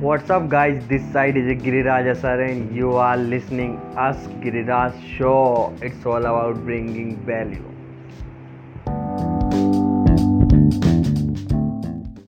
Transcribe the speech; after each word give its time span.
What's 0.00 0.30
up, 0.30 0.48
guys? 0.48 0.80
This 0.86 1.02
side 1.12 1.36
is 1.36 1.46
Giriraj 1.60 2.08
Asar, 2.08 2.40
and 2.40 2.72
you 2.72 2.92
are 2.92 3.16
listening 3.16 3.72
Ask 3.96 4.30
Giriraj 4.42 4.94
Show. 5.16 5.74
It's 5.82 6.06
all 6.06 6.24
about 6.24 6.60
bringing 6.64 7.16
value. 7.26 7.64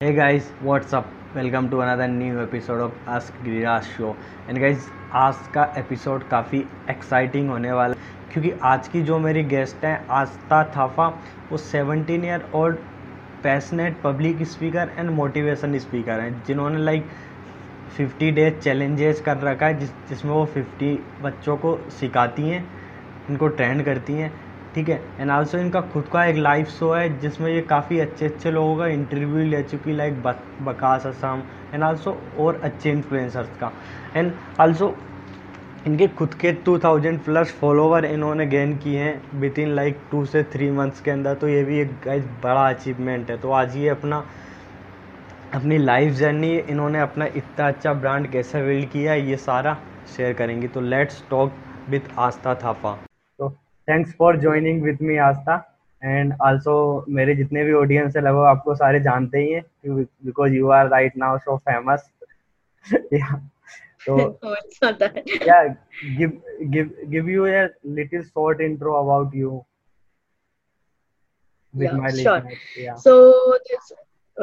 Hey 0.01 0.13
guys, 0.15 0.51
what's 0.63 0.93
up? 0.93 1.07
Welcome 1.33 1.71
to 1.71 1.83
another 1.83 2.09
new 2.09 2.43
episode 2.43 2.81
of 2.81 2.93
Ask 3.07 3.33
Giriraj 3.45 3.87
Show. 3.97 4.17
And 4.49 4.59
guys, 4.59 4.91
आज 5.23 5.47
का 5.55 5.73
episode 5.79 6.29
काफ़ी 6.29 6.65
exciting 6.91 7.51
होने 7.51 7.73
वाला 7.73 7.95
है 7.95 8.33
क्योंकि 8.33 8.53
आज 8.75 8.89
की 8.89 9.03
जो 9.03 9.19
मेरी 9.29 9.45
गेस्ट 9.57 9.85
हैं 9.85 9.97
आस्था 10.23 10.63
थाफा 10.77 11.09
वो 11.53 11.59
17 11.71 12.25
year 12.25 12.51
old 12.55 12.77
passionate 13.43 14.01
public 14.03 14.43
speaker 14.49 14.91
and 14.99 15.11
motivation 15.11 15.79
speaker 15.79 16.21
हैं 16.21 16.43
जिन्होंने 16.47 16.79
like 16.79 17.03
like, 17.03 17.29
fifty 17.97 18.31
days 18.31 18.55
challenges 18.55 19.21
कर 19.21 19.37
रखा 19.39 19.67
है, 19.67 19.79
जिस, 19.79 19.91
जिसमें 20.09 20.33
वो 20.33 20.45
फिफ्टी 20.47 20.99
बच्चों 21.23 21.57
को 21.57 21.79
सिखाती 21.91 22.43
हैं, 22.43 22.65
इनको 23.31 23.49
ट्रेंड 23.49 23.85
करती 23.85 24.13
हैं, 24.13 24.33
ठीक 24.75 24.89
है? 24.89 25.01
एंड 25.21 25.31
आल्सो 25.31 25.59
इनका 25.59 25.81
खुद 25.83 26.05
का 26.13 26.25
एक 26.25 26.37
लाइव 26.37 26.65
शो 26.71 26.93
है, 26.93 27.19
जिसमें 27.21 27.51
ये 27.53 27.61
काफ़ी 27.71 27.99
अच्छे 28.01 28.27
अच्छे 28.27 28.51
लोगों 28.51 28.77
का 28.77 28.87
इंटरव्यू 28.89 29.45
ले 29.47 29.63
चुकी 29.63 29.97
लाइक 29.97 30.23
बकास 30.63 31.07
असम 31.07 31.43
एंड 31.75 31.83
आल्सो 31.83 32.17
और 32.39 32.61
अच्छे 32.65 32.91
इन्फ्लुएंसर्स 32.91 33.49
का। 33.61 33.73
एंड 34.17 34.33
आल्सो 34.61 34.95
इनके 35.87 36.07
खुद 36.09 36.35
के 36.35 36.53
2000 36.65 37.19
प्लस 37.25 37.55
फॉलोवर 37.61 38.05
इन्होंने 38.05 38.47
गेन 38.47 38.77
किए 38.77 38.99
हैं 38.99 39.41
विद 39.41 39.59
इन 39.59 39.69
लाइक 39.75 40.01
टू 40.11 40.25
से 40.27 40.43
थ्री 40.53 40.71
मंथ्स 40.71 41.01
के 41.01 41.11
अंदर 41.11 41.35
तो 41.35 41.49
ये 41.49 41.63
भी 41.65 41.79
एक 41.81 41.91
बड़ा 42.43 42.69
अचीवमेंट 42.69 43.31
है। 43.31 43.37
तो 43.39 43.51
आज 43.53 43.77
ये 43.77 43.89
अपना 43.89 44.23
अपनी 45.55 45.79
लाइफ 45.79 46.13
जर्नी 46.13 46.59
इन्होंने 46.59 47.01
अपना 47.01 47.25
इतना 47.27 47.69
अच्छा 47.69 47.93
ब्रांड 47.93 48.33
कैसे 48.33 48.63
बिल्ड 48.63 48.91
किया 48.91 49.15
ये 49.15 49.37
सारा 49.37 49.79
शेयर 50.17 50.33
करेंगे। 50.33 50.69
तो 50.69 50.81
let's 50.81 51.25
talk 51.31 51.53
with 51.89 52.01
Aastha 52.19 52.55
Thapa. 52.55 52.99
तो 53.39 53.51
thanks 53.89 54.15
for 54.15 54.37
joining 54.37 54.83
with 54.83 54.97
me 55.03 55.17
Aastha. 55.17 55.67
And 56.05 56.35
also 56.43 57.05
मेरे 57.09 57.35
जितने 57.35 57.65
भी 57.65 57.73
ऑडियंस 57.73 58.17
है 58.17 58.23
लगभग 58.23 58.45
आपको 58.45 58.75
सारे 58.75 59.01
जानते 59.01 59.39
ही 59.39 59.53
हैं 59.53 59.65
because 60.25 60.53
you 60.53 60.69
are 60.71 60.89
right 60.89 61.17
now 61.17 61.39
so 61.39 61.57
famous 61.57 62.11
so 64.07 64.15
it's 64.59 64.79
not 64.83 64.99
that. 64.99 65.19
yeah 65.49 65.75
give 66.19 66.31
give 66.75 66.93
give 67.15 67.27
you 67.33 67.47
a 67.47 67.69
little 67.99 68.23
short 68.29 68.63
intro 68.69 68.95
about 69.01 69.35
you. 69.41 69.65
With 71.75 71.83
yeah, 71.83 71.97
my 71.97 72.11
sure. 72.11 72.43
yeah. 72.77 72.95
So 72.97 73.13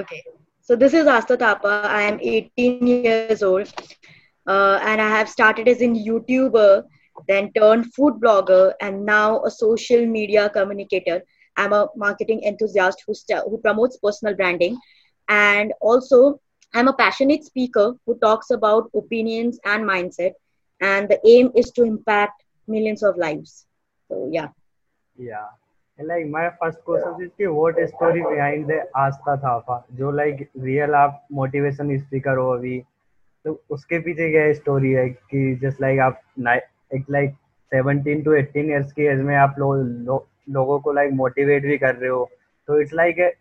okay. 0.01 0.21
So 0.67 0.75
this 0.75 0.93
is 0.93 1.07
Asta 1.07 1.37
Thapa. 1.37 1.81
I 1.89 2.01
am 2.03 2.19
18 2.21 2.87
years 2.87 3.41
old, 3.41 3.67
uh, 4.47 4.79
and 4.83 5.01
I 5.01 5.07
have 5.09 5.29
started 5.29 5.69
as 5.69 5.81
a 5.81 5.87
YouTuber, 5.87 6.83
then 7.29 7.51
turned 7.53 7.93
food 7.93 8.15
blogger, 8.23 8.73
and 8.81 9.05
now 9.05 9.43
a 9.45 9.49
social 9.49 10.05
media 10.05 10.49
communicator. 10.49 11.21
I'm 11.55 11.71
a 11.71 11.87
marketing 11.95 12.43
enthusiast 12.43 13.03
who 13.07 13.13
st- 13.13 13.45
who 13.45 13.59
promotes 13.59 13.97
personal 13.97 14.35
branding, 14.35 14.77
and 15.29 15.73
also 15.79 16.41
I'm 16.73 16.89
a 16.89 16.93
passionate 16.93 17.45
speaker 17.45 17.93
who 18.05 18.17
talks 18.19 18.51
about 18.51 18.91
opinions 18.93 19.59
and 19.63 19.85
mindset. 19.85 20.33
And 20.81 21.07
the 21.07 21.21
aim 21.25 21.51
is 21.55 21.71
to 21.71 21.83
impact 21.83 22.43
millions 22.67 23.03
of 23.03 23.15
lives. 23.17 23.65
So 24.09 24.29
yeah. 24.33 24.49
Yeah. 25.17 25.47
Like 25.99 26.27
my 26.27 26.49
first 26.59 26.83
question 26.85 27.21
is 27.21 27.29
कि 27.37 27.47
what 27.47 27.79
story 27.89 28.21
behind 28.21 28.67
the 28.67 28.79
Aastha 28.95 29.35
Thapa 29.37 29.83
जो 29.93 30.11
like 30.11 30.43
real 30.65 30.93
आप 30.95 31.25
motivation 31.33 31.91
speaker 31.99 32.35
हो 32.37 32.49
अभी 32.49 32.79
तो 33.45 33.61
उसके 33.69 33.99
पीछे 33.99 34.29
क्या 34.31 34.53
story 34.53 34.91
है 34.91 35.09
कि 35.09 35.55
जस्ट 35.55 35.81
लाइक 35.81 35.99
आप 35.99 36.21
एक 36.93 37.05
like 37.09 37.35
seventeen 37.71 38.23
to 38.23 38.33
eighteen 38.33 38.69
years 38.69 38.91
की 38.91 39.03
एज 39.03 39.21
में 39.21 39.35
आप 39.35 39.55
लो, 39.59 39.73
लो, 39.75 40.27
लोगों 40.49 40.79
को 40.79 40.91
लाइक 40.91 41.11
मोटिवेट 41.11 41.63
भी 41.63 41.77
कर 41.77 41.95
रहे 41.95 42.09
हो 42.09 42.29
तो 42.67 42.79
it's 42.81 42.93
like 42.93 43.33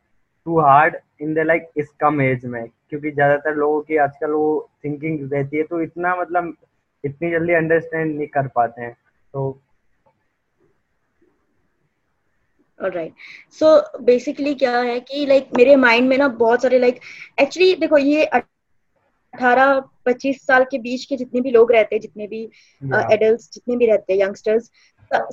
too 0.44 0.60
hard 0.60 0.96
in 1.20 1.34
the 1.34 1.38
like 1.38 1.68
इस 1.76 1.88
कम 2.00 2.20
एज 2.20 2.44
में 2.44 2.66
क्योंकि 2.90 3.10
ज़्यादातर 3.10 3.54
लोगों 3.54 3.80
की 3.80 3.96
आजकल 3.96 4.30
वो 4.30 4.70
थिंकिंग 4.84 5.32
रहती 5.32 5.56
है 5.56 5.62
तो 5.62 5.80
इतना 5.82 6.16
मतलब 6.16 6.54
इतनी 7.04 7.30
जल्दी 7.30 7.52
अंडरस्टैंड 7.52 8.16
नहीं 8.16 8.26
कर 8.26 8.46
पाते 8.46 8.82
हैं 8.82 8.92
तो 9.32 9.60
राइट 12.82 13.12
सो 13.58 14.00
बेसिकली 14.00 14.54
क्या 14.54 14.78
है 14.80 15.00
कि 15.00 15.26
लाइक 15.26 15.44
like, 15.44 15.56
मेरे 15.56 15.76
माइंड 15.76 16.08
में 16.08 16.18
ना 16.18 16.28
बहुत 16.28 16.62
सारे 16.62 16.78
लाइक 16.78 16.94
like, 16.94 17.40
एक्चुअली 17.40 17.74
देखो 17.74 17.98
ये 17.98 18.24
अठारह 18.24 19.80
पच्चीस 19.80 20.46
साल 20.46 20.64
के 20.64 20.78
बीच 20.78 21.04
के 21.04 21.16
जितने 21.16 21.40
भी 21.40 21.50
लोग 21.50 21.72
रहते 21.72 21.96
हैं 21.96 22.00
जितने 22.00 22.26
भी 22.26 22.42
एडल्ट 22.42 23.40
yeah. 23.40 23.48
uh, 23.48 23.54
जितने 23.54 23.76
भी 23.76 23.86
रहते 23.86 24.12
हैं 24.12 24.20
यंगस्टर्स 24.20 24.70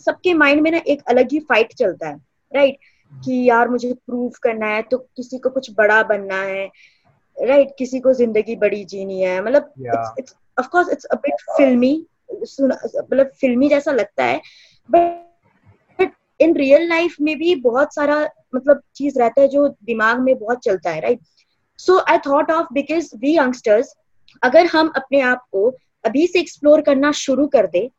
सबके 0.05 0.33
माइंड 0.33 0.61
में 0.61 0.71
ना 0.71 0.81
एक 0.87 1.01
अलग 1.07 1.31
ही 1.31 1.39
फाइट 1.39 1.73
चलता 1.73 2.07
है 2.07 2.15
राइट 2.55 2.73
right? 2.73 3.25
कि 3.25 3.49
यार 3.49 3.69
मुझे 3.69 3.93
प्रूव 3.93 4.31
करना 4.43 4.67
है 4.67 4.81
तो 4.81 4.97
किसी 4.97 5.37
को 5.37 5.49
कुछ 5.49 5.71
बड़ा 5.77 6.03
बनना 6.03 6.35
है 6.35 6.65
राइट 6.65 7.61
right? 7.61 7.77
किसी 7.77 7.99
को 7.99 8.13
ज़िंदगी 8.13 8.55
बड़ी 8.55 8.85
जीनी 8.85 9.21
है 9.21 9.43
मतलब 9.43 9.73
of 10.59 10.67
course 10.67 10.89
it's 10.89 11.05
a 11.05 11.15
bit 11.15 11.41
filmy 11.57 12.07
मतलब 12.31 13.31
फिल्मी 13.41 13.69
जैसा 13.69 13.91
लगता 13.91 14.25
है 14.25 14.41
बट 14.91 15.32
इन 16.39 16.55
रियल 16.55 16.87
लाइफ 16.89 17.15
में 17.21 17.37
भी 17.37 17.55
बहुत 17.55 17.95
सारा 17.95 18.17
मतलब 18.55 18.81
चीज़ 18.95 19.19
रहता 19.19 19.41
है 19.41 19.47
जो 19.47 19.67
दिमाग 19.67 20.19
में 20.19 20.37
बहुत 20.39 20.59
चलता 20.59 20.89
है 20.89 21.01
right 21.01 21.19
so 21.79 21.97
I 21.99 22.17
thought 22.17 22.51
of 22.51 22.73
because 22.73 23.09
we 23.17 23.37
youngsters 23.37 23.93
अगर 24.43 24.65
हम 24.65 24.91
अपने 24.95 25.21
आप 25.21 25.45
को 25.51 25.69
अभी 26.05 26.27
से 26.27 26.39
एक्सप्लोर 26.39 26.81
करना 26.81 27.11
शुरू 27.11 27.47
कर 27.47 27.67
दे 27.67 27.89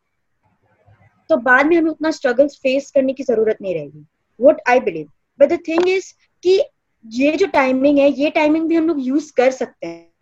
तो 1.30 1.36
बाद 1.36 1.66
में 1.66 1.76
हमें 1.76 1.90
उतना 1.90 2.10
स्ट्रगल 2.10 2.48
फेस 2.62 2.90
करने 2.90 3.12
की 3.12 3.22
ज़रूरत 3.22 3.58
नहीं 3.62 3.74
रहेगी। 3.74 4.04
What 4.40 4.60
I 4.68 4.80
believe 4.80 5.06
but 5.40 5.48
the 5.48 5.58
thing 5.68 5.88
is 5.88 6.12
कि 6.42 6.60
ये 7.04 7.36
जो 7.36 7.46
टाइमिंग 7.46 7.98
है, 7.98 8.10
ये 8.10 8.30
टाइमिंग 8.30 8.68
भी 8.68 8.76
हम 8.76 8.86
लोग 8.88 8.96
यूज़ 9.00 9.32
कर 9.32 9.50
सकते 9.50 9.86
हैं। 9.86 10.13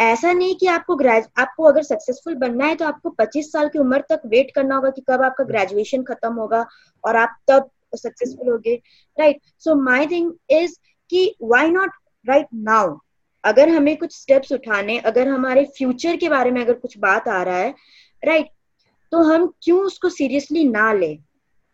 ऐसा 0.00 0.32
नहीं 0.32 0.54
कि 0.54 0.66
आपको 0.66 0.96
ग्रेज 0.96 1.24
आपको 1.38 1.64
अगर 1.64 1.82
सक्सेसफुल 1.82 2.34
बनना 2.34 2.66
है 2.66 2.74
तो 2.74 2.84
आपको 2.84 3.16
25 3.20 3.42
साल 3.42 3.68
की 3.68 3.78
उम्र 3.78 4.00
तक 4.00 4.22
वेट 4.26 4.50
करना 4.54 4.74
होगा 4.76 4.90
कि 4.90 5.02
कब 5.08 5.22
आपका 5.22 5.44
ग्रेजुएशन 5.44 6.02
खत्म 6.02 6.34
होगा 6.34 6.66
और 7.04 7.16
आप 7.16 7.36
तब 7.48 7.70
सक्सेसफुल 7.94 8.52
होगे 8.52 8.82
right 9.20 9.40
so 9.58 9.74
my 9.74 10.06
thing 10.06 10.32
is 10.50 10.76
कि 11.10 11.36
वाई 11.42 11.70
नॉट 11.70 11.90
राइट 12.28 12.46
नाउ 12.54 12.98
अगर 13.44 13.68
हमें 13.68 13.96
कुछ 13.96 14.20
स्टेप्स 14.20 14.52
उठाने 14.52 14.98
अगर 14.98 15.28
हमारे 15.28 15.64
फ्यूचर 15.64 16.16
के 16.16 16.28
बारे 16.28 16.50
में 16.50 16.60
अगर 16.60 16.74
कुछ 16.74 16.98
बात 16.98 17.28
आ 17.28 17.42
रहा 17.42 17.56
है 17.56 17.74
राइट 18.24 18.44
right, 18.44 18.58
तो 19.10 19.22
हम 19.22 19.52
क्यों 19.62 19.80
उसको 19.80 20.08
सीरियसली 20.08 20.64
ना 20.64 20.92
ले? 20.92 21.18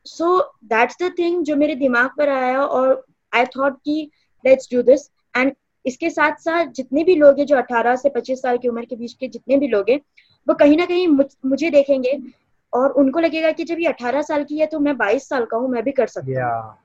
सो 0.04 0.53
दैट्स 0.64 0.97
द 1.03 1.14
थिंग 1.19 1.44
जो 1.44 1.56
मेरे 1.56 1.75
दिमाग 1.75 2.10
पर 2.19 2.28
आया 2.28 2.64
और 2.64 3.06
आई 3.34 3.44
थॉट 3.44 3.78
कि 3.84 4.10
लेट्स 4.47 4.69
डू 4.75 4.82
दिस 4.82 5.10
एंड 5.37 5.53
इसके 5.86 6.10
साथ 6.10 6.36
साथ 6.41 6.66
जितने 6.72 7.04
भी 7.04 7.14
लोग 7.16 7.38
हैं 7.38 7.47
जो 7.47 7.56
18 7.56 7.97
से 7.97 8.10
25 8.10 8.36
साल 8.36 8.58
की 8.58 8.69
उम्र 8.69 8.84
के 8.84 8.97
बीच 8.97 9.12
के 9.12 9.28
जितने 9.28 9.56
भी 9.56 9.69
लोग 9.69 9.91
हैं 9.91 10.00
वो 10.47 10.54
कहीं 10.54 10.76
ना 10.76 10.86
कहीं 10.86 11.06
मुझे 11.47 11.70
देखेंगे 11.70 12.19
और 12.72 12.92
उनको 12.92 13.20
लगेगा 13.20 13.52
कि 13.52 13.64
जब 13.64 13.80
ये 13.80 13.92
18 13.92 14.22
साल 14.22 14.44
की 14.44 14.58
है 14.58 14.66
तो 14.66 14.78
मैं 14.80 14.92
22 14.94 15.28
साल 15.28 15.44
का 15.44 15.56
हूँ 15.56 15.69
मैं 15.69 15.82
भी 15.84 15.92
कर 15.92 16.06
सकता 16.06 16.26
हूँ। 16.26 16.78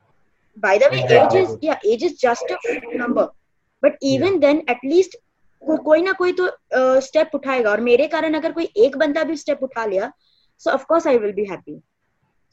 By 0.56 0.78
the 0.78 0.90
way 0.92 1.00
age 1.16 1.36
is 1.36 1.56
या 1.64 1.78
age 1.86 2.04
is 2.04 2.14
just 2.20 2.52
a 2.52 2.58
number 2.96 3.28
but 3.82 3.98
even 4.02 4.38
then 4.38 4.62
at least 4.70 5.16
कोई 5.84 6.02
ना 6.02 6.12
कोई 6.12 6.32
तो 6.32 6.46
स्टेप 7.00 7.28
uh, 7.28 7.34
उठाएगा 7.34 7.70
और 7.70 7.80
मेरे 7.80 8.06
कारण 8.06 8.34
अगर 8.34 8.52
कोई 8.52 8.64
एक 8.76 8.96
बंदा 8.96 9.22
भी 9.24 9.36
स्टेप 9.36 9.62
उठा 9.62 9.84
लिया 9.86 10.12
so 10.58 10.70
of 10.70 10.84
course 10.84 11.06
I 11.06 11.18
will 11.18 11.32
be 11.32 11.44
happy 11.44 11.80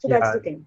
so 0.04 0.08
that's 0.08 0.28
the 0.36 0.42
thing 0.46 0.62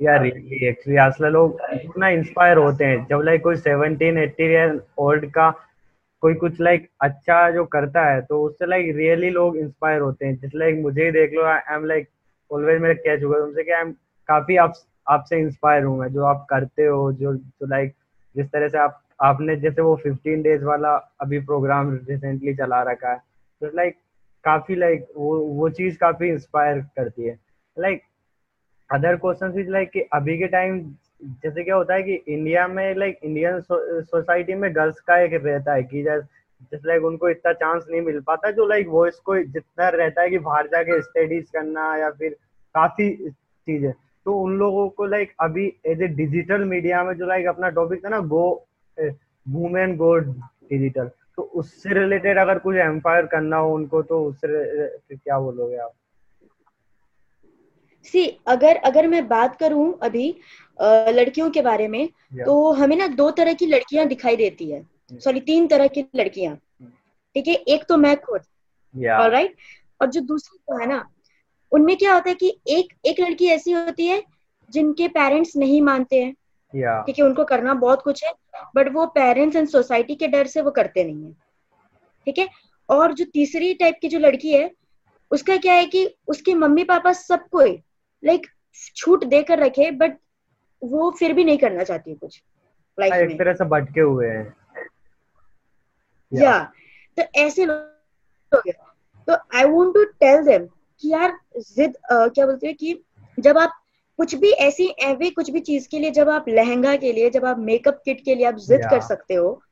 या 0.00 0.16
रियली 0.22 0.66
एक्चुअली 0.68 0.96
आजकल 0.98 1.32
लोग 1.32 1.60
इतना 1.74 2.08
इंस्पायर 2.08 2.56
होते 2.56 2.84
हैं। 2.84 3.06
जब 3.10 3.20
लाइक 3.24 3.42
कोई 3.42 3.56
सेवनटीन 3.58 4.18
एट्टी 4.18 4.44
ईयर 4.44 4.80
ओल्ड 4.98 5.30
का 5.32 5.50
कोई 6.22 6.34
कुछ 6.34 6.60
लाइक 6.60 6.88
अच्छा 7.02 7.50
जो 7.50 7.64
करता 7.66 8.04
है 8.04 8.20
तो 8.22 8.42
उससे 8.42 8.66
लाइक 8.66 8.94
रियली 8.96 9.30
लोग 9.30 9.56
इंस्पायर 9.56 10.00
होते 10.00 10.26
हैं। 10.26 10.36
जैसे 10.36 10.58
लाइक 10.58 10.78
मुझे 10.82 11.04
ही 11.04 11.10
देख 11.12 11.32
लो 11.34 11.44
आई 11.44 11.74
एम 11.74 11.84
लाइक 11.84 12.08
ऑलवेज 12.50 12.80
मेरे 12.82 12.94
कैच 12.96 13.22
हुआ 13.22 13.38
उनसे 13.38 13.64
कि 13.64 13.70
आई 13.70 13.80
एम 13.80 13.92
काफ़ी 14.28 14.56
आप 14.56 14.74
आपसे 15.06 15.38
इंस्पायर 15.38 15.84
हूँ 15.84 15.98
मैं, 15.98 16.08
जो 16.08 16.24
आप 16.24 16.46
करते 16.50 16.84
हो, 16.84 17.12
जो 17.12 17.34
जो 17.34 17.66
लाइक 17.66 17.94
जिस 18.34 18.46
तरह 18.46 18.68
से 18.68 18.78
आप, 18.78 19.00
आपने 19.22 19.56
जैसे 19.56 19.82
वो 19.82 19.94
फिफ्टीन 19.96 20.42
डेज़ 20.42 20.64
वाला 20.64 20.94
अभी 21.20 21.38
प्रोग्राम 21.40 21.92
रिसेंटली 22.08 22.54
चला 22.54 22.82
रखा 22.82 23.10
है 23.10 23.18
तो 23.62 23.70
लाइक 23.76 23.94
काफ़ी 24.44 24.74
लाइक 24.74 25.06
वो 25.16 25.36
वो 25.38 25.68
चीज़ 25.70 25.96
काफ़ी 25.98 26.28
इंस्पायर 26.28 26.80
करती 26.96 27.26
है। 27.28 27.38
Like 27.76 28.02
other 28.90 29.16
question 29.16 29.58
is 29.60 29.68
like 29.70 29.90
कि 29.90 30.00
अभी 30.14 30.38
के 30.38 30.46
टाइम 30.48 30.80
जैसे 31.42 31.62
क्या 31.64 31.76
होता 31.76 31.94
है 31.94 32.02
कि 32.02 32.14
इंडिया 32.28 32.66
में 32.68 32.94
लाइक 32.94 33.18
इंडियन 33.24 33.60
सोसाइटी 33.60 34.54
में 34.54 34.74
गर्ल्स 34.74 35.00
का 35.00 35.18
एक 35.18 35.32
रहता 35.34 35.74
है 35.74 35.82
कि 35.82 36.02
जैसे 36.02 36.88
लाइक 36.88 37.04
उनको 37.04 37.28
इतना 37.28 37.52
चांस 37.52 37.86
नहीं 37.90 38.00
मिल 38.00 38.20
पाता 38.20 38.50
जो 38.50 38.66
लाइक 38.68 38.88
वो 38.88 39.06
इसको 39.06 39.38
जितना 39.38 39.88
रहता 39.88 40.22
है 40.22 40.30
कि 40.30 40.38
बाहर 40.38 40.66
जाके 40.66 41.00
स्टडीज़ 41.02 41.50
करना 41.52 41.94
या 41.96 42.10
फिर 42.10 42.36
काफ़ी 42.74 43.10
चीज़ें 43.30 43.92
तो 44.26 44.34
उन 44.42 44.56
लोगों 44.58 44.88
को 44.88 45.06
लाइक 45.06 45.32
अभी 45.40 45.66
एज 45.86 46.02
ए 46.02 46.06
डिजिटल 46.14 46.64
मीडिया 46.64 47.02
में 47.04 47.14
जो 47.14 47.26
लाइक 47.26 47.46
अपना 47.46 47.68
टॉपिक 47.70 48.04
था 48.04 48.08
ना 48.08 48.20
गो 48.34 48.46
वुमेन 48.98 49.96
गो 49.96 50.16
डिजिटल 50.18 51.10
तो 51.36 51.42
उससे 51.60 51.94
रिलेटेड 51.94 52.38
अगर 52.38 52.58
कुछ 52.58 52.76
एम्पायर 52.76 53.26
करना 53.26 53.56
हो 53.56 53.74
उनको 53.74 54.02
तो 54.02 54.24
उससे 54.24 55.16
क्या 55.16 55.38
बोलोगे 55.38 55.76
आप? 55.76 55.92
सी 58.06 58.26
अगर 58.46 58.76
अगर 58.86 59.06
मैं 59.06 59.26
बात 59.28 59.56
करूँ 59.56 59.98
अभी 60.02 60.28
लड़कियों 61.10 61.50
के 61.50 61.62
बारे 61.62 61.88
में 61.88 62.08
तो 62.36 62.72
हमें 62.72 62.96
ना 62.96 63.06
दो 63.16 63.30
तरह 63.30 63.54
की 63.54 63.66
लड़कियाँ 63.66 64.06
दिखाई 64.06 64.36
देती 64.36 64.70
है। 64.70 64.82
सॉरी. 65.14 65.40
तीन 65.40 65.66
तरह 65.66 65.86
की 65.86 66.04
लड़कियाँ। 66.16 66.54
Hmm. 66.54 66.90
ठीक 67.34 67.48
है? 67.48 67.54
एक 67.54 67.84
तो 67.88 67.96
मैं 67.96 68.16
खुद। 68.20 68.42
राइट 68.94 69.56
और 70.00 70.10
जो 70.10 70.20
दूसरी 70.20 70.58
तो 70.58 70.78
है 70.78 70.86
ना 70.86 71.04
उनमें 71.72 71.96
क्या 71.96 72.14
होता 72.14 72.28
है 72.28 72.34
कि 72.34 72.56
एक 72.68 72.92
एक 73.06 73.20
लड़की 73.20 73.46
ऐसी 73.46 73.72
होती 73.72 74.06
है 74.06 74.22
जिनके 74.70 75.08
पेरेंट्स 75.08 75.56
नहीं 75.56 75.80
मानते 75.82 76.22
हैं। 76.22 76.32
ठीक 77.04 77.18
है? 77.18 77.24
उनको 77.24 77.44
करना 77.44 77.74
बहुत 77.74 78.02
कुछ 78.02 78.24
है 78.24 78.32
बट 78.76 78.92
वो 78.92 79.06
पेरेंट्स 79.06 79.56
एंड 79.56 79.68
सोसाइटी 79.68 80.14
के 80.14 80.28
डर 80.28 80.46
से 80.46 80.60
वो 80.60 80.70
करते 80.70 81.04
नहीं 81.04 81.24
है। 81.24 81.32
ठीक 82.26 82.38
है? 82.38 82.48
और 82.88 83.12
जो 83.12 83.24
तीसरी 83.24 83.72
टाइप 83.74 83.98
की 84.02 84.08
जो 84.08 84.18
लड़की 84.18 84.52
है 84.52 84.70
उसका 85.30 85.56
क्या 85.56 85.74
है 85.74 85.86
कि 85.86 86.06
उसके 86.28 86.54
मम्मी 86.54 86.84
पापा 86.84 87.12
सबको 87.12 87.60
लाइक 88.24 88.46
छूट 88.96 89.24
देकर 89.24 89.58
रखे 89.58 89.90
बट 89.90 90.16
वो 90.82 91.10
फिर 91.10 91.32
भी 91.32 91.44
नहीं 91.44 91.58
करना 91.58 91.84
चाहती 91.84 92.10
है 92.10 92.16
कुछ 92.16 92.42
लाइफ 92.98 93.12
हाँ, 93.12 93.20
एक 93.20 93.38
तरह 93.38 93.54
से 93.54 93.64
भटके 93.64 94.00
हुए 94.00 94.28
हैं। 94.28 94.56
या 96.32 96.58
तो 97.18 97.22
ऐसे 97.34 97.64
लोग 97.64 98.70
तो 99.28 99.32
I 99.32 99.64
want 99.64 99.94
to 99.94 100.04
tell 100.04 100.42
them 100.44 100.66
कि 101.02 101.12
यार 101.12 101.38
जिद 101.56 101.96
uh, 102.12 102.34
क्या 102.34 102.46
बोलते 102.46 102.66
हैं 102.66 102.76
कि 102.76 103.04
जब 103.38 103.58
आप 103.58 103.72
कुछ 104.18 104.34
भी 104.34 104.50
ऐसी 104.50 104.94
एवे 105.02 105.30
कुछ 105.30 105.50
भी 105.50 105.60
चीज़ 105.60 105.88
के 105.88 105.98
लिए 105.98 106.10
जब 106.10 106.28
आप 106.28 106.44
लहंगा 106.48 106.96
के 106.96 107.12
लिए 107.12 107.30
जब 107.30 107.44
आप 107.44 107.58
मेकअप 107.58 108.02
किट 108.04 108.24
के 108.24 108.34
लिए 108.34 108.46
आप 108.46 108.54
जिद 108.54 108.80
yeah. 108.80 108.90
कर 108.90 109.00
सकते 109.00 109.34
हो 109.34 109.62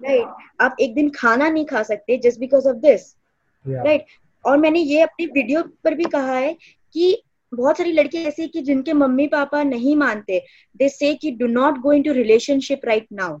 राइट 0.00 0.22
right? 0.22 0.34
आप 0.60 0.76
एक 0.80 0.94
दिन 0.94 1.10
खाना 1.10 1.48
नहीं 1.48 1.64
खा 1.64 1.82
सकते 1.82 2.16
just 2.18 2.40
because 2.40 2.68
of 2.68 2.76
this 2.76 3.16
right 3.64 4.06
और 4.44 4.58
मैंने 4.58 4.78
ये 4.78 5.00
अपनी 5.00 5.26
वीडियो 5.26 5.62
पर 5.84 5.94
भी 5.94 6.04
कहा 6.04 6.32
है 6.32 6.56
कि 6.94 7.22
बहुत 7.54 7.78
सारी 7.78 7.92
लड़कियाँ 7.92 8.24
ऐसी 8.24 8.46
कि 8.48 8.60
जिनके 8.62 8.92
मम्मी 8.92 9.26
पापा 9.26 9.62
नहीं 9.62 9.96
मानते. 9.96 10.38
दे 10.76 10.88
से 10.88 11.14
कि 11.14 11.30
do 11.30 11.46
not 11.46 11.78
go 11.78 11.92
into 12.02 12.12
relationship 12.12 12.80
right 12.84 13.06
now 13.12 13.38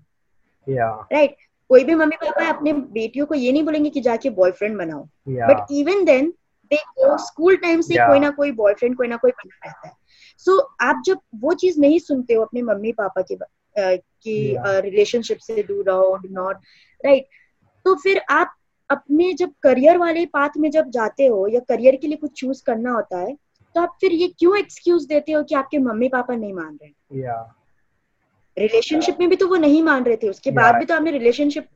right 1.12 1.36
कोई 1.70 1.84
भी 1.84 1.94
मम्मी 1.94 2.16
पापा 2.16 2.48
अपने 2.48 2.72
बेटियों 2.72 3.26
को 3.26 3.34
ये 3.34 3.52
नहीं 3.52 3.62
बोलेंगे 3.62 3.90
कि 3.90 4.00
जाके 4.00 4.30
बॉयफ्रेंड 4.30 4.76
बनाओ. 4.78 5.02
But 5.28 5.72
even 5.72 6.04
then 6.04 6.32
they 6.72 6.76
school 7.00 7.56
time 7.56 7.80
से 7.80 7.94
yeah. 7.94 8.08
कोई 8.08 8.20
ना 8.20 8.30
कोई 8.30 8.52
बॉयफ्रेंड 8.52 8.96
कोई 8.96 9.08
ना 9.08 9.16
कोई 9.16 9.30
बना 9.30 9.66
रहता 9.66 9.88
है. 9.88 9.94
सो 10.38 10.56
so, 10.56 10.66
आप 10.80 11.02
जब 11.06 11.18
वो 11.34 11.54
चीज़ 11.54 11.80
नहीं 11.80 11.98
सुनते 11.98 12.34
हो 12.34 12.42
अपने 12.42 12.62
मम्मी 12.62 12.92
पापा 12.92 13.22
के 13.22 13.36
की 13.96 14.56
रिलेशनशिप 14.58 15.36
yeah. 15.36 15.46
से 15.46 15.62
दूर 15.62 15.84
रहो 15.84 16.16
डू 16.16 16.28
नॉट 16.34 16.56
राइट 17.06 17.26
तो 17.84 17.94
फिर 17.94 18.20
आप 18.30 18.54
अपने 18.90 19.32
जब 19.32 19.52
करियर 19.62 19.98
वाले 19.98 20.26
पाथ 20.26 20.48
में 20.58 20.70
जब 20.70 20.90
जाते 20.90 21.26
हो 21.26 21.46
या 21.48 21.60
करियर 21.60 21.96
के 21.96 22.06
लिए 22.06 22.16
कुछ 22.16 22.32
चूज़ 22.40 22.62
करना 22.64 22.92
होता 22.92 23.18
है 23.18 23.36
तो 23.74 23.80
आप 23.80 23.96
फिर 24.00 24.12
ये 24.12 24.28
क्यों 24.38 24.58
एक्सक्यूज 24.58 25.04
देते 25.04 25.32
हो 25.32 25.42
कि 25.42 25.54
आपके 25.54 25.78
मम्मी 25.78 26.08
पापा 26.08 26.34
नहीं 26.34 26.52
मान 26.52 26.78
रहे? 26.82 27.22
Yeah. 27.22 27.42
रिलेशनशिप 28.58 29.16
में 29.20 29.28
भी 29.28 29.36
तो 29.36 29.48
वो 29.48 29.56
नहीं 29.56 29.82
मान 29.82 30.04
रहे 30.04 30.16
थे 30.16 30.28
उसके 30.28 30.50
yeah. 30.50 30.62
बाद 30.62 30.76
भी 30.76 30.84
तो 30.84 30.94
आपने 30.94 31.10
रिलेशनशिप 31.10 31.66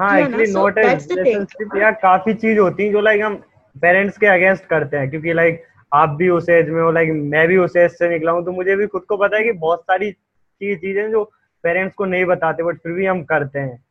हाँ 0.00 0.20
एक्चुअली 0.20 0.52
नोट 0.52 0.78
रिलेशनशिप 0.78 1.70
काफ़ी 2.02 2.34
चीज़ 2.34 2.58
होती 2.58 2.86
है 2.86 2.92
जो 2.92 3.00
लाइक 3.00 3.22
हम 3.22 3.36
पेरेंट्स 3.82 4.18
के 4.18 4.26
अगेंस्ट 4.26 4.64
करते 4.64 4.96
हैं 4.96 5.10
क्योंकि 5.10 5.32
लाइक 5.32 5.64
आप 5.94 6.08
भी 6.08 6.28
उस 6.28 6.48
एज 6.48 6.68
में 6.68 6.82
हो 6.82 6.90
लाइक 6.90 7.10
मैं 7.12 7.48
भी 7.48 7.56
उस 7.56 7.76
एज 7.76 7.90
से 7.90 8.08
निकला 8.08 8.32
हूँ 8.32 8.44
तो 8.44 8.52
मुझे 8.52 8.76
भी 8.76 8.86
खुद 8.86 9.02
को 9.02 9.16
पता 9.16 9.36
है 9.36 9.44
कि 9.44 9.52
बहुत 9.52 9.80
सारी 9.80 10.12
चीज़ें 10.12 11.10
जो 11.10 11.24
पेरेंट्स 11.62 11.94
को 11.94 12.04
नहीं 12.04 12.24
बताते 12.24 12.62
बट 12.62 12.76
फिर 12.76 12.92
भी 12.92 13.06
हम 13.06 13.24
करते 13.24 13.58
हैं। 13.58 13.84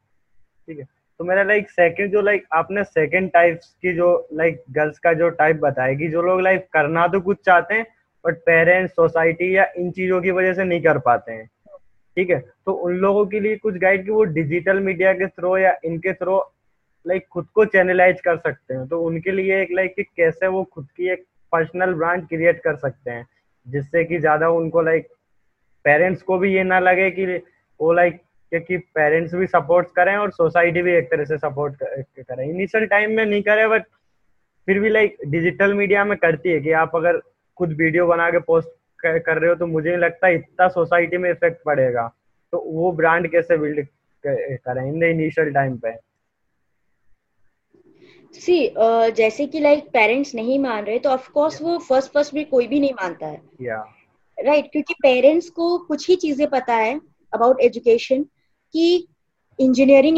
ठीक 0.68 0.80
है? 0.80 0.88
तो 1.19 1.23
मेरा 1.23 1.44
लाइक 1.44 1.69
सेकंड 1.69 2.12
जो 2.12 2.21
लाइक 2.21 2.45
आपने 2.53 2.83
सेकंड 2.83 3.31
टाइप्स 3.31 3.73
की 3.81 3.94
जो 3.95 4.07
लाइक 4.33 4.63
गर्ल्स 4.71 4.97
का 5.00 5.13
जो 5.13 5.29
टाइप 5.31 5.56
बताएगी, 5.57 6.07
जो 6.07 6.21
लोग 6.21 6.41
लाइक 6.41 6.67
करना 6.73 7.07
तो 7.07 7.21
कुछ 7.21 7.38
चाहते 7.45 7.73
हैं 7.73 7.85
बट 8.23 8.38
पेरेंट्स 8.45 8.94
सोसाइटी 8.95 9.56
या 9.56 9.65
इन 9.77 9.91
चीज़ों 9.91 10.21
की 10.21 10.31
वजह 10.31 10.53
से 10.53 10.63
नहीं 10.63 10.81
कर 10.81 10.97
पाते 11.00 11.31
हैं। 11.31 11.45
ठीक 12.17 12.29
है? 12.29 12.39
तो 12.65 12.71
उन 12.71 12.94
लोगों 12.95 13.25
के 13.25 13.39
लिए 13.39 13.56
कुछ 13.57 13.77
गाइड 13.77 14.03
की 14.06 14.12
वो 14.12 14.23
डिजिटल 14.23 14.79
मीडिया 14.79 15.13
के 15.13 15.27
थ्रू 15.27 15.56
या 15.57 15.73
इनके 15.85 16.13
थ्रू 16.13 16.38
लाइक 17.06 17.25
खुद 17.31 17.47
को 17.56 17.65
चैनलाइज 17.68 18.21
कर 18.21 18.38
सकते 18.38 18.73
हैं। 18.73 18.88
तो 18.88 19.01
उनके 19.01 19.31
लिए 19.31 19.61
एक 19.61 19.71
लाइक 19.71 19.95
कैसे 20.00 20.47
वो 20.47 20.63
खुद 20.65 20.88
की 20.97 21.09
एक 21.13 21.25
पर्सनल 21.51 21.94
ब्रांड 21.94 22.27
क्रिएट 22.27 22.61
कर 22.63 22.75
सकते 22.75 23.11
हैं, 23.11 23.25
जिससे 23.65 24.03
कि 24.03 24.19
ज़्यादा 24.19 24.50
उनको 24.51 24.81
लाइक 24.81 25.07
पेरेंट्स 25.85 26.21
को 26.21 26.38
भी 26.38 26.53
ये 26.53 26.63
ना 26.63 26.79
लगे 26.79 27.09
कि 27.11 27.25
वो 27.79 27.91
लाइक 27.94 28.21
क्योंकि 28.51 28.77
पेरेंट्स 28.95 29.33
भी 29.36 29.47
सपोर्ट 29.47 29.88
करें 29.95 30.15
और 30.15 30.31
सोसाइटी 30.31 30.81
भी 30.81 30.94
एक 30.94 31.12
तरह 31.12 31.25
से 31.25 31.38
सपोर्ट 31.38 31.75
करें। 32.19 32.44
इनिशियल 32.50 32.86
टाइम 32.88 33.12
में 33.12 33.25
नहीं 33.25 33.42
करे 33.44 33.68
बट 33.68 33.86
फिर 34.68 34.80
भी 34.80 34.89
लाइक 34.89 35.18
डिजिटल 35.27 35.74
मीडिया 35.74 36.06
में 36.06 36.18
करती 36.18 36.50
है 36.50 36.59
कि 36.59 36.71
आप 36.74 36.95
अगर 36.95 37.21
खुद 37.57 37.74
वीडियो 37.80 38.07
बना 38.07 38.30
के 38.31 38.39
पोस्ट 38.42 38.69
कर 39.00 39.38
रहे 39.38 39.50
हो 39.50 39.56
तो 39.56 39.68
मुझे 39.68 39.89
नहीं 39.89 39.97
लगता 39.97 40.27
इतना 40.27 40.68
सोसाइटी 40.68 41.18
में 41.18 41.30
इफ़ेक्ट 41.30 41.63
पड़ेगा। 41.65 42.07
तो 42.53 42.63
वो 42.68 42.92
ब्रांड 42.92 43.27
कैसे 43.31 43.57
बिल्ड 43.57 43.86
करें 44.24 44.86
इन 44.88 45.00
द 45.00 45.03
इनिशियल 45.03 45.51
टाइम 45.53 45.77
पे? 45.77 45.92
सी 48.33 48.57
uh, 48.69 49.09
जैसे 49.15 49.45
कि 49.47 49.59
लाइक 49.59 49.83
पेरेंट्स 49.94 50.33
नहीं 50.36 50.57
मान 50.59 50.86
रहे 50.86 51.00
तो 51.00 51.09
ऑफ़ 51.09 51.30
कोर्स 51.31 51.62
वो 51.62 51.77
फ़र्स्ट 51.80 52.13
फ़र्स्ट 52.13 52.33
भी 52.33 52.44
कोई 52.44 52.68
भी 52.68 52.80
नहीं 52.80 52.94
मानता 52.94 53.25
है। 53.25 53.36
Right 53.36 53.68
yeah. 53.68 54.47
right, 54.47 54.71
क्योंकि 54.71 54.94
पेरेंट्स 54.94 55.50
को 55.50 55.77
कुछ 55.77 56.07
ही 56.09 56.15
चीज़ें 56.15 56.47
पता 56.50 56.75
है 56.75 57.00
अबाउट 57.33 57.62
एजुकेशन 57.62 58.25
कि 58.73 59.07
इंजीनियरिंग 59.59 60.17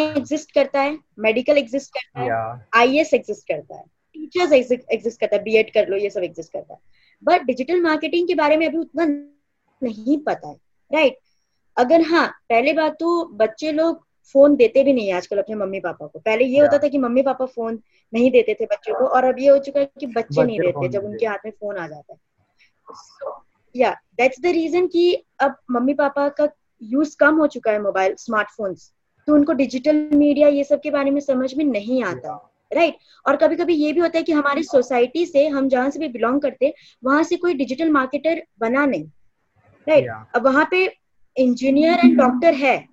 एग्जिस्ट 0.00 0.52
करता 0.54 0.80
है 0.80 0.98
मेडिकल 1.18 1.58
एग्जिस्ट 1.58 1.92
करता 1.94 2.20
है 2.22 2.60
आई 2.76 2.98
एस 2.98 3.14
एग्जिस्ट 3.14 3.46
करता 3.48 3.76
है 3.76 3.84
टीचर्स 4.14 4.52
एग्जिस्ट 4.52 5.20
करता 5.20 5.36
है 5.36 5.42
बी 5.42 5.56
एड 5.56 5.72
कर 5.72 5.88
लो 5.88 5.96
ये 5.96 6.10
सब 6.10 6.22
एग्जिस्ट 6.22 6.52
करता 6.52 6.74
है। 6.74 6.80
बट 7.22 7.42
डिजिटल 7.42 7.80
मार्केटिंग 7.82 8.28
के 8.28 8.34
बारे 8.34 8.56
में 8.56 8.66
अभी 8.66 8.78
उतना 8.78 9.04
नहीं 9.06 10.18
पता 10.18 10.48
है 10.48 10.54
राइट 10.90 11.12
right? 11.12 11.24
अगर 11.76 12.02
हाँ 12.02 12.26
पहले 12.48 12.72
बात 12.72 12.96
तो 13.00 13.24
बच्चे 13.36 13.72
लोग 13.72 14.06
फ़ोन 14.34 14.56
देते 14.56 14.82
भी 14.84 14.92
नहीं 14.92 15.12
आजकल 15.12 15.38
अपने 15.38 15.56
मम्मी 15.56 15.80
पापा 15.80 16.06
को। 16.06 16.18
पहले 16.18 16.44
ये 16.44 16.60
होता 16.60 16.78
था 16.78 16.88
कि 16.88 16.98
मम्मी 16.98 17.22
पापा 17.22 17.46
फ़ोन 17.46 17.78
नहीं 18.12 18.30
देते 18.30 18.54
थे 18.54 18.66
बच्चों 18.66 18.94
को 18.94 19.06
और 19.06 19.24
अब 19.24 19.38
ये 19.38 19.48
हो 19.48 19.58
चुका 19.58 19.80
है 19.80 19.90
कि 20.00 20.06
बच्चे 20.06 20.44
नहीं 20.44 20.58
देते 20.60 20.88
जब 20.88 21.04
उनके 21.04 21.26
हाथ 21.26 21.38
में 21.44 21.52
फ़ोन 21.52 21.76
आ 21.76 21.86
जाता 21.86 22.12
है। 22.12 22.18
या 23.74 23.92
दैट्स 24.18 24.40
द 24.40 24.46
रीजन 24.46 24.86
कि 24.86 25.12
अब 25.40 25.56
मम्मी 25.70 25.94
पापा 25.94 26.28
का 26.28 26.46
यूज़ 26.82 27.16
कम 27.16 27.34
हो 27.34 27.46
चुका 27.46 27.70
है 27.70 27.82
मोबाइल 27.82 28.14
स्मार्टफोन्स 28.18 28.92
तो 29.26 29.34
उनको 29.34 29.52
डिजिटल 29.52 29.96
मीडिया 30.12 30.48
ये 30.48 30.64
सब 30.64 30.80
के 30.80 30.90
बारे 30.90 31.10
में 31.10 31.20
समझ 31.20 31.54
में 31.54 31.64
नहीं 31.64 32.04
आता 32.04 32.54
राइट 32.72 32.92
right? 32.92 33.06
और 33.26 33.36
कभी 33.36 33.56
कभी 33.56 33.74
ये 33.74 33.92
भी 33.92 34.00
होता 34.00 34.18
है 34.18 34.24
कि 34.24 34.32
हमारी 34.32 34.62
सोसाइटी 34.62 35.26
से 35.26 35.46
हम 35.46 35.68
जहाँ 35.68 35.90
से 35.90 35.98
भी 35.98 36.08
बिलोंग 36.08 36.40
करते 36.40 36.74
वहाँ 37.04 37.22
से 37.22 37.36
कोई 37.36 37.54
डिजिटल 37.54 37.90
मार्केटर 37.90 38.42
बना 38.60 38.86
नहीं 38.86 39.04
राइट 39.88 40.04
right? 40.04 40.36
अब 40.36 40.44
वहाँ 40.44 40.68
पे 40.70 40.96
इंजीनियर 41.36 41.98
एंड 41.98 42.18
डॉक्टर 42.18 42.54
है 42.54 42.88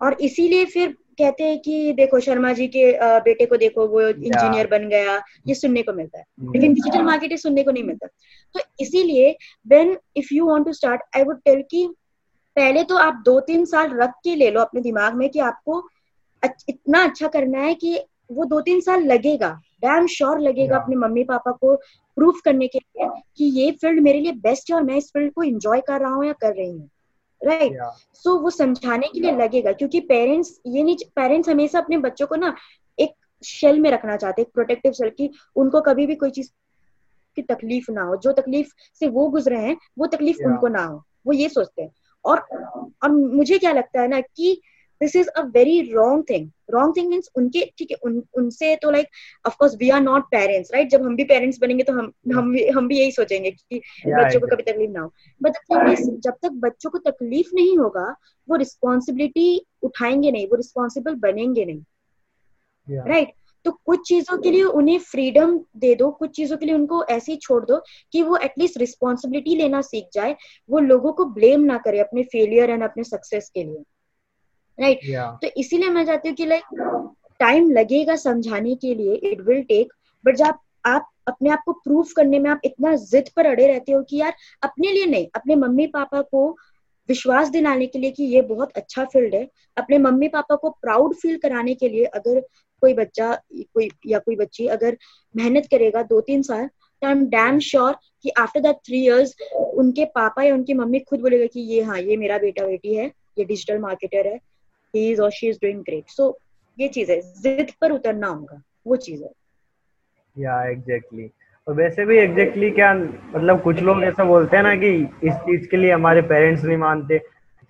और 0.00 0.16
इसीलिए 0.20 0.64
फिर 0.64 0.96
कहते 1.18 1.44
हैं 1.44 1.58
कि 1.58 1.92
देखो 1.92 2.20
शर्मा 2.20 2.52
जी 2.52 2.66
के 2.68 2.92
बेटे 3.20 3.46
को 3.46 3.56
देखो 3.56 3.86
वो 3.86 4.00
इंजीनियर 4.00 4.66
बन 4.66 4.88
गया 4.88 5.22
ये 5.48 5.54
सुनने 5.54 5.82
को 5.82 5.92
मिलता 5.92 6.18
है। 6.18 6.24
लेकिन 6.52 6.74
डिजिटल 6.74 7.02
मार्केटिंग 7.02 7.38
सुनने 7.38 7.62
को 7.62 7.70
नहीं 7.70 7.84
मिलता। 7.84 8.06
तो 8.54 8.60
इसीलिए 8.80 9.36
when 9.66 9.96
if 10.16 10.34
you 10.34 10.46
want 10.46 10.64
to 10.66 10.72
start 10.72 11.00
I 11.16 11.22
would 11.22 11.40
tell 11.44 11.62
की 11.62 11.94
पहले 12.56 12.84
तो 12.84 12.96
आप 12.96 13.22
दो 13.24 13.40
तीन 13.40 13.64
साल 13.64 13.90
रख 13.90 14.10
के 14.10 14.34
ले 14.34 14.50
लो 14.50 14.60
अपने 14.60 14.80
दिमाग 14.80 15.14
में 15.14 15.28
कि 15.30 15.38
आपको 15.38 15.88
इतना 16.68 17.04
अच्छा 17.04 17.28
करना 17.28 17.58
है 17.58 17.74
कि 17.74 17.98
वो 18.32 18.44
दो 18.44 18.60
तीन 18.60 18.80
साल 18.80 19.02
लगेगा। 19.02 19.60
डैम 19.80 20.06
श्योर 20.06 20.40
लगेगा 20.40 20.76
अपने 20.78 20.96
मम्मी 20.96 21.24
पापा 21.24 21.52
को 21.52 21.76
प्रूफ 22.16 22.40
करने 22.44 22.68
के 22.68 22.78
लिए 22.78 23.08
कि 23.36 23.44
ये 23.44 23.70
फ़ील्ड 23.70 24.00
मेरे 24.00 24.20
लिए 24.20 24.32
बेस्ट 24.32 24.70
है 24.70 24.76
और 24.76 24.82
मैं 24.82 24.96
इस 24.96 25.08
फ़ील्ड 25.08 25.32
को 25.32 25.42
एंजॉय 25.42 25.80
कर 25.80 26.00
रहा 26.00 26.10
हूँ 26.10 26.24
या 26.26 26.32
कर 26.32 26.54
रही 26.54 26.70
हूँ। 26.70 26.90
Right 27.44 27.62
right? 27.62 28.16
सो 28.16 28.36
so, 28.36 28.42
वो 28.42 28.50
समझाने 28.50 29.08
के 29.08 29.20
लिए 29.20 29.32
लगेगा 29.32 29.72
क्योंकि 29.72 30.00
पेरेंट्स 30.00 30.60
ये 30.66 30.82
नहीं 30.82 30.96
पेरेंट्स 31.16 31.48
हमेशा 31.48 31.78
अपने 31.78 31.98
बच्चों 31.98 32.26
को 32.26 32.36
ना 32.36 32.56
एक 32.98 33.10
शेल 33.44 33.80
में 33.80 33.90
रखना 33.90 34.16
चाहते 34.16 34.42
हैं 34.42 34.50
प्रोटेक्टिव 34.54 34.92
शेल 34.92 35.10
की 35.10 35.30
उनको 35.56 35.80
कभी 35.80 36.06
भी 36.06 36.14
कोई 36.14 36.30
चीज़ 36.30 36.50
की 37.36 37.42
तकलीफ़ 37.42 37.92
ना 37.92 38.02
हो। 38.02 38.16
जो 38.16 38.32
तकलीफ़ 38.32 38.68
से 39.00 39.08
वो 39.08 39.28
गुजरे 39.28 39.58
हैं 39.58 39.76
वो 39.98 40.06
तकलीफ़. 40.06 40.36
उनको 40.46 40.68
ना 40.68 40.82
हो। 40.84 41.04
वो 41.26 41.32
ये 41.32 41.48
सोचते 41.48 41.82
हैं। 41.82 41.90
और 42.24 42.38
और 43.02 43.10
मुझे 43.10 43.58
क्या 43.58 43.72
लगता 43.72 44.00
है 44.00 44.08
ना 44.08 44.20
कि 44.20 44.60
this 45.00 45.16
is 45.16 45.28
a 45.28 45.42
very 45.42 45.92
wrong 45.92 46.24
thing 46.30 46.50
wrong 46.70 46.96
thing 46.96 47.08
means 47.10 47.30
उनके 47.36 47.72
ठीक 47.78 47.90
है 47.90 47.96
उन, 48.02 48.22
उनसे 48.34 48.76
तो 48.76 48.90
like 48.90 49.08
of course 49.46 49.76
we 49.76 49.90
are 49.90 50.00
not 50.00 50.22
parents 50.22 50.72
right 50.74 50.88
जब 50.88 51.02
हम 51.02 51.16
भी 51.16 51.24
पेरेंट्स 51.24 51.58
बनेंगे 51.58 51.84
तो 51.84 51.92
हम 51.92 52.12
हम 52.34 52.52
भी 52.52 52.68
हम 52.68 52.88
भी 52.88 52.98
यही 52.98 53.12
सोचेंगे 53.12 53.50
कि 53.50 53.82
yeah, 54.06 54.24
बच्चों 54.24 54.40
को 54.40 54.46
कभी 54.46 54.62
तकलीफ़ 54.62 54.90
ना 54.90 55.00
हो। 55.00 55.14
बट 55.42 55.52
जब 56.20 56.32
तक 56.42 56.50
बच्चों 56.50 56.90
को 56.90 56.98
तकलीफ़ 56.98 57.50
नहीं 57.54 57.78
होगा 57.78 58.16
वो 58.48 58.56
रिस्पॉन्सिबिलिटी 58.56 59.66
उठाएँगे 59.82 60.30
नहीं 60.30 60.46
वो 60.46 60.56
रिस्पॉन्सिबल 60.56 61.14
बनेंगे 61.14 61.64
नहीं। 61.64 61.82
Right 62.90 63.26
right? 63.26 63.39
तो 63.64 63.70
कुछ 63.86 64.08
चीज़ों 64.08 64.38
के 64.38 64.50
लिए 64.50 64.62
उन्हें 64.62 64.98
फ्रीडम 64.98 65.58
दे 65.76 65.94
दो 65.94 66.10
कुछ 66.10 66.30
चीज़ों 66.30 66.56
के 66.56 66.66
लिए 66.66 66.74
उनको 66.74 67.04
ऐसे 67.04 67.32
ही 67.32 67.38
छोड़ 67.38 67.64
दो 67.64 67.80
कि 68.12 68.22
वो 68.22 68.36
एटलीस्ट 68.36 68.78
रिस्पॉन्सिबिलिटी 68.78 69.56
लेना 69.56 69.80
सीख 69.82 70.08
जाए 70.14 70.36
वो 70.68 70.78
लोगों 70.78 71.12
को 71.12 71.24
ब्लेम 71.30 71.60
ना 71.60 71.78
करे 71.78 71.98
अपने 71.98 72.22
फेलियर 72.22 72.70
एंड 72.70 72.82
अपने 72.82 73.04
सक्सेस 73.04 73.50
के 73.54 73.64
लिए 73.64 73.82
राइट 74.78 74.98
right? 74.98 75.10
yeah. 75.14 75.32
तो 75.42 75.60
इसीलिए 75.60 75.88
मैं 75.88 76.04
चाहती 76.06 76.28
हूँ 76.28 76.36
कि 76.36 76.46
लाइक 76.46 77.14
टाइम 77.40 77.70
लगेगा 77.70 78.16
समझाने 78.16 78.74
के 78.74 78.94
लिए 78.94 79.14
इट 79.14 79.40
विल 79.40 79.62
टेक 79.62 79.92
बट 80.24 80.36
जब 80.36 80.58
आप 80.86 81.08
अपने 81.28 81.50
आप 81.50 81.62
को 81.66 81.72
प्रूफ 81.72 82.12
करने 82.12 82.38
में 82.38 82.50
आप 82.50 82.60
इतना 82.64 82.94
जिद 82.96 83.28
पर 83.36 83.46
अड़े 83.46 83.66
रहते 83.66 83.92
हो 83.92 84.02
कि 84.02 84.16
यार 84.16 84.34
अपने 84.62 84.92
लिए 84.92 85.06
नहीं 85.06 85.26
अपने 85.34 85.54
मम्मी 85.56 85.86
पापा 85.86 86.20
को 86.22 86.48
विश्वास 87.08 87.48
दिलाने 87.48 87.86
के 87.86 87.98
लिए 87.98 88.10
कि 88.10 88.24
ये 88.24 88.42
बहुत 88.42 88.72
अच्छा 88.72 89.04
फ़ील्ड 89.04 89.34
है 89.34 89.48
अपने 89.76 89.98
मम्मी 89.98 90.28
पापा 90.28 90.56
को 90.56 90.70
प्राउड 90.82 91.14
फील 91.14 91.38
कराने 91.38 91.74
के 91.74 91.88
लिए 91.88 92.04
अगर 92.04 92.42
कोई 92.80 92.94
बच्चा, 92.94 93.34
कोई, 93.74 93.88
या 94.06 94.18
कोई 94.18 94.36
बच्ची 94.36 94.66
अगर 94.68 94.96
मेहनत 95.34 95.66
करेगा 95.70 96.02
दो 96.04 96.20
तीन 96.20 96.42
साल 96.42 96.66
तो 96.66 97.06
आई 97.06 97.12
एम 97.12 97.24
डैम 97.30 97.58
श्योर 97.60 97.96
कि 98.22 98.30
आफ्टर 98.38 98.60
दैट 98.60 98.76
थ्री 98.86 99.04
इयर्स 99.04 99.34
उनके 99.54 100.04
पापा 100.14 100.42
या 100.42 100.54
उनकी 100.54 100.74
मम्मी 100.74 100.98
खुद 101.00 101.20
बोलेगा 101.20 101.46
कि 101.46 101.60
ये 101.72 101.82
हाँ 101.82 101.98
ये 102.00 102.16
मेरा 102.16 102.38
बेटा 102.38 102.66
बेटी 102.66 102.94
है, 102.94 103.06
ये 103.38 103.44
डिजिटल 103.44 103.78
मार्केटर 103.78 104.26
है 104.26 104.38
ही 104.94 105.10
इज़ 105.10 105.20
और 105.22 105.30
she 105.30 105.48
is 105.48 105.58
doing 105.62 105.82
great 105.84 106.08
so 106.10 106.36
ये 106.78 106.88
चीज़ 106.88 107.10
है, 107.12 107.20
जिद 107.20 107.72
पर 107.80 107.92
उतरना 107.92 108.26
होगा 108.26 108.62
वो 108.86 108.96
चीज़ 108.98 109.22
है। 109.22 109.30
या 110.36 110.62
एग्जैक्टली 110.64 111.22
exactly. 111.22 111.68
और 111.68 111.74
वैसे 111.74 112.04
भी 112.04 112.18
एग्जैक्टली 112.18 112.66
exactly 112.66 112.74
क्या 112.74 112.94
मतलब 113.34 113.62
कुछ 113.62 113.80
लोग 113.80 114.02
ऐसा 114.04 114.24
बोलते 114.24 114.56
हैं 114.56 114.62
ना 114.64 114.74
कि 114.76 114.90
इस 115.28 115.34
चीज़ 115.46 115.66
के 115.68 115.76
लिए 115.76 115.92
हमारे 115.92 116.22
पेरेंट्स 116.22 116.64
नहीं 116.64 116.76
मानते। 116.76 117.18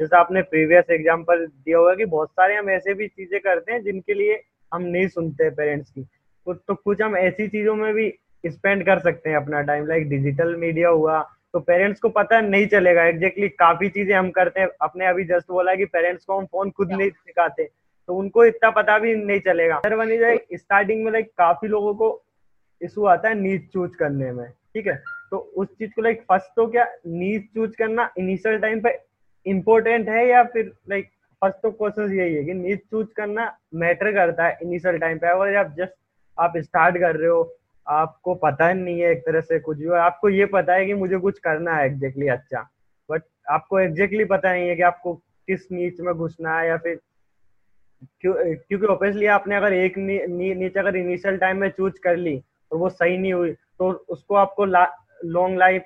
जैसे 0.00 0.16
आपने 0.16 0.42
प्रीवियस 0.42 0.90
एग्जांपल 0.90 1.46
दिया 1.46 1.78
होगा 1.78 1.94
कि 1.94 2.04
बहुत 2.06 2.30
सारे 2.30 2.54
हम 2.56 2.70
ऐसे 2.70 2.94
भी 2.94 3.08
चीज़ें 3.08 3.40
करते 3.40 3.72
हैं 3.72 3.82
जिनके 3.84 4.14
लिए 4.14 4.34
हम 4.72 4.82
नहीं 4.82 5.08
सुनते 5.08 5.50
पेरेंट्स 5.50 5.90
की। 5.90 6.02
कुछ 6.46 6.58
तो 6.68 6.74
कुछ 6.74 7.02
हम 7.02 7.16
ऐसी 7.16 7.48
चीज़ों 7.48 7.74
में 7.74 7.92
भी 7.94 8.12
स्पेंड 8.44 8.84
कर 8.86 8.98
सकते 8.98 9.30
हैं 9.30 9.36
अपना 9.36 9.60
टाइम 9.62 9.86
लाइक 9.86 10.08
डिजिटल 10.08 10.54
मीडिया 10.56 10.88
हुआ 10.88 11.20
तो 11.52 11.60
पेरेंट्स 11.60 12.00
को 12.00 12.08
पता 12.08 12.40
नहीं 12.40 12.66
चलेगा। 12.66 13.04
एग्जैक्टली 13.04 13.42
exactly, 13.42 13.58
काफ़ी 13.58 13.88
चीज़ें 13.88 14.14
हम 14.14 14.30
करते 14.30 14.60
हैं। 14.60 14.68
अपने 14.82 15.06
अभी 15.06 15.24
जस्ट 15.24 15.50
बोला 15.50 15.74
कि 15.74 15.84
पेरेंट्स 15.86 16.24
को 16.24 16.38
हम 16.38 16.44
फ़ोन 16.46 16.70
खुद 16.70 16.92
नहीं 16.92 17.10
सिखाते 17.10 17.64
तो 18.08 18.14
उनको 18.16 18.44
इतना 18.44 18.70
पता 18.70 18.98
भी 18.98 19.14
नहीं 19.16 19.40
चलेगा। 19.40 19.78
सर 19.78 19.96
बनी 19.96 20.18
जाए 20.18 20.38
स्टार्टिंग 20.54 21.04
में 21.04 21.10
लाइक 21.12 21.30
काफ़ी 21.38 21.68
लोगों 21.68 21.94
को 21.94 22.08
इशू 22.80 23.04
आता 23.06 23.28
है 23.28 23.34
नीच 23.34 23.68
चूज़ 23.72 23.96
करने 23.96 24.30
में 24.32 24.46
ठीक 24.74 24.86
है? 24.86 24.94
तो 25.30 25.38
उस 25.38 25.68
चीज़ 25.68 25.90
को 25.90 26.02
लाइक 26.02 26.22
फ़र्स्ट 26.22 26.52
तो 26.56 26.66
क्या 26.66 26.84
नीच 27.06 27.44
चूज़ 27.54 27.76
करना 27.78 28.10
इनिशियल 28.18 28.58
टाइम 28.58 28.80
पे 28.80 28.98
इम्पोर्टेंट 29.46 30.08
है 30.08 30.26
या 30.28 30.42
फिर 30.44 30.72
लाइक 30.90 31.08
फ़र्स्ट 31.42 31.58
तो 31.62 31.70
क्वेश्चन 31.70 32.12
यही 32.12 32.34
है 32.34 32.44
कि 32.44 32.54
नीच 32.54 32.78
चूज़ 32.80 33.06
करना 33.16 33.44
मैटर 33.74 34.12
करता 34.14 34.46
है 34.46 34.58
इनिशियल 34.62 34.98
टाइम 34.98 35.18
पे। 35.18 35.26
अगर 35.26 35.56
आप 35.56 35.74
जस्ट 35.78 35.92
आप 36.38 36.56
स्टार्ट 36.58 36.98
कर 36.98 37.16
रहे 37.16 37.28
हो 37.28 37.40
आपको 37.86 38.34
पता 38.42 38.68
ही 38.68 38.74
नहीं 38.74 39.00
है 39.00 39.10
एक 39.12 39.20
तरह 39.20 39.40
से 39.40 39.58
कुछ 39.58 39.78
भी 39.78 39.86
आपको 39.98 40.28
ये 40.28 40.46
पता 40.46 40.74
है 40.74 40.86
कि 40.86 40.94
मुझे 40.94 41.18
कुछ 41.18 41.38
करना 41.38 41.76
है 41.76 41.86
एग्जैक्टली 41.86 42.28
अच्छा। 42.28 42.60
बट 43.08 43.22
आपको 43.50 43.80
एग्जैक्टली 43.80 44.24
पता 44.24 44.52
नहीं 44.52 44.68
है 44.68 44.74
कि 44.76 44.82
आपको 44.82 45.14
किस 45.48 45.66
नीच 45.72 46.00
में 46.00 46.14
घुसना 46.14 46.58
है 46.58 46.66
या 46.68 46.76
फिर 46.76 46.98
क्यों 48.20 48.34
क्योंकि 48.34 48.86
ऑब्वियसली 48.86 49.26
आपने 49.26 49.56
अगर 49.56 49.72
एक 49.72 49.98
नी, 49.98 50.18
नी, 50.26 50.54
नीच 50.54 50.76
अगर 50.78 50.96
इनिशियल 50.96 51.36
टाइम 51.38 51.60
में 51.60 51.68
चूज़ 51.70 52.00
कर 52.04 52.16
ली 52.16 52.36
और 52.72 52.78
वो 52.78 52.88
सही 52.88 53.16
नहीं 53.18 53.32
हुई 53.32 53.52
तो 53.52 53.90
उसको 54.08 54.34
आपको 54.34 54.64
लॉन्ग 54.64 55.58
लाइफ 55.58 55.84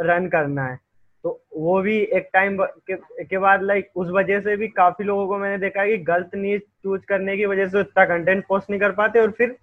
रन 0.00 0.28
करना 0.28 0.66
है। 0.66 0.78
तो 1.26 1.30
वो 1.56 1.80
भी 1.82 1.96
एक 2.16 2.28
टाइम 2.32 2.56
के, 2.58 2.96
के 3.24 3.38
बाद 3.38 3.62
लाइक 3.62 3.88
उस 3.96 4.08
वजह 4.10 4.40
से 4.40 4.56
भी 4.56 4.66
काफ़ी 4.68 5.04
लोगों 5.04 5.26
को 5.28 5.38
मैंने 5.38 5.58
देखा 5.58 5.80
है 5.80 5.88
कि 5.88 6.04
गलत 6.04 6.30
नीच 6.34 6.62
चूज़ 6.62 7.00
करने 7.08 7.36
की 7.36 7.46
वजह 7.46 7.68
से 7.68 7.80
इतना 7.80 8.04
कंटेंट 8.04 8.44
पोस्ट 8.48 8.70
नहीं 8.70 8.80
कर 8.80 8.92
पाते 8.92 9.20
और 9.20 9.30
फिर 9.30 9.56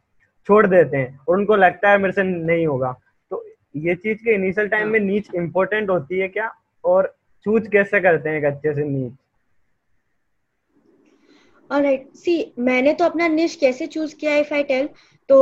छोड़ 0.48 0.65
देते 0.67 0.98
हैं 0.98 1.20
और 1.20 1.38
उनको 1.38 1.55
लगता 1.55 1.91
है 1.91 1.98
मेरे 1.98 2.13
से 2.13 2.24
नहीं 2.24 2.65
होगा। 2.67 2.91
तो 3.32 3.43
ये 3.75 3.96
चीज़ 3.96 4.17
के 4.17 4.34
इनिशियल 4.34 4.67
टाइम 4.67 4.88
में 4.88 5.00
नीच 5.00 5.29
इम्पोर्टेंट 5.36 5.89
होती 5.89 6.20
है 6.20 6.27
क्या? 6.27 6.51
और 6.84 7.13
चूज़ 7.46 7.70
कैसे 7.70 8.01
करते 8.01 8.29
हैं 8.29 8.38
एक 8.38 8.46
अच्छे 8.46 8.74
से 8.74 8.84
नीच 8.84 9.13
ऑलराइट 11.70 12.10
सी 12.15 12.53
मैंने 12.60 12.93
तो 12.93 13.05
अपना 13.05 13.27
निश 13.29 13.55
कैसे 13.55 13.88
चूज़ 13.88 14.15
किया 14.15 14.36
इफ़ 14.38 14.53
आई 14.53 14.63
टेल 14.63 14.89
तो 15.29 15.39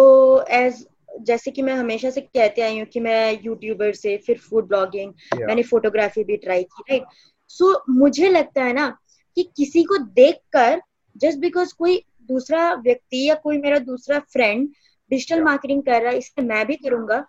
एज 0.52 0.86
जैसे 1.20 1.52
कि 1.52 1.62
मैं 1.62 1.74
हमेशा 1.74 2.10
से 2.10 2.22
कहते 2.22 2.62
आई 2.62 2.80
हूँ 2.80 2.86
कि 2.86 3.00
मैं 3.00 3.40
यूट्यूबर 3.44 3.94
से 3.94 4.18
फिर 4.18 4.38
फ़ूड 4.38 4.68
ब्लॉगिंग 4.68 5.14
yeah. 5.14 5.48
मैंने 5.48 5.64
फोटोग्राफी 5.64 6.24
भी 6.24 6.38
ट्राई 6.38 6.64
की 6.64 6.84
राइट 6.90 7.04
सो 7.48 7.74
so, 7.74 7.82
मुझे 7.90 8.30
लगता 8.30 8.64
है 8.64 8.74
ना 8.74 8.98
कि 9.36 9.44
किसी 9.58 9.84
को 9.84 9.98
देखकर 9.98 10.82
जस्ट 11.18 11.38
बिकॉज़ 11.38 11.74
कोई 11.74 12.06
दूसरा 12.22 12.74
व्यक्ति 12.74 13.30
या 13.30 13.36
कोई 13.36 13.58
मेरा 13.58 13.80
दूसरा 13.80 14.20
फ्रेंड 14.20 14.70
डिजिटल 15.10 15.44
मार्केटिंग 15.44 15.84
कर 15.84 16.02
रहा 16.02 16.12
है 16.12 16.18
इसलिए 16.18 16.48
मैं 16.48 16.68
भी 16.68 16.76
करूँगा 16.76 17.28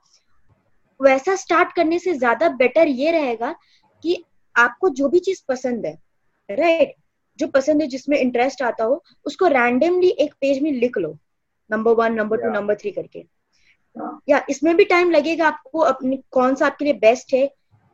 वैसा 1.03 1.37
स्टार्ट 1.37 1.73
करने 1.77 1.99
से 1.99 2.15
ज़्यादा 2.15 2.49
बेटर 2.49 2.89
ये 2.89 3.11
रहेगा 3.11 3.55
कि 4.03 4.25
आपको 4.57 4.89
जो 4.89 5.09
भी 5.09 5.19
चीज़ 5.19 5.43
पसंद 5.49 5.87
है 5.87 5.99
राइट 6.51 6.95
जो 7.39 7.47
पसंद 7.47 7.81
है 7.81 7.87
जिसमें 7.87 8.19
इंटरेस्ट 8.19 8.63
आता 8.63 8.85
हो 8.85 9.05
उसको 9.25 9.47
रैंडमली 9.47 10.09
एक 10.09 10.35
पेज 10.41 10.63
में 10.63 10.73
लिख 10.73 10.99
लो 10.99 11.19
number 11.71 11.93
one 11.93 12.13
number 12.13 12.37
two 12.37 12.51
number 12.51 12.75
three 12.75 12.91
करके। 12.91 13.42
या 14.29 14.45
इसमें 14.51 14.77
भी 14.77 14.85
टाइम 14.85 15.11
लगेगा 15.11 15.47
आपको 15.47 15.79
अपनी 15.79 16.23
कौन 16.31 16.55
सा 16.55 16.67
आपके 16.67 16.85
लिए 16.85 16.95
बेस्ट 16.95 17.35
है 17.35 17.47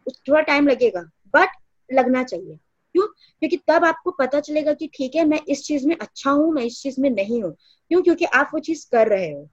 थोड़ा 0.07 0.41
टाइम 0.41 0.69
लगेगा 0.69 1.01
बट 1.35 1.49
लगना 1.91 2.23
चाहिए। 2.23 2.59
क्यों? 2.95 3.07
क्योंकि 3.07 3.57
तब 3.69 3.85
आपको 3.85 4.11
पता 4.11 4.41
चलेगा 4.41 4.73
कि 4.73 4.91
ठीक 4.95 5.15
है 5.15 5.25
मैं 5.25 5.41
इस 5.49 5.63
चीज़ 5.65 5.87
में 5.89 5.97
अच्छा 5.97 6.31
हूँ 6.31 6.53
मैं 6.53 6.63
इस 6.63 6.81
चीज़ 6.83 7.01
में 7.01 7.11
नहीं 7.11 7.43
हूँ। 7.43 7.53
क्यों? 7.91 8.03
क्योंकि 8.03 8.25
आप 8.25 8.51
वो 8.55 8.61
चीज़ 8.61 8.87
कर 8.93 9.09
रहे 9.09 9.31
हो। 9.33 9.49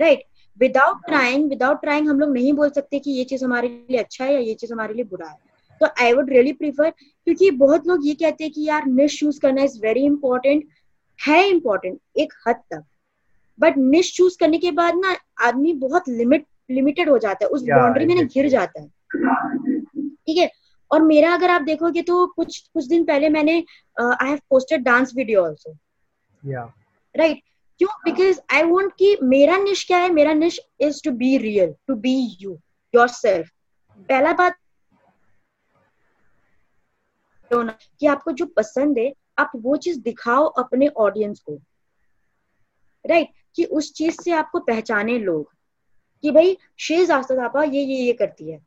Right 0.00 0.24
without 0.60 0.96
trying 1.06 1.48
without 1.48 1.80
trying 1.80 2.08
हम 2.08 2.20
लोग 2.20 2.32
नहीं 2.32 2.52
बोल 2.52 2.70
सकते 2.70 2.98
कि 2.98 3.10
ये 3.10 3.24
चीज़ 3.24 3.44
हमारे 3.44 3.68
लिए 3.68 3.98
अच्छा 3.98 4.24
है 4.24 4.32
या 4.34 4.38
ये 4.38 4.54
चीज़ 4.54 4.72
हमारे 4.72 4.94
लिए 4.94 5.04
बुरा 5.04 5.28
है। 5.28 5.38
तो 5.80 5.86
आई 6.00 6.12
वुड 6.12 6.30
रियली 6.30 6.52
प्रीफर 6.52 6.90
क्योंकि 6.90 7.50
बहुत 7.50 7.86
लोग 7.86 8.06
ये 8.06 8.14
कहते 8.14 8.44
हैं 8.44 8.52
कि 8.52 8.64
यार 8.64 8.86
मिस 8.86 9.18
चूज़ 9.18 9.40
करना 9.40 9.62
इज़ 9.62 9.80
वेरी 9.82 10.04
इंपॉर्टेंट 10.04 10.68
है 11.18 11.48
इम्पोर्टेंट 11.48 12.00
एक 12.18 12.32
हद 12.48 12.56
तक। 12.72 12.84
बट 13.60 13.76
निश 13.78 14.14
चूज़ 14.16 14.36
करने 14.40 14.58
के 14.58 14.70
बाद 14.72 14.94
ना 14.96 15.16
आदमी 15.46 15.72
बहुत 15.82 16.08
लिमिट 16.08 16.46
लिमिटेड 16.70 17.08
हो 17.08 17.18
जाता 17.18 17.44
है। 17.44 17.50
उस 17.50 17.62
बाउंड्री 17.64 18.06
में 18.06 18.14
ना 18.14 18.22
घिर 18.22 18.48
जाता 18.48 18.80
है। 18.80 18.88
ठीक 19.78 20.38
है? 20.38 20.50
और 20.90 21.02
मेरा 21.02 21.32
अगर 21.34 21.50
आप 21.50 21.62
देखोगे 21.62 22.02
तो 22.02 22.26
कुछ 22.26 22.58
कुछ 22.74 22.86
दिन 22.86 23.04
पहले 23.04 23.28
मैंने 23.28 23.52
I 24.00 24.28
have 24.28 24.38
posted 24.50 24.82
dance 24.82 25.12
video 25.16 25.44
also 25.44 25.72
right 27.14 27.42
क्यों? 27.80 27.88
बिकॉज़ 28.04 28.40
आई 28.54 28.62
वांट 28.62 28.92
कि 28.98 29.16
मेरा 29.22 29.56
निश 29.58 29.84
क्या 29.86 29.98
है? 29.98 30.10
मेरा 30.12 30.32
niche 30.34 30.60
is 30.80 31.02
to 31.04 31.10
be 31.12 31.36
real 31.38 31.74
to 31.88 31.94
be 31.96 32.14
you 32.40 32.58
yourself 33.08 33.48
पहला 34.08 34.32
बात 34.32 34.56
कि 37.50 38.06
आपको 38.06 38.32
जो 38.32 38.46
पसंद 38.56 38.98
है 38.98 39.12
आप 39.38 39.52
वो 39.56 39.76
चीज़ 39.76 40.00
दिखाओ 40.00 40.44
अपने 40.62 40.86
ऑडियंस 40.88 41.40
को। 41.40 41.54
Right 43.04 43.26
right? 43.26 43.39
कि 43.56 43.64
उस 43.64 43.92
चीज़ 43.92 44.20
से 44.22 44.30
आपको 44.30 44.60
पहचाने 44.60 45.18
लोग 45.18 45.52
कि 46.24 46.30
भाई 46.30 46.56
शेज 46.78 47.10
आस्ता 47.10 47.62
ये 47.62 47.82
ये 47.82 47.96
ये 47.96 48.12
करती 48.12 48.50
है 48.50 48.58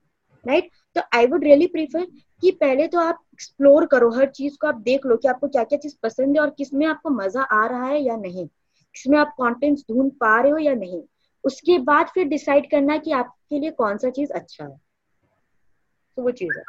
राइट 0.45 0.69
तो 0.95 1.01
आई 1.15 1.25
वुड 1.25 1.43
रियली 1.43 1.67
प्रीफर 1.67 2.05
कि 2.41 2.51
पहले 2.51 2.87
तो 2.87 2.99
आप 2.99 3.23
एक्सप्लोर 3.33 3.85
करो, 3.85 4.09
हर 4.11 4.29
चीज़ 4.29 4.57
को 4.61 4.67
आप 4.67 4.75
देख 4.75 5.05
लो 5.05 5.17
कि 5.17 5.27
आपको 5.27 5.47
क्या 5.47 5.63
क्या 5.63 5.77
चीज़ 5.79 5.95
पसंद 6.03 6.35
है 6.35 6.41
और 6.41 6.49
किसमें 6.49 6.85
आपको 6.87 7.09
मज़ा 7.09 7.41
आ 7.41 7.65
रहा 7.65 7.85
है 7.85 8.01
या 8.01 8.15
नहीं 8.15 8.47
किसमें 8.47 9.17
आप 9.17 9.33
कॉन्टेंट 9.37 9.79
ढूंढ 9.79 10.11
पा 10.11 10.39
रहे 10.41 10.51
हो 10.51 10.57
या 10.57 10.73
नहीं। 10.73 11.01
उसके 11.43 11.77
बाद 11.79 12.07
फिर 12.07 12.27
डिसाइड 12.27 12.69
करना 12.71 12.97
कि 12.97 13.11
आपके 13.11 13.59
लिए 13.59 13.71
कौन 13.71 13.97
सा 13.97 14.09
चीज़ 14.09 14.31
अच्छा 14.31 14.63
है। 14.63 14.79
तो 16.17 16.23
वो 16.23 16.31
चीज़ 16.31 16.57
है। 16.57 16.63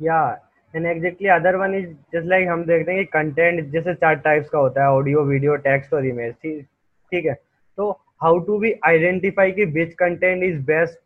या 0.00 0.49
and 0.74 0.86
exactly 0.86 1.28
other 1.28 1.56
one 1.56 1.74
is 1.74 1.86
just 2.14 2.26
like 2.28 2.48
हम 2.48 2.64
देखते 2.64 2.92
हैं 2.92 3.04
कि 3.04 3.10
कंटेंट 3.12 3.70
जैसे 3.72 3.94
चार 3.94 4.14
टाइप्स 4.26 4.48
का 4.48 4.58
होता 4.58 4.82
है 4.82 4.90
ऑडियो 4.90 5.22
वीडियो 5.24 5.56
टेक्स्ट 5.68 5.94
और 5.94 6.06
इमेज 6.06 6.34
ठीक 6.42 7.24
है? 7.26 7.34
तो 7.78 7.90
हाउ 8.22 8.38
टू 8.46 8.58
बी 8.58 8.72
आइडेंटिफाई 8.86 9.52
कि 9.52 9.64
which 9.78 9.94
content 9.98 10.42
is 10.44 10.60
best 10.66 10.98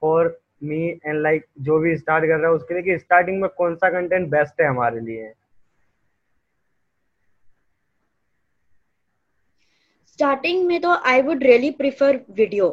for 0.00 0.38
me 0.62 0.86
and 1.06 1.20
like 1.22 1.44
जो 1.62 1.78
भी 1.78 1.96
स्टार्ट 1.96 2.24
कर 2.24 2.38
रहा 2.38 2.50
है 2.50 2.56
उसके 2.56 2.74
लिए 2.74 2.82
कि 2.82 2.98
स्टार्टिंग 2.98 3.40
में 3.40 3.48
कौन 3.56 3.74
सा 3.76 3.90
कंटेंट 3.90 4.28
बेस्ट 4.30 4.60
है 4.60 4.66
हमारे 4.68 5.00
लिए? 5.00 5.32
स्टार्टिंग 10.08 10.66
में 10.66 10.80
तो 10.80 10.94
I 11.10 11.22
would 11.22 11.42
really 11.42 11.70
prefer 11.72 12.20
video 12.30 12.66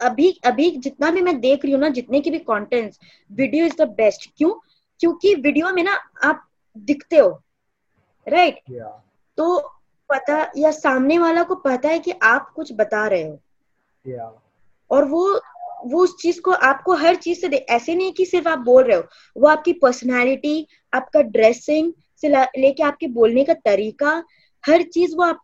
अभी 0.00 0.30
अभी 0.46 0.70
जितना 0.78 1.10
भी 1.10 1.20
मैं 1.22 1.38
देख 1.40 1.64
रही 1.64 1.72
हूँ 1.72 1.80
ना, 1.80 1.88
जितने 1.90 2.20
की 2.20 2.30
भी 2.30 2.38
contents 2.40 2.98
video 3.30 3.66
is 3.66 3.82
the 3.82 3.88
best 3.96 4.30
क्यों? 4.36 4.50
क्योंकि 5.00 5.34
वीडियो 5.34 5.72
में 5.72 5.82
ना 5.82 5.98
आप 6.24 6.48
दिखते 6.76 7.16
हो 7.16 7.42
राइट 8.28 8.54
right? 8.54 8.76
yeah. 8.76 8.92
तो 9.36 9.58
पता 10.10 10.52
या 10.56 10.70
सामने 10.70 11.18
वाला 11.18 11.42
को 11.42 11.54
पता 11.54 11.88
है 11.88 11.98
कि 11.98 12.12
आप 12.22 12.50
कुछ 12.50 12.72
बता 12.72 13.06
रहे 13.06 13.22
हो 13.22 13.38
yeah. 14.06 14.30
और 14.90 15.04
वो 15.04 15.40
वो 15.84 16.02
उस 16.02 16.16
चीज़ 16.20 16.40
को 16.40 16.50
आपको 16.50 16.94
हर 16.94 17.14
चीज़ 17.14 17.40
से 17.40 17.56
ऐसे 17.56 17.94
नहीं 17.94 18.12
कि 18.12 18.24
सिर्फ़ 18.24 18.48
आप 18.48 18.58
बोल 18.58 18.84
रहे 18.84 18.96
हो 18.96 19.02
वो 19.36 19.48
आपकी 19.48 19.72
पर्सनालिटी 19.72 20.68
आपका 20.94 21.22
ड्रेसिंग 21.22 21.92
से 22.20 22.28
लेके 22.28 22.82
आपके 22.82 23.06
बोलने 23.06 23.44
का 23.44 23.54
तरीका 23.54 24.22
हर 24.66 24.82
चीज़ 24.82 25.16
वो 25.16 25.22
आप 25.22 25.40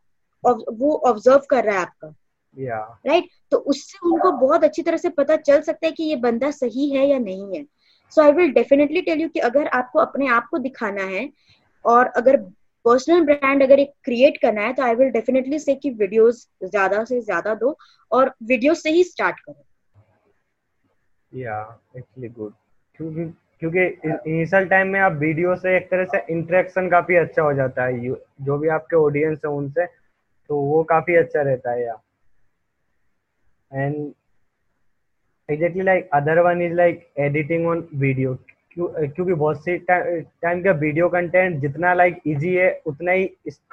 वो 0.73 0.97
ऑब्ज़र्व 1.07 1.42
कर 1.50 1.64
रहा 1.64 1.75
है 1.75 1.83
आपका 1.83 2.09
राइट 2.09 2.71
yeah. 2.71 3.12
right? 3.12 3.25
तो 3.50 3.57
उससे 3.57 3.99
उनको 4.09 4.33
बहुत 4.33 4.64
अच्छी 4.64 4.83
तरह 4.83 4.97
से 4.97 5.09
पता 5.09 5.37
चल 5.37 5.61
सकता 5.61 5.87
है 5.87 5.92
कि 5.92 6.04
ये 6.04 6.16
बंदा 6.16 6.50
सही 6.50 6.90
है 6.90 7.09
या 7.09 7.19
नहीं 7.19 7.57
है 7.57 7.64
so 8.12 8.23
I 8.23 8.33
will 8.33 8.52
definitely 8.52 9.00
tell 9.02 9.21
you 9.21 9.29
कि 9.29 9.40
अगर 9.40 9.67
आपको 9.75 9.99
अपने 9.99 10.29
आप 10.29 10.49
को 10.50 10.59
दिखाना 10.59 11.02
है 11.09 11.29
और 11.85 12.07
अगर 12.17 12.37
पर्सनल 12.85 13.25
ब्रांड 13.25 13.62
अगर 13.62 13.79
एक 13.79 13.93
क्रिएट 14.05 14.37
करना 14.43 14.62
है 14.62 14.73
तो 14.73 14.83
आई 14.83 14.95
विल 14.95 15.11
डेफिनेटली 15.11 15.59
से 15.59 15.75
कि 15.75 15.90
वीडियोस 15.90 16.49
ज़्यादा 16.64 17.02
से 17.05 17.21
ज़्यादा 17.21 17.55
दो 17.55 17.76
और 18.11 18.35
वीडियो 18.45 18.75
से 18.75 18.90
ही 18.90 19.05
स्टार्ट 19.05 19.40
करो। 19.40 19.64
या 21.33 21.61
एक्चुअली 21.97 22.29
गुड 22.29 22.52
क्योंकि 23.00 23.25
क्योंकि 23.61 23.85
इनिशियल 24.31 24.67
टाइम 24.67 24.88
में 24.88 25.00
आप 25.00 25.12
वीडियो 25.12 25.55
से 25.57 25.76
एक 25.76 25.90
तरह 25.90 26.05
से 26.07 26.25
इंटरेक्शन 26.33 26.88
काफ़ी 26.90 27.17
अच्छा 27.17 27.43
हो 27.43 27.52
जाता 27.55 27.85
है। 27.85 28.14
जो 28.40 28.57
भी 28.59 28.69
आपके 28.69 28.97
ऑडियंस 28.97 29.40
है 29.45 29.50
उनसे 29.52 29.87
तो 29.87 30.57
वो 30.61 30.83
काफ़ी 30.85 31.17
अच्छा 31.17 31.43
रहता 31.43 31.73
है 31.73 31.85
या 31.85 32.00
and 33.73 34.12
exactly 35.50 35.83
like 35.83 36.09
other 36.14 36.38
one 36.42 36.62
is 36.62 36.75
like 36.75 37.07
editing 37.19 37.66
on 37.69 37.87
video 37.97 38.35
क्योंकि 38.76 39.33
बहुत 39.33 39.64
सी 39.64 39.76
टाइम 39.90 40.62
का 40.62 40.73
वीडियो 40.73 41.09
कंटेंट 41.09 41.61
जितना 41.61 41.92
लाइक 41.95 42.14
like, 42.14 42.26
इजी 42.26 42.54
है 42.54 42.71
उतना 42.87 43.12
ही 43.12 43.25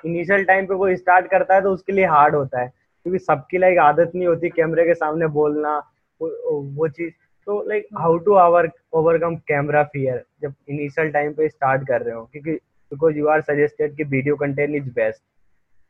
इनिशियल 0.05 0.43
टाइम 0.46 0.65
पे 0.67 0.74
वो 0.74 0.96
स्टार्ट 0.96 1.27
करता 1.31 1.55
है 1.55 1.62
तो 1.62 1.72
उसके 1.74 1.93
लिए 1.93 2.05
हार्ड 2.05 2.36
होता 2.36 2.62
है। 2.62 2.67
क्योंकि 2.67 3.19
सबकी 3.19 3.57
लाइक 3.57 3.77
आदत 3.79 4.12
नहीं 4.15 4.27
होती 4.27 4.50
कैमरे 4.50 4.86
के 4.86 4.93
सामने 4.93 5.27
बोलना 5.36 5.77
वो, 6.22 6.29
वो 6.75 6.88
चीज़। 6.88 7.12
तो 7.48 7.62
like 7.67 7.88
how 7.98 8.17
to 8.17 8.34
our 8.36 8.69
overcome 8.93 9.36
camera 9.48 9.84
fear 9.84 10.24
जब 10.41 10.53
इनिशियल 10.69 11.12
टाइम 11.12 11.34
पे 11.34 11.50
स्टार्ट 11.50 11.88
कर 11.88 12.01
रहे 12.01 12.15
हो? 12.15 12.24
क्योंकि 12.31 12.51
बिकॉज़ 12.91 13.17
यू 13.17 13.27
आर 13.27 13.41
सजेस्टेड 13.41 13.96
कि 13.96 14.03
video 14.05 14.36
content 14.36 14.75
is 14.75 14.89
best 14.96 15.22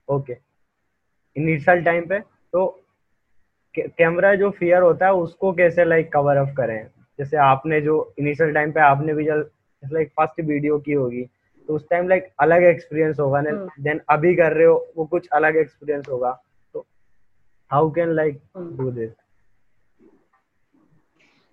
okay 0.10 0.36
initial 1.36 1.84
time 1.84 2.06
पे 2.06 2.20
तो 2.20 2.66
कैमरा 3.80 4.34
जो 4.36 4.50
फियर 4.50 4.82
होता 4.82 5.06
है 5.06 5.14
उसको 5.14 5.52
कैसे 5.54 5.86
लाइक 5.86 6.12
कवर 6.14 6.38
अप 6.38 6.54
करें? 6.58 6.88
जैसे 7.20 7.38
आपने 7.38 7.82
जो 7.82 8.14
इनिशियल 8.20 8.54
टाइम 8.54 8.72
पे 8.72 8.80
आपने 8.82 9.14
भी 9.14 9.26
जब 9.26 9.50
लाइक 9.84 10.10
फ़र्स्ट 10.10 10.42
वीडियो 10.42 10.78
की 10.80 10.94
होगी 10.94 11.24
तो 11.70 11.76
उस 11.76 11.88
टाइम 11.90 12.08
लाइक 12.10 12.28
अलग 12.40 12.64
एक्सपीरियंस 12.64 13.20
होगा 13.20 13.42
ना 13.42 13.52
देन 13.52 13.92
हम्म। 13.92 14.00
अभी 14.10 14.36
कर 14.36 14.54
रहे 14.54 14.66
हो 14.66 14.76
वो 14.98 15.06
कुछ 15.06 15.28
अलग 15.28 15.56
एक्सपीरियंस 15.56 16.06
होगा। 16.10 16.32
तो 16.74 16.86
how 17.72 17.90
can 17.92 18.12
like 18.12 18.40
do 18.58 18.92
this 18.92 19.12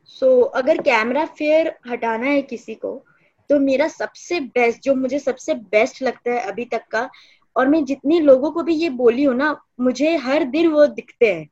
so 0.08 0.40
अगर 0.40 0.82
कैमरा 0.82 1.24
फेयर 1.38 1.74
हटाना 1.88 2.26
है 2.26 2.42
किसी 2.42 2.74
को 2.74 3.04
तो 3.50 3.58
मेरा 3.58 3.88
सबसे 3.88 4.40
बेस्ट 4.40 4.82
जो 4.82 4.94
मुझे 4.94 5.18
सबसे 5.18 5.54
बेस्ट 5.54 6.02
लगता 6.02 6.32
है 6.32 6.40
अभी 6.40 6.64
तक 6.64 6.86
का 6.90 7.08
और 7.56 7.68
मैं 7.68 7.84
जितने 7.84 8.20
लोगों 8.20 8.50
को 8.50 8.62
भी 8.62 8.74
ये 8.74 8.90
बोली 8.90 9.24
हूँ 9.24 9.34
ना 9.34 9.56
मुझे 9.80 10.16
हर 10.16 10.44
दिन 10.44 10.66
वो 10.66 10.86
दिखते 10.86 11.32
हैं। 11.32 11.48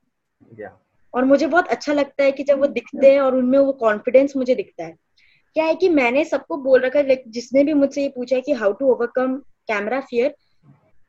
Yeah. 0.61 0.72
और 1.14 1.25
मुझे 1.25 1.46
बहुत 1.46 1.68
अच्छा 1.68 1.92
लगता 1.92 2.25
है 2.25 2.32
कि 2.32 2.44
जब 2.44 2.61
वो 2.61 2.66
दिखते 2.66 3.12
हैं 3.12 3.20
और 3.20 3.34
उनमें 3.37 3.58
वो 3.58 3.72
कॉन्फिडेंस 3.72 4.37
मुझे 4.37 4.54
दिखता 4.54 4.84
है। 4.84 4.94
क्या 5.56 5.64
है 5.64 5.75
कि 5.75 5.88
मैंने 5.88 6.25
सबको 6.25 6.56
बोल 6.56 6.80
रखा 6.80 6.99
है 6.99 7.22
जिसने 7.28 7.64
भी 7.64 7.75
मुझसे 7.75 8.02
ये 8.02 8.08
पूछा 8.08 8.37
है 8.37 8.42
कि 8.42 8.52
how 8.52 8.72
to 8.72 8.90
overcome 8.92 9.37
camera 9.68 10.00
fear 10.00 10.34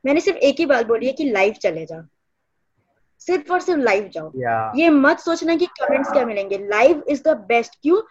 मैंने 0.06 0.20
सिर्फ़ 0.20 0.38
एक 0.40 0.60
ही 0.60 0.66
बात 0.66 0.86
बोली 0.86 1.08
है 1.08 1.13
कि 1.13 1.30
लाइव 1.30 1.54
चले 1.54 1.86
जाओ। 1.86 2.02
सिर्फ़ 3.22 3.52
और 3.54 3.62
सिर्फ़ 3.62 3.82
लाइव 3.82 4.10
जाओ। 4.13 4.32
Yeah. 4.32 4.80
ये 4.80 4.90
मत 4.90 5.20
सोचना 5.20 5.56
कि 5.56 5.66
कमेंट्स 5.80 6.12
क्या 6.12 6.25
मिलेंगे। 6.25 6.58
लाइव 6.58 7.04
इज़ 7.10 7.24
द 7.24 7.38
बेस्ट 7.48 7.75
क्यों? 7.82 8.02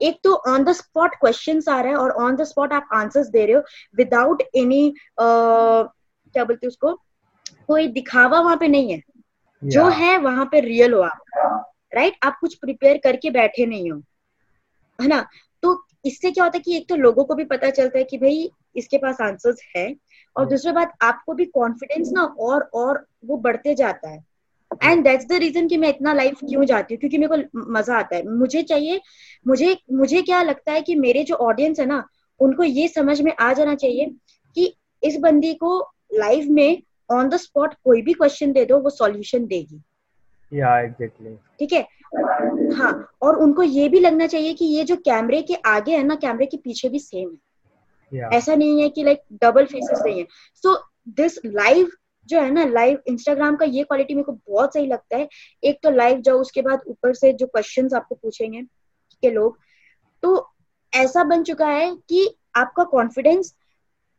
एक 0.00 0.18
तो 0.24 0.34
ऑन 0.48 0.64
द 0.64 0.72
स्पॉट 0.72 1.14
क्वेश्चन 1.14 1.60
आ 1.70 1.80
रहा 1.80 1.92
है 1.92 1.98
और 1.98 2.10
ऑन 2.24 2.36
द 2.36 2.44
स्पॉट 2.44 2.72
आप 2.72 2.88
आंसर्स 2.94 3.28
दे 3.28 3.44
रहे 3.46 3.54
हो 3.54 3.62
विदाउट 3.96 4.42
एनी 4.56 4.94
क्या 5.18 6.44
बोलते 6.44 6.66
उसको? 6.66 6.92
कोई 7.66 7.86
दिखावा 7.88 8.40
वहाँ 8.40 8.56
पे 8.56 8.68
नहीं 8.68 8.92
है। 8.92 9.02
Yeah. 9.62 9.72
जो 9.72 9.88
है 9.88 10.18
वहाँ 10.18 10.44
पे 10.44 10.60
रियल 10.60 10.92
हो 10.92 11.00
आप। 11.00 11.22
Right 11.94 12.12
right? 12.12 12.26
आप 12.26 12.38
कुछ 12.40 12.54
प्रिपेयर 12.54 12.98
करके 12.98 13.30
बैठे 13.30 13.66
नहीं 13.66 13.90
हो। 13.90 13.98
है 14.98 15.08
ना? 15.08 15.26
तो 15.62 15.84
इससे 16.04 16.30
क्या 16.30 16.44
होता 16.44 16.56
है 16.56 16.60
कि 16.60 16.76
एक 16.76 16.88
तो 16.88 16.96
लोगों 16.96 17.24
को 17.24 17.34
भी 17.34 17.44
पता 17.44 17.70
चलता 17.70 17.98
है 17.98 18.04
कि 18.04 18.18
भाई 18.18 18.50
इसके 18.76 18.98
पास 18.98 19.20
आंसर्स 19.20 19.62
है। 19.76 19.94
और 20.36 20.46
दूसरी 20.46 20.72
बात 20.72 20.92
आपको 21.02 21.34
भी 21.34 21.44
कॉन्फिडेंस 21.44 22.10
ना 22.12 22.22
और 22.22 22.70
और 22.74 23.06
वो 23.24 23.36
बढ़ते 23.36 23.74
जाता 23.74 24.10
है। 24.10 24.24
एंड 24.84 25.04
दैट्स 25.04 25.26
द 25.26 25.32
रीजन 25.32 25.68
कि 25.68 25.76
मैं 25.76 25.88
इतना 25.88 26.12
लाइफ 26.12 26.38
क्यों 26.38 26.64
जाती 26.64 26.94
हूँ? 26.94 26.98
क्योंकि 27.00 27.18
मेरे 27.18 27.42
को 27.42 27.72
मज़ा 27.72 27.98
आता 27.98 28.16
है। 28.16 28.28
मुझे 28.28 28.62
चाहिए 28.62 29.00
मुझे 29.46 29.76
मुझे 29.92 30.22
क्या 30.22 30.42
लगता 30.42 30.72
है 30.72 30.82
कि 30.82 30.94
मेरे 30.94 31.24
जो 31.24 31.34
ऑडियंस 31.34 31.80
है 31.80 31.86
ना 31.86 32.06
उनको 32.40 32.62
ये 32.62 32.88
समझ 32.88 33.20
में 33.20 33.32
आ 33.40 33.52
जाना 33.52 33.74
चाहिए 33.74 34.06
कि 34.56 34.74
इस 35.02 35.16
बंदी 35.16 35.54
को 35.54 35.78
लाइफ 36.14 36.46
में 36.48 36.82
ऑन 37.10 37.28
द 37.28 37.36
स्पॉट 37.36 37.74
कोई 37.74 38.02
भी 38.02 38.12
क्वेश्चन 38.12 38.52
दे 38.52 38.64
दो 38.64 38.78
वो 38.78 38.90
सॉल्यूशन 38.90 39.46
देगी। 39.46 39.82
या 40.52 40.78
एग्जैक्टली 40.80 41.36
ठीक 41.58 41.72
है? 41.72 41.86
हाँ 42.76 43.08
और 43.22 43.36
उनको 43.36 43.62
ये 43.62 43.88
भी 43.88 44.00
लगना 44.00 44.26
चाहिए 44.26 44.54
कि 44.54 44.64
ये 44.64 44.84
जो 44.84 44.96
कैमरे 44.96 45.42
के 45.42 45.54
आगे 45.54 45.96
है 45.96 46.02
ना 46.02 46.14
कैमरे 46.14 46.46
के 46.46 46.56
पीछे 46.56 46.88
भी 46.88 46.98
सेम 46.98 47.28
है। 47.28 47.36
Yeah. 48.12 48.32
ऐसा 48.34 48.54
नहीं 48.54 48.82
है 48.82 48.88
कि 48.88 49.02
लाइक 49.02 49.22
डबल 49.42 49.64
फेसेस 49.64 50.02
नहीं 50.04 50.18
है। 50.18 50.26
सो 50.54 50.74
दिस 51.08 51.38
लाइव 51.46 51.90
जो 52.28 52.40
है 52.40 52.50
ना 52.50 52.64
लाइव 52.64 53.02
इंस्टाग्राम 53.06 53.56
का 53.56 53.64
ये 53.64 53.82
क्वालिटी 53.84 54.14
मेरे 54.14 54.24
को 54.24 54.32
बहुत 54.32 54.74
सही 54.74 54.86
लगता 54.86 55.16
है। 55.16 55.28
एक 55.64 55.78
तो 55.82 55.90
लाइव 55.90 56.20
जाओ 56.20 56.38
उसके 56.38 56.62
बाद 56.62 56.82
ऊपर 56.86 57.14
से 57.14 57.32
जो 57.32 57.46
क्वेश्चन 57.46 57.88
आपको 57.96 58.14
पूछेंगे 58.14 58.62
के 59.22 59.30
लोग? 59.30 59.58
तो 60.22 60.50
ऐसा 60.92 61.24
बन 61.24 61.42
चुका 61.42 61.66
है 61.66 61.94
कि 62.08 62.28
आपका 62.56 62.84
कॉन्फिडेंस 62.84 63.54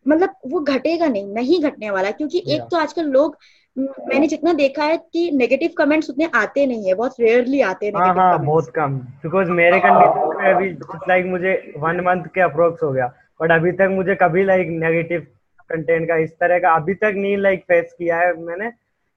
मतलब 0.05 0.35
वो 0.47 0.59
घटेगा 0.59 1.07
नहीं 1.07 1.33
नहीं 1.33 1.61
घटने 1.63 1.89
वाला 1.89 2.11
क्योंकि 2.11 2.43
एक 2.47 2.61
तो 2.71 2.77
आजकल 2.77 3.05
लोग 3.05 3.37
मैंने 3.77 4.27
जितना 4.27 4.53
देखा 4.53 4.83
है 4.83 4.97
कि 4.97 5.29
नेगेटिव 5.31 5.71
कमेंट्स 5.77 6.09
उतने 6.09 6.29
आते 6.35 6.65
नहीं 6.65 6.87
है 6.87 6.93
बहुत 6.93 7.19
रेयरली 7.19 7.61
आते 7.61 7.85
हैं 7.85 7.93
हाँ 7.93 8.13
हाँ 8.15 8.39
बहुत 8.45 8.69
कम 8.75 8.97
बिकॉज़ 9.23 9.49
मेरे 9.51 9.79
कंडीशन 9.79 10.37
में 10.37 10.53
अभी 10.53 10.69
लाइक 11.09 11.25
मुझे 11.25 11.73
वन 11.77 11.99
मंथ 11.99 12.25
के 12.25 12.41
अप्रोक्स 12.41 12.83
हो 12.83 12.91
गया 12.91 13.13
बट 13.41 13.51
अभी 13.51 13.71
तक 13.71 13.89
मुझे 13.91 14.15
कभी 14.15 14.43
लाइक 14.43 14.67
नेगेटिव 14.69 15.27
कंटेंट 15.69 16.07
का 16.07 16.15
इस 16.15 16.31
तरह 16.31 16.59
का 16.59 16.73
अभी 16.75 16.93
तक 16.93 17.13
नहीं 17.15 17.37
लाइक 17.37 17.63
फेस 17.63 17.95
किया 17.97 18.17
है 18.17 18.33
मैंने 18.41 18.69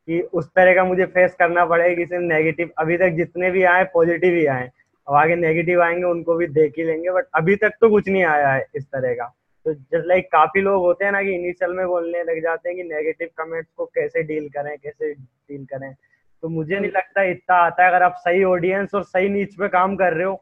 कि 0.09 0.21
उस 0.33 0.49
तरह 0.49 0.75
का 0.75 0.85
मुझे 0.85 1.05
फेस 1.07 1.35
करना 1.39 1.65
पड़ेगा 1.65 1.95
किसी 1.95 2.19
नेगेटिव 2.19 2.71
अभी 2.79 2.97
तक 2.97 3.09
जितने 3.09 3.51
भी 3.51 3.63
आए 3.63 3.85
पॉजिटिव 3.85 4.35
ही 4.35 4.47
आए 4.47 4.71
अब 5.09 5.15
आगे 5.15 5.37
नेगेटिव 5.37 5.83
आएँगे 5.83 6.05
उनको 6.05 6.35
भी 6.35 6.47
देख 6.47 6.73
ही 6.79 6.85
लेंगे 6.85 7.11
बट 7.11 7.27
अभी 7.35 7.57
तक 7.57 7.73
तो 7.81 7.91
कुछ 7.91 8.09
नहीं 8.09 8.25
आया 8.25 8.53
है 8.53 8.67
इस 8.75 8.85
तरह 8.85 9.15
का। 9.15 9.33
तो 9.67 9.73
जस्ट 9.75 10.07
लाइक 10.07 10.27
काफ़ी 10.33 10.61
लोग 10.61 10.83
होते 10.83 11.05
हैं 11.05 11.13
ना 11.13 11.23
कि 11.23 11.35
इनिशियल 11.35 11.73
में 11.73 11.87
बोलने 11.89 12.23
लग 12.25 12.43
जाते 12.43 12.69
हैं 12.69 12.77
कि 12.77 12.85
नेगेटिव 12.85 13.29
कमेंट्स 13.39 13.71
को 13.77 13.85
कैसे 13.95 14.23
डील 14.23 14.49
करें 14.49 14.77
कैसे 14.79 15.13
डील 15.15 15.65
करें। 15.65 15.95
तो 16.43 16.49
मुझे 16.49 16.79
नहीं 16.79 16.91
लगता 16.91 17.23
इतना 17.23 17.57
आता 17.57 17.83
है। 17.83 17.89
अगर 17.89 18.03
आप 18.03 18.15
सही 18.19 18.43
ऑडियंस 18.45 18.95
और 18.95 19.05
सही 19.05 19.29
नीच 19.29 19.55
पे 19.55 19.69
काम 19.69 19.97
कर 19.97 20.13
रहे 20.13 20.27
हो 20.27 20.35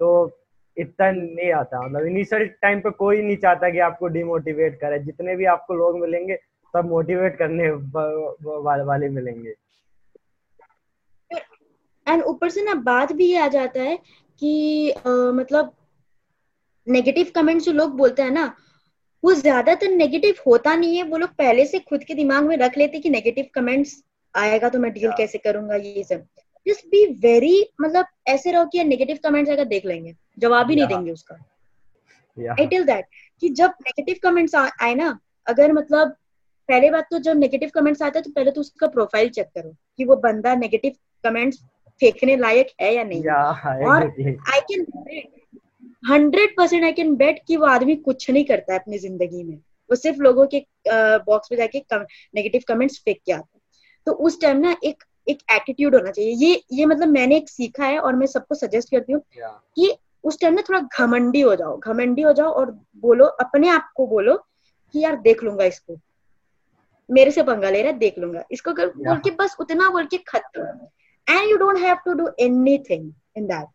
तो 0.00 0.40
इतना 0.76 1.10
नहीं 1.10 1.52
आता। 1.52 1.80
मतलब 1.80 2.06
इनिशियल 2.06 2.46
टाइम 2.62 2.80
पे 2.80 2.90
कोई 2.92 3.22
नहीं 3.22 3.36
चाहता 3.36 3.70
कि 3.70 3.78
आपको 3.80 4.08
डिमोटिवेट 4.08 4.78
करे। 4.80 4.98
जितने 4.98 5.36
भी 5.36 5.44
आपको 5.44 5.74
लोग 5.74 5.98
मिलेंगे 6.00 6.36
सब 6.74 6.88
मोटिवेट 6.88 7.36
करने 7.38 7.70
वाले 8.82 9.08
मिलेंगे। 9.08 9.54
एंड 12.06 12.22
ऊपर 12.22 12.48
से 12.48 12.62
ना 12.62 12.74
बात 12.82 13.12
भी 13.12 13.34
आ 13.34 13.46
जाता 13.48 13.82
है 13.82 13.96
कि 14.40 14.90
आ, 14.90 15.10
मतलब 15.10 15.72
नेगेटिव 16.86 17.32
कमेंट्स 17.34 17.64
जो 17.64 17.72
लोग 17.72 17.96
बोलते 17.96 18.22
हैं 18.22 18.30
ना 18.30 18.54
वो 19.24 19.32
ज़्यादातर 19.34 19.90
नेगेटिव 19.90 20.34
होता 20.46 20.74
नहीं 20.76 20.96
है। 20.96 21.02
वो 21.02 21.16
लोग 21.16 21.30
पहले 21.30 21.66
से 21.66 21.78
खुद 21.78 22.04
के 22.04 22.14
दिमाग 22.14 22.44
में 22.44 22.56
रख 22.56 22.76
लेते 22.78 22.98
कि 22.98 23.10
नेगेटिव 23.10 23.46
कमेंट्स 23.54 24.02
आएगा 24.36 24.68
तो 24.68 24.78
मैं 24.78 24.92
डील 24.92 25.10
कैसे 25.10 25.38
करूँगा 25.38 25.74
ये 25.74 26.04
सब। 26.04 26.24
जस्ट 26.66 26.86
बी 26.86 27.04
वेरी 27.06 27.68
मतलब 27.80 28.06
ऐसे 28.28 28.52
रहो 28.52 28.66
कि 28.66 28.84
नेगेटिव 28.84 29.18
कमेंट्स 29.24 29.50
अगर 29.50 29.64
देख 29.64 29.86
लेंगे। 29.86 30.14
जवाब 30.38 30.70
ही 30.70 30.76
नहीं 30.76 30.86
देंगे 30.86 31.12
उसका। 31.12 31.34
आई 32.60 32.66
टेल 32.66 32.84
दैट 32.84 33.04
कि 33.40 33.48
जब 33.48 33.70
नेगेटिव 33.70 34.16
कमेंट्स 34.22 34.54
आए 34.54 34.94
ना 34.94 35.18
अगर 35.46 35.72
मतलब 35.72 36.16
पहले 36.68 36.90
बात 36.90 37.06
तो 37.10 37.18
जब 37.18 37.36
नेगेटिव 37.36 37.70
कमेंट्स 37.74 38.02
आते 38.02 38.18
हैं 38.18 38.24
तो 38.24 38.30
पहले 38.30 38.50
तो 38.50 38.60
उसका 38.60 38.86
प्रोफ़ाइल 38.86 39.28
चेक 39.28 39.46
करो 39.46 39.76
कि 39.96 40.04
वो 40.04 40.16
बंदा 40.16 40.54
नेगेटिव 40.54 40.92
कमेंट्स 41.24 41.58
फेंकने 42.00 42.36
लायक 42.36 42.68
है 42.80 42.94
या 42.94 43.04
नहीं। 43.04 43.22
Yeah, 43.22 43.54
और 43.88 44.02
I 44.54 44.60
can 44.60 44.84
hundred 46.04 46.56
percent 46.56 46.84
I 46.84 46.92
can 46.92 47.14
bet 47.16 47.40
कि 47.48 47.56
वो 47.56 47.66
आदमी 47.66 47.96
कुछ 47.98 48.30
नहीं 48.30 48.44
करता 48.44 48.72
है 48.72 48.78
अपनी 48.78 48.98
ज़िंदगी 48.98 49.42
में। 49.42 49.56
वो 49.90 49.96
सिर्फ़ 49.96 50.18
लोगों 50.18 50.46
के 50.54 50.64
बॉक्स 51.26 51.52
में 51.52 51.58
जाके 51.58 51.82
नेगेटिव 51.90 52.62
कमेंट्स 52.68 52.98
फेंक 53.04 53.18
के 53.26 53.32
आता 53.32 53.48
है। 53.54 53.60
तो 54.06 54.12
उस 54.12 54.40
टाइम 54.40 54.56
ना 54.56 54.76
एक 54.84 55.04
एक 55.28 55.38
एटीट्यूड 55.52 55.94
होना 55.94 56.10
चाहिए। 56.10 56.32
ये 56.46 56.62
ये 56.72 56.86
मतलब 56.86 57.08
मैंने 57.08 57.36
एक 57.36 57.48
सीखा 57.48 57.86
है 57.86 57.98
और 57.98 58.16
मैं 58.16 58.26
सबको 58.26 58.54
सजेस्ट 58.54 58.90
करती 58.90 59.12
हूँ 59.12 59.22
कि 59.76 59.94
उस 60.24 60.40
टाइम 60.40 60.54
ना 60.54 60.62
थोड़ा 60.62 60.80
घमंडी 60.98 61.40
हो 61.40 61.54
जाओ। 61.56 61.76
घमंडी 61.78 62.22
हो 62.22 62.32
जाओ 62.32 62.50
और 62.50 62.70
बोलो 63.02 63.24
अपने 63.24 63.68
आप 63.68 63.90
को 63.96 64.06
बोलो 64.06 64.36
कि 64.94 65.04
यार 65.04 65.16
देख 65.20 65.42
लूँगा 65.42 65.64
इसको। 65.64 65.98
मेरे 67.08 67.30
से 67.30 67.42
पंगा 67.42 67.70
ले 67.70 67.82
रहा 67.82 67.92
है 67.92 67.98
देख 67.98 68.18
लूँगा। 68.18 68.44
इसको 68.52 68.72
बोल 68.72 69.18
के 69.18 69.30
बस 69.40 69.56
उतना 69.60 69.88
बोल 69.90 70.06
के 70.06 70.18
खत्म। 70.28 70.62
And 71.26 71.50
you 71.50 71.56
don't 71.56 71.78
have 71.78 71.96
to 72.04 72.12
do 72.12 72.28
anything 72.40 73.12
in 73.36 73.46
that 73.46 73.66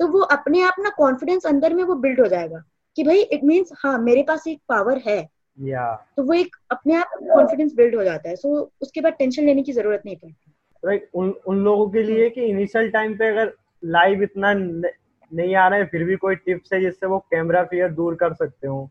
तो 0.00 0.06
वो 0.06 0.20
अपने 0.20 0.62
आप 0.62 0.74
ना 0.78 0.90
कॉन्फिडेंस 0.90 1.46
अंदर 1.46 1.74
में 1.74 1.84
वो 1.84 1.94
बिल्ड 1.94 2.20
हो 2.20 2.26
जाएगा 2.26 2.62
कि 2.96 3.04
भाई 3.04 3.20
इट 3.22 3.44
मीन्स 3.44 3.72
हाँ 3.76 3.98
मेरे 3.98 4.22
पास 4.22 4.46
एक 4.48 4.60
पावर 4.68 4.98
है। 4.98 5.28
yeah. 5.58 5.96
तो 6.16 6.22
वो 6.22 6.32
एक 6.32 6.56
अपने 6.70 6.94
आप 6.94 7.10
कॉन्फिडेंस 7.22 7.74
बिल्ड 7.74 7.96
हो 7.96 8.04
जाता 8.04 8.28
है। 8.28 8.36
सो 8.36 8.60
so, 8.60 8.70
उसके 8.82 9.00
बाद 9.00 9.12
टेंशन 9.12 9.46
लेने 9.46 9.62
की 9.62 9.72
ज़रूरत 9.72 10.02
नहीं 10.06 10.16
पड़ती। 10.16 10.52
राइट 10.84 11.10
उन 11.14 11.34
उन 11.46 11.58
लोगों 11.58 11.88
के 11.90 12.02
लिए 12.02 12.30
कि 12.30 12.44
इनिशियल 12.44 12.90
टाइम 12.90 13.14
पे 13.14 13.28
अगर 13.28 13.52
लाइव 13.84 14.22
इतना 14.22 14.52
नहीं 14.54 15.54
आ 15.54 15.68
रहा 15.68 15.78
है 15.78 15.86
फिर 15.86 16.04
भी 16.04 16.16
कोई 16.16 16.34
टिप्स 16.34 16.72
है 16.72 16.80
जिससे 16.80 17.06
वो 17.06 17.18
कैमरा 17.18 17.62
फियर 17.64 17.88
दूर 17.88 18.14
कर 18.14 18.34
सकते 18.34 18.66
हो? 18.66 18.90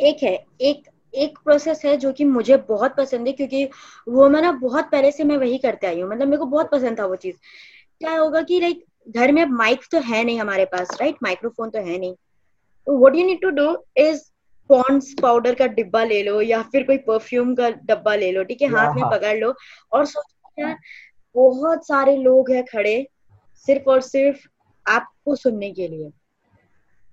एक 0.00 0.22
है 0.22 0.46
एक 0.60 0.88
एक 1.14 1.38
प्रोसेस 1.44 1.84
है 1.84 1.96
जो 1.96 2.12
कि 2.12 2.24
मुझे 2.24 2.56
बहुत 2.56 2.96
पसंद 2.96 3.26
है 3.26 3.32
क्योंकि 3.32 3.64
वो 4.08 4.28
मैं 4.28 4.40
ना 4.42 4.52
बहुत 4.52 4.84
पहले 4.84 5.10
से 5.12 5.24
मैं 5.24 5.36
वही 5.36 5.58
करते 5.58 5.86
आई 5.86 6.00
हूँ। 6.00 6.10
मतलब 6.10 6.28
मेरे 6.28 6.38
को 6.38 6.46
बहुत 6.46 6.70
पसंद 6.70 6.98
था 6.98 7.06
वो 7.06 7.16
चीज़। 7.16 7.36
क्या 8.04 8.16
होगा 8.18 8.42
कि 8.42 8.60
लाइक 8.60 8.84
घर 9.08 9.32
में 9.32 9.42
अब 9.42 9.50
माइक 9.50 9.80
तो 9.92 9.98
है 9.98 10.24
नहीं 10.24 10.40
हमारे 10.40 10.64
पास 10.64 10.88
राइट 11.00 11.16
माइक्रोफोन 11.22 11.70
तो 11.70 11.78
है 11.78 11.98
नहीं। 11.98 12.14
तो 12.86 12.98
what 12.98 13.16
you 13.16 13.24
need 13.26 13.40
to 13.42 13.50
do 13.50 13.66
is 13.96 14.20
Pond's 14.70 15.14
powder 15.22 15.54
का 15.54 15.66
डिब्बा 15.66 16.04
ले 16.04 16.22
लो 16.22 16.40
या 16.40 16.62
फिर 16.62 16.82
कोई 16.82 16.96
परफ्यूम 16.98 17.54
का 17.54 17.70
डब्बा 17.70 18.14
ले 18.14 18.30
लो 18.32 18.44
ठीक 18.44 18.62
है? 18.62 18.68
हाथ 18.68 18.94
में 18.96 19.04
पकड़ 19.10 19.36
लो। 19.36 19.54
और 19.92 20.06
सोचो 20.06 20.62
यार 20.62 20.76
बहुत 21.34 21.86
सारे 21.86 22.16
लोग 22.16 22.50
हैं 22.50 22.64
खड़े 22.64 23.06
सिर्फ़ 23.66 23.90
और 23.90 24.00
सिर्फ़ 24.00 24.46
आपको 24.86 25.36
सुनने 25.36 25.70
के 25.70 25.88
लिए। 25.88 26.10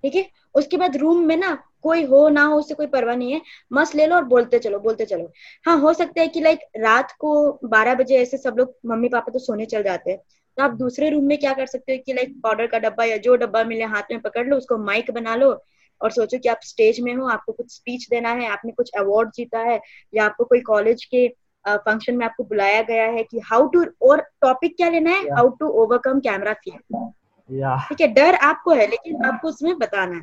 ठीक 0.04 0.16
है? 0.16 0.30
उसके 0.56 0.78
बाद 0.78 0.98
रूम 0.98 1.24
में 1.26 1.38
ना 1.38 1.64
कोई 1.84 2.04
हो 2.04 2.30
ना 2.30 2.44
हो 2.44 2.58
उससे 2.60 2.74
कोई 2.74 2.88
परवाह 2.88 3.16
नहीं 3.16 3.34
है। 3.34 3.42
मस्त 3.74 3.96
ले 3.96 4.06
लो 4.08 4.16
और 4.16 4.24
बोलते 4.24 4.60
चलो 4.60 4.80
बोलते 4.80 5.06
चलो। 5.06 5.32
हाँ 5.66 5.78
हो 5.80 5.94
सकता 5.94 6.22
है 6.22 6.28
कि 6.28 6.42
लाइक 6.42 6.60
रात 6.78 7.12
को 7.12 7.60
बारह 7.66 7.96
बजे 7.96 8.18
ऐसे 8.18 8.38
सब 8.38 8.56
लोग 8.58 8.76
मम्मी 8.86 9.10
पापा 9.10 9.32
तो 9.32 9.40
सोने 9.40 9.66
चल 9.66 9.84
जाते 9.84 10.12
हैं। 10.12 10.20
तो 10.58 10.64
आप 10.64 10.72
दूसरे 10.72 11.10
रूम 11.10 11.24
में 11.24 11.38
क्या 11.38 11.54
कर 11.54 11.66
सकते 11.66 11.92
हो 11.94 12.04
कि 12.06 12.14
लाइक 12.14 12.40
पाउडर 12.44 12.68
का 12.68 12.80
डब्बा 12.80 13.04
या 13.04 13.18
जो 13.18 13.36
डब्बा 13.36 13.64
मिले 13.64 13.84
हाथ 13.84 14.12
में 14.12 14.20
पकड़ 14.22 14.48
लो 14.48 14.58
उसको 14.58 14.78
माइक 14.78 15.12
बना 15.12 15.36
लो 15.36 15.52
और 16.02 16.12
सोचो 16.12 16.38
कि 16.38 16.50
आप 16.50 16.60
स्टेज 16.64 17.00
में 17.00 17.14
हो 17.16 17.28
आपको 17.28 17.52
कुछ 17.52 17.74
स्पीच 17.76 18.08
देना 18.10 18.30
है 18.30 18.48
आपने 18.48 18.72
कुछ 18.72 18.90
अवार्ड 18.98 19.30
जीता 19.36 19.60
है 19.60 19.80
या 20.14 20.26
आपको 20.26 20.44
कोई 20.46 20.62
कॉलेज 20.62 21.04
के 21.06 21.28
फ़ंक्शन 21.66 22.16
में 22.18 22.26
आपको 22.26 22.44
बुलाया 22.44 22.82
गया 22.82 23.04
है 23.06 23.24
कि 23.24 23.40
हाउ 23.40 23.68
टू 23.68 23.86
और 24.02 24.22
टॉपिक 24.42 24.76
क्या 24.78 24.90
लेना 24.90 25.10
है? 25.12 25.24
How 25.36 25.50
to 25.50 25.68
overcome 25.82 26.20
camera 26.20 26.54
fear 26.54 26.80
ठीक 27.90 28.02
है 28.02 28.08
डर 28.08 28.36
आपको 28.36 28.72
है 28.72 28.88
लेकिन 28.88 29.24
आपको 29.26 29.48
उसमें 29.48 29.78
बताना 29.78 30.16
है। 30.16 30.22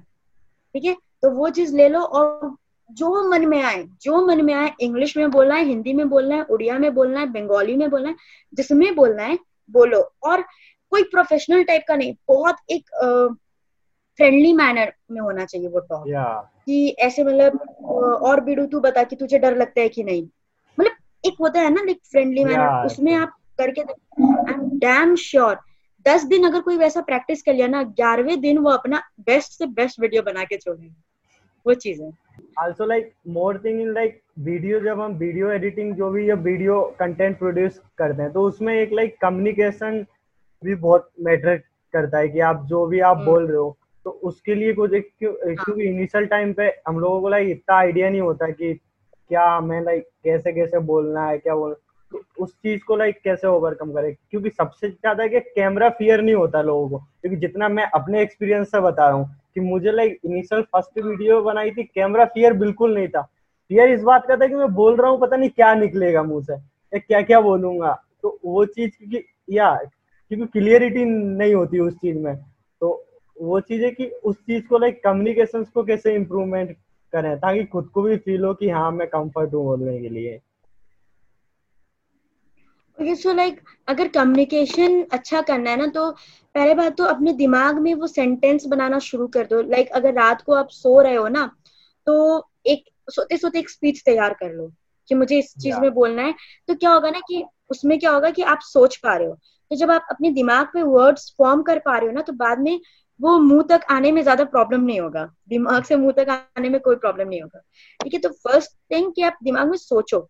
ठीक 0.74 0.84
है 0.84 0.96
तो 1.22 1.30
वो 1.30 1.48
चीज़ 1.50 1.76
ले 1.76 1.88
लो 1.88 2.00
और 2.00 2.56
जो 2.90 3.28
मन 3.30 3.46
में 3.46 3.62
आए 3.62 3.82
जो 4.02 4.26
मन 4.26 4.44
में 4.44 4.54
आए 4.54 4.72
इंग्लिश 4.80 5.16
में 5.16 5.30
बोलना 5.30 5.54
है 5.54 5.64
हिंदी 5.64 5.92
में 5.92 6.08
बोलना 6.08 6.36
है 6.36 6.42
उड़िया 6.42 6.78
में 6.78 6.94
बोलना 6.94 7.20
है 7.20 7.26
बंगाली 7.26 7.76
में 7.76 7.88
बोलना 7.90 8.08
है 8.08 8.14
जिसमें 8.54 8.94
बोलना 8.94 9.22
है 9.22 9.38
बोलो। 9.70 10.00
और 10.22 10.42
कोई 10.92 11.02
प्रोफेशनल 11.02 11.62
टाइप 11.64 11.84
का 11.88 11.96
नहीं 11.96 12.14
बहुत 12.28 12.56
एक 12.70 12.90
फ्रेंडली 14.18 14.52
मैनर 14.52 14.92
में 15.10 15.20
होना 15.20 15.44
चाहिए 15.44 15.68
वो 15.68 15.80
टॉक 15.80 16.06
yeah. 16.06 16.64
कि 16.66 16.88
ऐसे 16.98 17.24
मतलब 17.24 17.58
और 18.22 18.40
बिडू 18.40 18.66
तू 18.66 18.80
बता 18.80 19.02
कि 19.02 19.16
तुझे 19.16 19.38
डर 19.38 19.56
लगता 19.56 19.80
है 19.80 19.88
कि 19.88 20.04
नहीं। 20.04 20.22
मतलब 20.78 21.26
एक 21.26 21.36
होता 21.40 21.60
है 21.60 21.70
ना 21.70 21.82
लाइक 21.82 22.00
फ्रेंडली 22.10 22.44
मैनर 22.44 22.86
उसमें 22.86 23.14
आप 23.14 23.36
करके 23.58 23.80
आई 23.80 24.52
एम 24.54 24.68
डैम 24.78 25.14
श्योर 25.16 25.58
दस 26.06 26.24
दिन 26.24 26.46
अगर 26.46 26.60
कोई 26.60 26.76
वैसा 26.76 27.00
प्रैक्टिस 27.00 27.42
कर 27.42 27.54
लिया 27.54 27.66
ना 27.66 27.82
ग्यारहवें 27.82 28.40
दिन 28.40 28.58
वो 28.58 28.70
अपना 28.70 29.02
बेस्ट 29.20 29.52
से 29.52 29.66
बेस्ट 29.66 30.00
वीडियो 30.00 30.22
बना 30.22 30.44
के 30.44 30.56
छोड़ेगा 30.56 30.94
वो 31.66 31.74
चीज़ 31.74 32.02
है। 32.02 32.10
Also 32.64 32.86
like 32.90 33.14
more 33.36 33.58
thing 33.58 33.80
in 33.80 33.94
like 33.94 34.12
video 34.38 34.80
जब 34.80 35.00
हम 35.00 35.12
वीडियो 35.12 35.50
एडिटिंग 35.50 35.94
जो 35.94 36.10
भी 36.10 36.30
या 36.30 36.34
वीडियो 36.34 36.96
कंटेंट 36.98 37.38
प्रोड्यूस 37.38 37.82
करते 37.98 38.22
हैं 38.22 38.32
तो 38.32 38.42
उसमें 38.42 38.74
एक 38.74 38.92
लाइक 38.92 39.10
like, 39.10 39.22
कम्युनिकेशन 39.22 40.06
भी 40.64 40.74
बहुत 40.74 41.10
मैटर 41.20 41.56
करता 41.92 42.18
है 42.18 42.28
कि 42.28 42.40
आप 42.40 42.64
जो 42.66 42.86
भी 42.86 43.00
आप 43.00 43.16
बोल 43.16 43.46
रहे 43.46 43.56
हो 43.56 43.78
तो 44.04 44.10
उसके 44.10 44.54
लिए 44.54 44.72
कुछ 44.72 44.92
एक 44.92 45.10
क्योंकि 45.18 45.82
इनिशियल 45.82 46.26
टाइम 46.26 46.52
पे 46.52 46.74
हम 46.88 46.98
लोगों 46.98 47.20
को 47.20 47.28
लाइक 47.28 47.48
इतना 47.48 47.76
आइडिया 47.76 48.10
नहीं 48.10 48.20
होता 48.20 48.50
कि 48.50 48.74
क्या 49.28 49.44
हमें 49.50 49.80
लाइक 49.80 50.08
कैसे 50.24 50.52
कैसे 50.52 50.78
बोलना 50.78 51.26
है 51.26 51.38
क्या 51.38 51.54
बोलना 51.54 51.74
तो 52.12 52.22
उस 52.38 52.52
चीज़ 52.52 52.80
को 52.82 52.96
लाइक 52.96 53.20
कैसे 53.24 53.46
ओवरकम 53.46 53.92
करे? 53.92 54.12
क्योंकि 54.30 54.50
सबसे 54.50 54.88
ज़्यादा 54.88 55.26
कि 55.26 55.40
कैमरा 55.40 55.88
फियर 55.88 56.22
नहीं 56.22 56.34
होता 56.34 56.62
लोगों 56.62 56.88
को 56.88 56.98
क्योंकि 56.98 57.36
जितना 57.36 57.68
मैं 57.68 57.84
अपने 57.84 58.22
एक्सपीरियंस 58.22 58.70
से 58.70 58.80
बता 58.80 59.08
रहा 59.08 59.16
हूँ 59.16 59.37
कि 59.58 59.64
मुझे 59.64 59.92
लाइक 59.92 60.18
इनिशियल 60.24 60.62
फ़र्स्ट 60.62 60.98
वीडियो 60.98 61.42
बनाई 61.42 61.70
थी 61.70 61.82
कैमरा 61.84 62.24
फियर 62.24 62.52
बिल्कुल 62.52 62.94
नहीं 62.94 63.08
था। 63.08 63.22
फियर 63.68 63.88
इस 63.88 64.02
बात 64.02 64.26
का 64.28 64.36
था 64.36 64.46
कि 64.46 64.54
मैं 64.54 64.68
बोल 64.68 64.96
रहा 64.96 65.10
हूँ, 65.10 65.20
पता 65.20 65.36
नहीं 65.36 65.50
क्या 65.50 65.74
निकलेगा 65.74 66.22
मुँह 66.22 66.42
से। 66.42 66.52
या 66.52 66.98
क्या 66.98 67.22
क्या 67.22 67.40
बोलूँगा। 67.40 68.02
तो 68.22 68.38
वो 68.44 68.64
चीज़ 68.64 68.90
क्योंकि, 68.98 69.22
या, 69.50 69.74
क्योंकि 70.28 70.46
क्लियरिटी 70.46 71.04
नहीं 71.04 71.54
होती 71.54 71.78
उस 71.78 71.94
चीज़ 71.94 72.18
में। 72.18 72.36
तो 72.80 73.04
वो 73.42 73.60
चीज़ 73.60 73.84
है 73.84 73.90
कि 73.90 74.06
उस 74.06 74.36
चीज़ 74.36 74.66
को 74.66 74.78
लाइक 74.78 75.04
कम्युनिकेशन 75.04 75.64
को 75.64 75.84
कैसे 75.84 76.14
इम्प्रूवमेंट 76.14 76.76
करें, 77.12 77.36
ताकि 77.36 77.64
खुद 77.64 77.84
को 77.84 78.02
भी 78.02 78.16
फील 78.16 78.44
हो 78.44 78.54
कि 78.54 78.70
हाँ 78.70 78.92
मैं 78.92 79.08
कंफर्ट 79.08 79.54
हूँ 79.54 79.64
बोलने 79.64 80.00
के 80.00 80.08
लिए। 80.08 80.40
ओके 82.98 83.14
सो 83.14 83.32
लाइक 83.32 83.60
अगर 83.88 84.08
कम्युनिकेशन 84.08 85.02
अच्छा 85.12 85.40
करना 85.42 85.70
है 85.70 85.76
ना 85.76 85.86
तो 85.86 86.10
पहले 86.54 86.74
बात 86.74 86.96
तो 86.96 87.04
अपने 87.04 87.32
दिमाग 87.32 87.78
में 87.78 87.92
वो 87.94 88.06
सेंटेंस 88.06 88.64
बनाना 88.66 88.98
शुरू 88.98 89.26
कर 89.26 89.46
दो। 89.46 89.60
लाइक 89.62 89.86
like, 89.86 89.96
अगर 89.96 90.14
रात 90.14 90.42
को 90.42 90.52
आप 90.52 90.68
सो 90.70 91.00
रहे 91.00 91.14
हो 91.14 91.28
ना 91.28 91.44
तो 92.06 92.14
एक 92.66 92.84
सोते 93.10 93.36
सोते 93.36 93.58
एक 93.58 93.70
स्पीच 93.70 94.02
तैयार 94.06 94.34
कर 94.34 94.52
लो 94.52 94.70
कि 95.08 95.14
मुझे 95.14 95.38
इस 95.38 95.54
चीज़ 95.58 95.78
में 95.80 95.90
बोलना 95.94 96.22
है। 96.22 96.34
तो 96.68 96.74
क्या 96.74 96.90
होगा 96.90 97.10
ना 97.10 97.20
कि 97.20 97.44
उसमें 97.70 97.98
क्या 97.98 98.10
होगा 98.10 98.30
कि 98.30 98.42
आप 98.44 98.58
सोच 98.62 98.96
पा 98.96 99.14
रहे 99.16 99.26
हो। 99.28 99.34
तो 99.70 99.76
जब 99.76 99.90
आप 99.90 100.06
अपने 100.10 100.30
दिमाग 100.30 100.68
में 100.74 100.82
वर्ड्स 100.82 101.34
फॉर्म 101.38 101.62
कर 101.62 101.78
पा 101.78 101.96
रहे 101.98 102.06
हो 102.06 102.12
ना 102.12 102.22
तो 102.22 102.32
बाद 102.32 102.58
में 102.58 102.78
वो 103.20 103.38
मुँह 103.38 103.62
तक 103.70 103.84
आने 103.90 104.12
में 104.12 104.22
ज़्यादा 104.22 104.44
प्रॉब्लम 104.46 104.80
नहीं 104.80 105.00
होगा। 105.00 105.24
दिमाग 105.48 105.84
से 105.84 105.96
मुँह 105.96 106.12
तक 106.12 106.28
आने 106.30 106.68
में 106.68 106.80
कोई 106.80 106.96
प्रॉब्लम 106.96 107.28
नहीं 107.28 107.40
होगा। 107.42 107.60
ठीक 108.00 108.14
है 108.14 108.20
तो 108.20 108.28
फ़र्स्ट 108.44 108.70
थिंग 108.92 109.12
कि 109.12 109.22
आप 109.22 109.38
दिमाग 109.44 109.70
में 109.70 109.76
सोचो। 109.76 110.28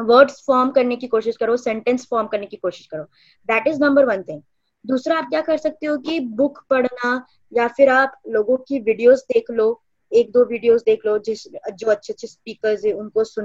वर्ड्स 0.00 0.42
फॉर्म 0.46 0.70
करने 0.70 0.96
की 0.96 1.06
कोशिश 1.06 1.36
करो 1.36 1.56
सेंटेंस 1.56 2.06
फॉर्म 2.10 2.26
करने 2.26 2.46
की 2.46 2.56
कोशिश 2.56 2.86
करो। 2.86 3.04
That 3.48 3.66
is 3.66 3.80
number 3.80 4.04
one 4.04 4.22
thing 4.22 4.42
दूसरा, 4.86 5.18
आप 5.18 5.28
क्या 5.28 5.40
कर 5.40 5.56
सकते 5.56 5.86
हो 5.86 5.96
कि 5.98 6.20
बुक 6.20 6.58
पढ़ना 6.70 7.26
या 7.52 7.68
फिर 7.68 7.88
आप 7.88 8.20
लोगों 8.28 8.56
की 8.56 8.78
वीडियोस 8.78 9.24
देख 9.32 9.50
लो, 9.50 9.82
एक 10.12 10.32
दो 10.32 10.44
वीडियोस 10.44 10.82
देख 10.82 11.06
लो, 11.06 11.18
जिस, 11.18 11.46
जो 11.48 11.86
अच्छे 11.86 12.12
अच्छे 12.12 12.26
स्पीकर्स 12.26 12.84
है, 12.84 12.92
उनको 12.92 13.24
सुन 13.24 13.44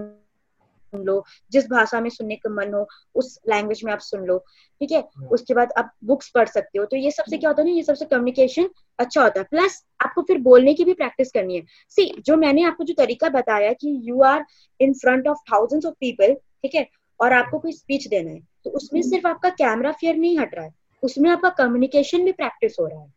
लो 0.95 1.23
जिस 1.51 1.69
भाषा 1.69 1.99
में 2.01 2.09
सुनने 2.09 2.35
का 2.35 2.49
मन 2.49 2.73
हो 2.73 2.87
उस 3.15 3.39
लैंग्वेज 3.49 3.81
में 3.85 3.91
आप 3.93 3.99
सुन 3.99 4.25
लो 4.25 4.37
ठीक 4.81 4.91
है? 4.91 5.03
उसके 5.31 5.53
बाद 5.53 5.71
आप 5.77 5.91
बुक्स 6.03 6.29
पढ़ 6.29 6.47
सकते 6.47 6.79
हो 6.79 6.85
तो 6.85 6.97
ये 6.97 7.11
सबसे 7.11 7.37
क्या 7.37 7.49
होता 7.49 7.61
है 7.61 7.67
ना 7.67 7.75
ये 7.75 7.83
सबसे 7.83 8.05
कम्युनिकेशन 8.05 8.69
अच्छा 8.99 9.23
होता 9.23 9.39
है। 9.39 9.45
प्लस 9.51 9.83
आपको 10.01 10.21
फिर 10.21 10.37
बोलने 10.37 10.73
की 10.73 10.85
भी 10.85 10.93
प्रैक्टिस 10.93 11.31
करनी 11.31 11.55
है। 11.55 11.63
सी 11.89 12.13
जो 12.25 12.37
मैंने 12.37 12.63
आपको 12.63 12.83
जो 12.83 12.93
तरीका 12.97 13.29
बताया 13.29 13.73
कि 13.73 13.99
you 14.03 14.21
are 14.21 14.45
in 14.79 14.93
front 14.93 15.27
of 15.27 15.37
thousands 15.53 15.85
of 15.85 15.93
people 15.93 16.33
ठीक 16.33 16.75
है? 16.75 16.87
और 17.19 17.33
आपको 17.33 17.59
कोई 17.59 17.71
स्पीच 17.71 18.07
देना 18.07 18.31
है 18.31 18.39
तो 18.63 18.69
उसमें 18.69 19.01
सिर्फ़ 19.01 19.27
आपका 19.27 19.49
कैमरा 19.49 19.91
फेयर 19.91 20.15
नहीं 20.15 20.37
हट 20.37 20.55
रहा 20.55 20.65
है 20.65 20.73
उसमें 21.03 21.29
आपका 21.29 21.49
कम्युनिकेशन 21.49 22.25
भी 22.25 22.31
प्रैक्टिस 22.31 22.75
हो 22.79 22.87
रहा 22.87 22.99
है। 22.99 23.13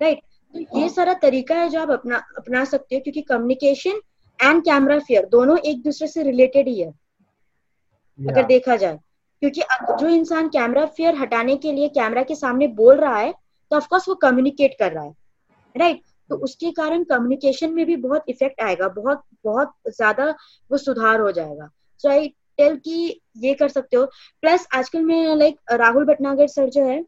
Right 0.00 0.18
yeah. 0.18 0.24
right? 0.54 0.68
तो 0.72 0.80
ये 0.80 0.88
सारा 0.88 1.14
तरीका 1.14 1.54
है 1.54 1.68
जो 1.68 1.80
आप 1.80 1.90
अपना 1.90 2.16
अपना 2.38 2.64
सकते 2.64 2.94
हो 2.94 3.00
क्योंकि 3.00 3.22
कम्युनिकेशन 3.22 4.00
एंड 4.38 4.62
कैमरा 4.64 4.98
फेयर 5.00 5.26
दोनों 5.28 5.58
एक 5.60 5.82
दूसरे 5.82 6.08
से 6.08 6.22
रिलेटेड 6.22 6.68
ही 6.68 6.80
है 6.80 6.88
yeah. 6.88 8.30
अगर 8.30 8.46
देखा 8.46 8.76
जाए। 8.76 8.98
क्योंकि 9.42 9.62
जो 10.00 10.08
इंसान 10.08 10.48
कैमरा 10.48 10.84
फेयर 10.88 11.14
हटाने 11.14 11.56
के 11.56 11.72
लिए 11.72 11.88
कैमरा 11.90 12.22
के 12.22 12.34
सामने 12.34 12.66
बोल 12.74 12.96
रहा 12.96 13.16
है 13.16 13.32
तो 13.70 13.76
ऑफकोर्स 13.76 14.08
वो 14.08 14.14
कम्युनिकेट 14.22 14.76
कर 14.78 14.92
रहा 14.92 15.04
है 15.04 15.14
राइट 15.74 15.96
right? 15.96 16.10
तो 16.30 16.36
उसके 16.38 16.70
कारण 16.72 17.04
कम्युनिकेशन 17.04 17.72
में 17.74 17.84
भी 17.86 17.96
बहुत 17.98 18.24
इफ़ेक्ट 18.28 18.60
आएगा 18.62 18.88
बहुत 18.90 19.22
बहुत 19.44 19.72
ज़्यादा 19.88 20.28
वो 20.70 20.78
सुधार 20.78 21.20
हो 21.20 21.32
जाएगा। 21.32 21.68
सो 22.00 22.08
आई 22.08 22.28
टेल 22.58 22.76
कि 22.76 23.20
ये 23.38 23.54
कर 23.54 23.68
सकते 23.68 23.96
हो। 23.96 24.04
प्लस 24.42 24.66
आजकल 24.74 25.02
मैं 25.02 25.34
लाइक 25.36 25.58
राहुल 25.72 26.04
भटनागर 26.06 26.46
सर 26.48 26.68
जो 26.70 26.84
है 26.84 27.04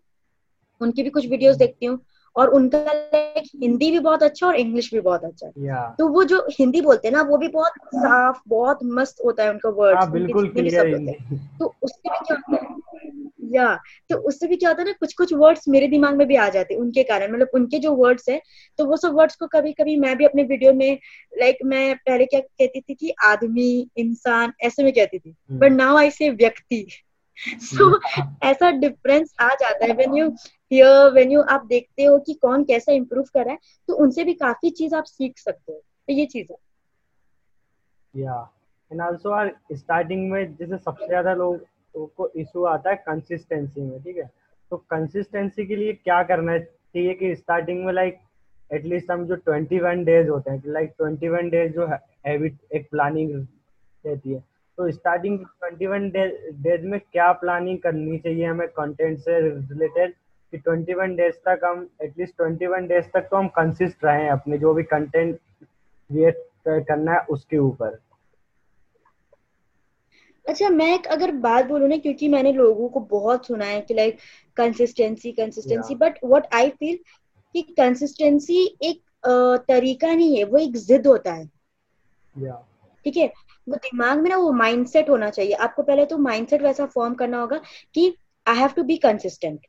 उनकी 0.80 1.02
भी 1.02 1.10
कुछ 1.10 1.26
वीडियोस 1.26 1.56
देखती 1.56 1.86
हूँ। 1.86 1.98
और 2.36 2.48
उनका 2.48 2.78
लाइक 2.78 3.44
हिंदी 3.62 3.90
भी 3.90 3.98
बहुत 3.98 4.22
अच्छा 4.22 4.46
और 4.46 4.54
इंग्लिश 4.54 4.94
भी 4.94 5.00
बहुत 5.00 5.24
अच्छा 5.24 5.46
है। 5.46 5.52
Yeah. 5.52 5.98
तो 5.98 6.08
वो 6.08 6.24
जो 6.24 6.46
हिंदी 6.58 6.80
बोलते 6.80 7.08
हैं 7.08 7.14
ना 7.14 7.22
वो 7.22 7.36
भी 7.36 7.48
बहुत 7.48 7.72
साफ़ 7.94 8.38
बहुत 8.48 8.78
मस्त 8.84 9.16
होता 9.24 9.42
है 9.42 9.50
उनका 9.50 9.68
वर्ड 9.68 9.96
हाँ, 9.96 10.10
बिल्कुल 10.10 10.48
तो 11.58 11.74
उससे 11.82 12.10
भी 12.10 12.24
क्या 12.24 12.36
होता 12.36 12.64
है 12.64 12.84
या 13.52 13.80
तो 14.10 14.16
उससे 14.16 14.46
भी 14.46 14.56
क्या 14.56 14.70
होता 14.70 14.82
है 14.82 14.88
ना 14.88 14.92
कुछ 14.92 15.14
कुछ 15.14 15.34
वर्ड्स 15.34 15.68
मेरे 15.68 15.88
दिमाग 15.88 16.16
में 16.16 16.26
भी 16.26 16.36
आ 16.36 16.48
जाते 16.48 16.74
हैं 16.74 16.80
उनके 16.80 17.02
कारण। 17.02 17.32
मतलब 17.32 17.48
उनके 17.54 17.78
जो 17.78 17.92
वर्ड्स 17.92 18.28
है 18.28 18.42
तो 18.78 18.84
वो 18.84 18.96
सब 18.96 19.12
वर्ड्स 19.12 19.36
को 19.36 19.46
कभी 19.46 19.72
कभी 19.72 19.96
मैं 19.96 20.18
भी 20.18 20.24
अपने 20.24 20.42
वीडियो 20.42 20.72
में 20.72 20.98
लाइक 21.38 21.56
like, 21.56 21.70
मैं 21.70 21.96
पहले 21.96 22.26
क्या 22.26 22.40
कहती 22.40 22.80
थी 22.80 22.94
कि 22.94 23.14
आदमी 23.24 23.90
इंसान 23.96 24.52
ऐसे 24.62 24.82
में 24.82 24.92
कहती 24.92 25.18
थी। 25.18 25.34
बट 25.52 25.72
नाउ 25.72 25.96
आई 25.96 26.10
से 26.10 26.30
व्यक्ति। 26.30 26.88
सो 27.58 28.00
ऐसा 28.42 28.70
डिफरेंस 28.70 29.34
आ 29.40 29.48
जाता 29.48 29.86
है 29.86 29.92
when 29.92 30.14
you 30.14 30.34
hear 30.74 31.10
when 31.12 31.32
you 31.32 31.40
आप 31.50 31.64
देखते 31.66 32.04
हो 32.04 32.18
कि 32.18 32.34
कौन 32.34 32.64
कैसा 32.64 32.92
इम्प्रूव 32.92 33.24
कर 33.34 33.44
रहा 33.44 33.52
है 33.52 33.58
तो 33.88 33.94
उनसे 34.04 34.24
भी 34.24 34.34
काफ़ी 34.34 34.70
चीज़ 34.70 34.94
आप 34.96 35.04
सीख 35.04 35.38
सकते 35.38 35.72
हो। 35.72 35.78
तो 35.78 36.12
ये 36.12 36.26
चीज़ 36.26 36.52
है। 36.52 36.56
या 38.14 38.40
एंड 38.90 39.00
आल्सो 39.00 39.30
आर 39.30 39.50
स्टार्टिंग 39.72 40.30
में 40.30 40.54
जैसे 40.56 40.76
सबसे 40.78 41.06
ज़्यादा 41.06 41.34
लोग 41.34 41.66
को 41.94 42.28
इशू 42.36 42.64
आता 42.64 42.90
है 42.90 42.96
कंसिस्टेंसी 42.96 43.80
में, 43.80 44.02
ठीक 44.02 44.16
है? 44.16 44.30
तो 44.70 44.76
कंसिस्टेंसी 44.90 45.66
के 45.66 45.76
लिए 45.76 45.92
क्या 45.94 46.22
करना 46.22 46.58
चाहिए 46.58 47.14
कि 47.14 47.34
स्टार्टिंग 47.36 47.84
में 47.84 47.92
लाइक 47.92 48.18
एटलीस्ट 48.70 49.10
हम 49.10 49.24
जो 49.26 49.34
ट्वेंटी 49.36 49.78
वन 49.80 50.04
डेज़ 50.04 50.28
होते 50.28 50.50
हैं 50.50 50.62
लाइक 50.66 50.94
ट्वेंटी 50.98 51.28
वन 51.28 51.48
डेज़ 51.50 51.72
जो 51.72 51.86
हैबिट 51.86 52.58
एक 52.74 52.90
प्लानिंग 52.90 53.32
रहती 54.04 54.32
है। 54.32 54.42
तो 54.78 54.90
स्टार्टिंग 54.90 55.38
ट्वेंटी 55.38 55.86
वन 55.86 56.10
डेज़ 56.10 56.86
में 56.86 56.98
क्या 57.00 57.30
प्लानिंग 57.40 57.78
करनी 57.78 58.18
चाहिए 58.18 58.44
हमें 58.44 58.68
कंटेंट 58.70 59.18
से 59.18 59.40
रिलेटेड 59.40 60.14
कि 60.54 60.58
ट्वेंटी 60.58 60.94
वन 60.94 61.14
डेज़ 61.16 61.34
तक 61.48 61.60
हम 61.64 61.88
एटलीस्ट 62.02 62.36
ट्वेंटी 62.36 62.66
वन 62.66 62.86
डेज़ 62.86 63.06
तक 63.14 63.20
तो 63.20 63.36
हम 63.36 63.48
कंसिस्ट 63.48 64.04
रहें 64.04 64.28
अपने 64.30 64.58
जो 64.58 64.74
भी 64.74 64.82
कंटेंट 64.82 65.38
क्रिएट 65.38 66.46
करना 66.68 67.12
है 67.12 67.18
उसके 67.30 67.58
ऊपर। 67.58 67.98
अच्छा 70.46 70.68
मैं 70.68 70.94
एक 70.94 71.06
अगर 71.06 71.30
बात 71.30 71.66
बोलूँ 71.66 71.88
ना 71.88 71.96
क्योंकि 71.96 72.28
मैंने 72.28 72.52
लोगों 72.52 72.88
को 72.88 73.00
बहुत 73.00 73.46
सुना 73.46 73.64
है 73.64 73.80
कि 73.80 73.94
like 73.94 74.18
consistency 74.56 75.32
consistency 75.32 75.94
but 75.94 76.18
what 76.24 76.54
I 76.54 76.70
feel 76.70 76.98
कि 77.54 77.62
कंसिस्टेंसी 77.62 78.78
एक 78.82 79.02
तरीका 79.68 80.14
नहीं 80.14 80.36
है 80.38 80.44
वो 80.44 80.58
एक 80.58 80.76
जिद 80.76 81.06
होता 81.06 81.32
है। 81.32 81.46
ठीक 83.04 83.16
है? 83.16 83.32
वो 83.68 83.76
दिमाग 83.76 84.18
में 84.18 84.30
ना 84.30 84.36
वो 84.36 84.52
माइंडसेट 84.52 85.10
होना 85.10 85.30
चाहिए। 85.30 85.52
आपको 85.52 85.82
पहले 85.82 86.06
तो 86.06 86.18
माइंडसेट 86.18 86.62
वैसा 86.62 86.86
फॉर्म 86.86 87.14
करना 87.14 87.40
होगा 87.40 87.60
कि 87.94 88.14
I 88.46 88.56
have 88.56 88.70
to 88.76 88.82
be 88.82 88.96
consistent 88.96 89.66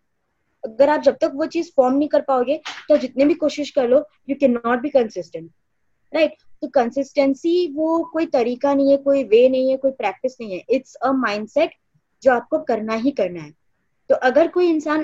अगर 0.65 0.89
आप 0.89 1.01
जब 1.01 1.17
तक 1.21 1.31
वो 1.35 1.45
चीज़ 1.47 1.71
फॉर्म 1.75 1.97
नहीं 1.97 2.07
कर 2.09 2.21
पाओगे 2.21 2.59
तो 2.89 2.97
जितने 2.97 3.25
भी 3.25 3.33
कोशिश 3.35 3.69
कर 3.71 3.87
लो 3.89 4.03
you 4.29 4.35
can 4.35 4.51
not 4.55 4.79
be 4.79 4.89
consistent 4.89 5.49
right 6.13 6.33
तो 6.61 6.67
कंसिस्टेंसी 6.73 7.55
वो 7.73 7.97
कोई 8.13 8.25
तरीका 8.33 8.73
नहीं 8.73 8.91
है 8.91 8.97
कोई 8.97 9.23
वे 9.23 9.47
नहीं 9.49 9.69
है 9.69 9.77
कोई 9.77 9.91
प्रैक्टिस 9.91 10.35
नहीं 10.41 10.53
है. 10.53 10.63
इट्स 10.69 10.95
अ 10.95 11.11
माइंडसेट 11.13 11.73
जो 12.23 12.31
आपको 12.31 12.59
करना 12.63 12.93
ही 12.95 13.11
करना 13.11 13.41
है. 13.41 13.51
तो 14.09 14.15
अगर 14.23 14.47
कोई 14.47 14.69
इंसान 14.69 15.01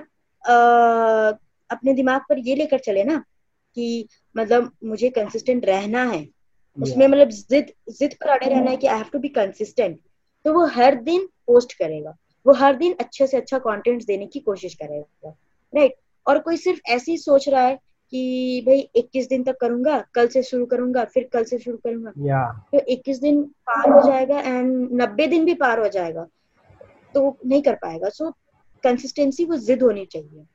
अपने 1.70 1.94
दिमाग 1.94 2.22
पर 2.30 2.40
ये 2.40 2.56
लेकर 2.56 2.80
चले 2.80 3.04
ना 3.04 3.18
कि 3.78 4.08
मतलब 4.36 4.72
मुझे 4.84 5.10
कंसिस्टेंट 5.10 5.66
रहना 5.66 6.04
है 6.04 6.26
उसमें 6.78 7.08
मतलब 7.08 7.30
जिद 7.30 7.72
जिद 7.90 8.14
पर 8.22 8.30
अड़े 8.30 8.48
रहना 8.48 8.70
है 8.72 8.78
कि 8.78 8.88
I 8.88 8.98
have 8.98 9.10
to 9.14 9.20
be 9.20 9.30
consistent 9.30 10.00
तो 10.46 10.54
वो 10.54 10.66
हर 10.76 10.96
दिन 11.04 11.28
पोस्ट 11.48 11.74
करेगा. 11.74 12.16
वो 12.46 12.54
हर 12.54 12.76
दिन 12.76 12.96
अच्छे 13.00 13.28
से 13.28 13.38
अच्छा 13.38 13.58
कंटेंट 13.60 14.04
देने 14.06 14.26
की 14.26 14.40
कोशिश 14.40 14.74
करेगा. 14.76 15.36
राइट 15.74 15.96
और 16.28 16.40
कोई 16.40 16.58
सिर्फ़ 16.58 16.80
ऐसे 16.90 17.12
ही 17.12 17.18
सोच 17.18 17.50
रहा 17.50 17.62
है 17.62 17.76
कि 18.14 18.64
भाई 18.68 18.90
21 18.96 19.28
दिन 19.30 19.44
तक 19.44 19.58
करूँगा 19.62 19.98
कल 20.14 20.28
से 20.28 20.44
शुरू 20.44 20.66
करूँगा 20.66 21.04
फिर 21.06 21.30
कल 21.34 21.44
से 21.44 21.58
शुरू 21.58 21.78
करूँगा। 21.78 22.12
Yeah. 22.12 22.48
तो 22.72 22.80
21 22.94 23.22
दिन 23.22 23.44
पार 23.70 23.90
हो 23.90 24.02
जाएगा 24.08 24.40
एंड 24.40 24.90
90 25.02 25.28
दिन 25.28 25.46
भी 25.46 25.54
पार 25.54 25.80
हो 25.80 25.88
जाएगा 25.88 26.28
तो 27.14 27.38
नहीं 27.46 27.62
कर 27.62 27.76
पाएगा। 27.76 28.10
सो 28.10 28.32
कंसिस्टेंसी 28.84 29.46
वो 29.46 29.58
जिद 29.58 29.84
होनी 29.84 30.06
चाहिए। 30.06 30.46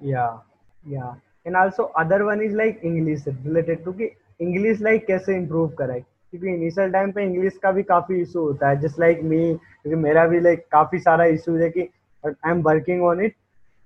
या 0.00 0.44
या 0.86 1.20
and 1.46 1.56
also 1.56 1.82
other 1.82 2.22
one 2.22 2.42
is 2.42 2.56
like 2.56 2.80
English 2.84 3.24
related 3.28 3.84
to 3.84 3.92
कि 3.92 4.10
इंग्लिश 4.40 4.80
लाइक 4.80 5.06
कैसे 5.06 5.36
इम्प्रूव 5.36 5.68
करें? 5.68 6.00
क्योंकि 6.02 6.48
इनिशियल 6.48 6.90
टाइम 6.92 7.12
पे 7.12 7.22
इंग्लिश 7.22 7.58
का 7.62 7.70
भी 7.72 7.82
काफ़ी 7.82 8.20
इशू 8.20 8.40
होता 8.40 8.68
है। 8.68 8.80
जस्ट 8.80 9.00
लाइक 9.00 9.22
मी 9.22 9.38
क्योंकि 9.54 9.96
मेरा 10.02 10.26
भी 10.26 10.40
लाइक 10.40 10.66
काफ़ी 10.72 10.98
सारा 10.98 11.24
इशू 11.24 11.56
है 11.56 11.70
कि 11.70 11.88
I 12.24 12.50
am 12.50 12.62
working 12.62 13.02
on 13.02 13.24
it 13.24 13.34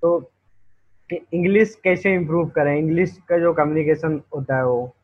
तो 0.03 0.31
इंग्लिश 1.11 1.75
कैसे 1.85 2.15
इम्प्रूव 2.15 2.49
करें? 2.51 2.77
इंग्लिश 2.79 3.17
का 3.29 3.39
जो 3.39 3.53
कम्युनिकेशन 3.55 4.21
होता 4.37 4.57
है 4.57 4.67
वो? 4.67 4.95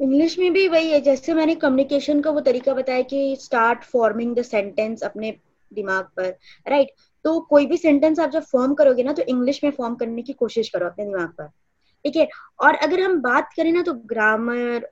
इंग्लिश 0.00 0.38
में 0.38 0.52
भी 0.52 0.66
वही 0.68 0.90
है, 0.90 1.00
जैसे 1.00 1.34
मैंने 1.34 1.54
कम्युनिकेशन 1.54 2.20
का 2.20 2.30
वो 2.30 2.40
तरीका 2.40 2.74
बताया 2.74 3.02
कि 3.02 3.36
स्टार्ट 3.40 3.84
फॉर्मिंग 3.84 4.34
द 4.36 4.42
सेंटेंस 4.42 5.02
अपने 5.02 5.30
दिमाग 5.72 6.04
पर 6.16 6.28
राइट? 6.66 6.88
तो 7.24 7.40
कोई 7.40 7.66
भी 7.66 7.76
सेंटेंस 7.76 8.20
आप 8.20 8.30
जब 8.30 8.42
फॉर्म 8.42 8.74
करोगे 8.74 9.02
ना 9.02 9.12
तो 9.12 9.22
इंग्लिश 9.24 9.62
में 9.64 9.70
फॉर्म 9.70 9.94
करने 9.94 10.22
की 10.22 10.32
कोशिश 10.32 10.68
करो 10.68 10.86
अपने 10.86 11.04
दिमाग 11.04 11.28
पर, 11.28 11.46
ठीक 12.04 12.16
है? 12.16 12.28
और 12.60 12.74
अगर 12.76 13.00
हम 13.00 13.20
बात 13.22 13.52
करें 13.56 13.70
ना 13.72 13.82
तो 13.82 13.92
ग्रामर 14.06 14.88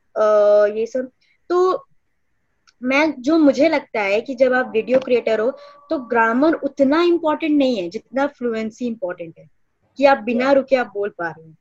ये 0.76 0.86
सब 0.86 1.10
तो 1.50 1.86
मैं 2.82 3.14
जो 3.22 3.38
मुझे 3.38 3.68
लगता 3.68 4.00
है 4.00 4.20
कि 4.20 4.34
जब 4.34 4.52
आप 4.52 4.70
वीडियो 4.74 4.98
क्रिएटर 4.98 5.40
हो 5.40 5.50
तो 5.90 5.98
ग्रामर 5.98 6.54
उतना 6.54 7.02
इम्पोर्टेंट 7.02 7.56
नहीं 7.58 7.76
है 7.76 7.88
जितना 7.88 8.26
फ्लुएंसी 8.26 8.86
इम्पोर्टेंट 8.86 9.34
है 9.38 9.48
कि 9.98 10.04
आप 10.04 10.18
बिना 10.18 10.52
रुके 10.52 10.76
आप 10.76 10.90
बोल 10.94 11.08
पा 11.08 11.28
रहे 11.28 11.46
हैं। 11.46 11.56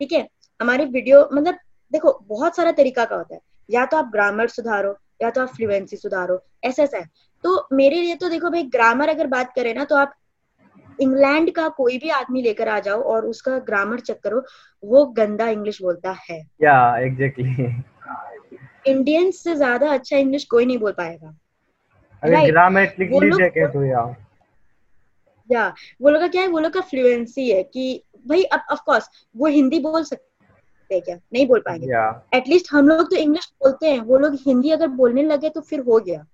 ठीक 0.00 0.12
है? 0.12 0.28
हमारे 0.60 0.84
वीडियो 0.84 1.28
मतलब 1.32 1.58
देखो 1.92 2.18
बहुत 2.28 2.56
सारा 2.56 2.72
तरीका 2.72 3.04
का 3.04 3.16
होता 3.16 3.34
है। 3.34 3.40
या 3.70 3.84
तो 3.86 3.96
आप 3.96 4.10
ग्रामर 4.12 4.48
सुधारो 4.48 4.96
या 5.22 5.30
तो 5.30 5.40
आप 5.40 5.48
फ्लुएंसी 5.48 5.96
सुधारो 5.96 6.38
ऐसा 6.64 6.82
ऐसा 6.82 6.98
है। 6.98 7.08
तो 7.44 7.68
मेरे 7.72 8.00
लिए 8.00 8.14
तो 8.14 8.28
देखो 8.28 8.50
भाई 8.50 8.62
ग्रामर 8.62 9.08
अगर 9.08 9.26
बात 9.26 9.52
करें 9.56 9.74
ना 9.74 9.84
तो 9.84 9.96
आप 9.96 10.14
इंग्लैंड 11.00 11.50
का 11.50 11.68
कोई 11.68 11.98
भी 11.98 12.08
आदमी 12.10 12.42
लेकर 12.42 12.68
आ 12.68 12.78
जाओ 12.80 13.00
और 13.02 13.26
उसका 13.26 13.58
ग्रामर 13.58 14.00
चेक 14.00 14.20
करो 14.20 14.42
वो 14.84 15.04
गंदा 15.06 15.48
इंग्लिश 15.48 15.82
बोलता 15.82 16.16
है। 16.30 16.38
या 16.62 16.94
yeah, 16.94 17.06
एग्जैक्टली 17.06 17.54
इंडियन 18.86 19.30
से 19.30 19.54
ज़्यादा 19.54 19.92
अच्छा 19.92 20.16
इंग्लिश 20.16 20.44
कोई 20.44 20.66
नहीं 20.66 20.78
बोल 20.78 20.92
पाएगा। 20.92 21.30
तो 23.72 23.84
या 23.84 24.14
या 25.50 25.66
वो 26.02 26.10
लोग 26.10 26.20
का 26.20 26.28
क्या 26.28 26.42
है 26.42 26.48
वो 26.48 26.58
लोग 26.58 26.72
का 26.72 26.80
फ्लुएंसी 26.80 27.50
है 27.50 27.62
कि 27.62 28.02
भाई 28.26 28.42
अब 28.42 28.60
ऑफ़ 28.72 28.80
कोर्स 28.86 29.08
वो 29.36 29.46
हिंदी 29.46 29.78
बोल 29.80 30.04
सकते 30.04 30.94
हैं 30.94 31.02
क्या? 31.02 31.16
नहीं 31.16 31.46
बोल 31.46 31.60
पाएँगे। 31.60 31.86
एटलीस्ट 32.34 32.72
हम 32.72 32.88
लोग 32.88 33.10
तो 33.10 33.16
इंग्लिश 33.16 33.52
बोलते 33.62 33.90
हैं 33.90 34.00
वो 34.00 34.18
लोग 34.18 34.34
हिंदी 34.46 34.70
अगर 34.70 34.86
बोलने 34.86 35.22
लगे 35.22 35.48
तो 35.48 35.60
फिर 35.60 35.80
हो 35.80 35.98
गया। 35.98 36.24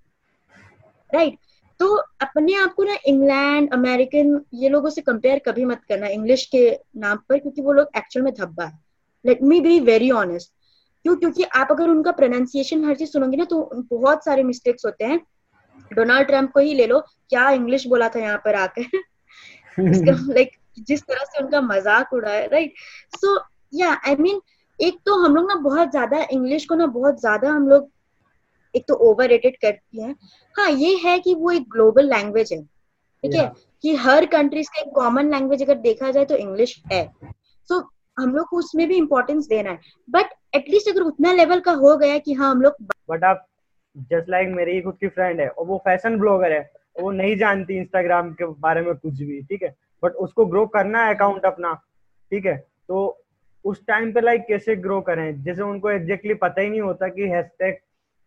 Right 1.11 1.31
right? 1.31 1.39
तो 1.81 1.95
अपने 2.21 2.55
आप 2.55 2.75
को 2.75 2.85
ना 2.85 2.97
इंग्लैंड 3.07 3.73
अमेरिकन 3.73 4.41
ये 4.55 4.69
लोगों 4.69 4.91
से 4.91 5.01
कंपेयर 5.01 5.39
कभी 5.39 5.65
मत 5.65 5.81
करना 5.89 6.07
इंग्लिश 6.07 6.45
के 6.47 6.71
नाम 6.97 7.19
पर 7.29 7.39
क्योंकि 7.39 7.63
वो 7.63 7.73
लोग 7.73 7.89
एक्चुअल 7.97 8.25
में 8.25 8.33
धब्बा 8.35 8.65
है। 8.65 8.79
Let 9.25 9.43
me 9.43 9.61
be 9.61 9.79
very 9.81 10.11
honest 10.11 10.53
क्यों? 11.05 11.17
क्योंकि 11.17 11.43
आप 11.43 11.69
अगर 11.71 11.89
उनका 11.89 12.13
प्रोनाउंसिएशन 12.13 12.85
हर 12.85 12.97
चीज़ 12.97 13.11
सुनोगे 13.11 13.37
ना 13.37 13.45
तो 13.45 13.71
बहुत 13.93 14.25
सारे 14.25 14.43
मिस्टेक्स 14.43 14.85
होते 14.87 15.05
हैं। 15.05 15.21
डोनाल्ड 15.91 16.27
ट्रंप 16.27 16.51
को 16.53 16.61
ही 16.61 16.75
ले 16.75 16.87
लो। 16.87 17.01
क्या 17.01 17.51
इंग्लिश 17.51 17.87
बोला 17.87 18.09
था 18.09 18.21
यहाँ 18.21 18.39
पर 18.45 18.55
आकर? 18.55 19.01
लाइक 20.35 20.51
जिस 20.79 21.03
तरह 21.03 21.25
से 21.25 21.43
उनका 21.45 21.61
मज़ाक 21.61 22.13
उड़ा 22.13 22.31
है 22.31 22.47
राइट 22.49 22.75
सो 23.17 23.39
या 23.75 23.93
आई 24.09 24.17
मीन 24.17 24.41
एक 24.79 24.99
तो 25.07 25.15
हम 25.25 25.35
लोग 25.37 25.49
ना 25.49 25.55
बहुत 25.55 25.91
ज़्यादा 25.91 26.27
इंग्लिश 26.33 26.65
को 26.65 26.75
ना 26.75 26.87
बहुत 26.87 27.21
ज़्यादा 27.21 27.51
हम 27.51 27.69
लोग 27.69 27.89
एक 28.75 28.85
तो 28.89 28.95
ओवर 28.95 29.29
रेटेड 29.29 29.57
करती 29.57 30.03
है। 30.03 30.15
हाँ 30.57 30.71
ये 30.71 30.95
है 30.97 31.19
कि 31.19 31.35
वो 31.35 31.51
एक 31.51 31.69
ग्लोबल 31.69 32.09
लैंग्वेज 32.09 32.53
है 32.53 32.63
ठीक 32.63 33.35
है? 33.35 33.45
Yeah. 33.45 33.59
कि 33.83 33.95
हर 33.95 34.27
कंट्रीज़ 34.27 34.69
का 34.69 34.81
एक 34.81 34.91
कॉमन 34.95 35.31
लैंग्वेज 35.31 35.63
अगर 35.63 35.75
देखा 35.75 36.11
जाए 36.11 36.25
तो 36.25 36.37
इंग्लिश 36.37 36.83
है। 36.93 37.05
सो 37.69 37.79
so, 37.79 37.85
हम 38.19 38.35
लोग 38.35 38.47
को 38.47 38.59
उसमें 38.59 38.87
भी 38.89 38.97
इम्पोर्टेंस 38.97 39.47
देना 39.47 39.71
है। 39.71 39.81
बट 40.11 40.35
एटलीस्ट 40.55 40.89
अगर 40.89 41.01
उतना 41.01 41.33
लेवल 41.33 41.61
का 41.61 41.73
हो 41.73 41.97
गया 41.97 42.19
कि 42.19 42.33
हाँ 42.33 42.51
हम 42.51 42.63
लोग 42.63 42.77
बट 43.11 43.25
आप 43.25 43.47
जस्ट 43.97 44.29
लाइक 44.29 44.49
मेरी 44.49 44.81
खुद 44.83 44.97
की 45.01 45.09
फ्रेंड 45.09 45.41
है, 45.41 45.49
और 45.49 45.67
वो 45.67 45.79
फ़ैशन 45.79 46.19
ब्लॉगर 46.19 46.53
है 46.53 46.71
वो 47.01 47.11
नहीं 47.11 47.37
जानती 47.37 47.77
इंस्टाग्राम 47.77 48.33
के 48.33 48.47
बारे 48.61 48.81
में 48.83 48.95
कुछ 48.95 49.13
भी, 49.15 49.41
ठीक 49.43 49.63
है? 49.63 49.75
बट 50.03 50.13
उसको 50.17 50.47
ग्रो 50.47 50.67
करना 50.67 51.05
है 51.05 51.15
अकाउंट 51.15 51.45
अपना, 51.45 51.73
ठीक 52.33 52.47
है? 52.47 52.57
तो 52.89 53.25
उस 53.65 53.85
टाइम 53.87 54.13
पे 54.13 54.21
लाइक 54.21 54.45
कैसे 54.49 54.77
ग्रो 54.77 55.01
करें? 55.01 55.43
जैसे 55.43 55.63
उनको 55.63 55.91
एग्जैक्टली 55.91 56.35
पता 56.35 56.61
ही 56.61 56.71
नहीं 56.71 56.81
होता 56.81 57.09
कि 57.09 57.29
हैशटैग 57.29 57.75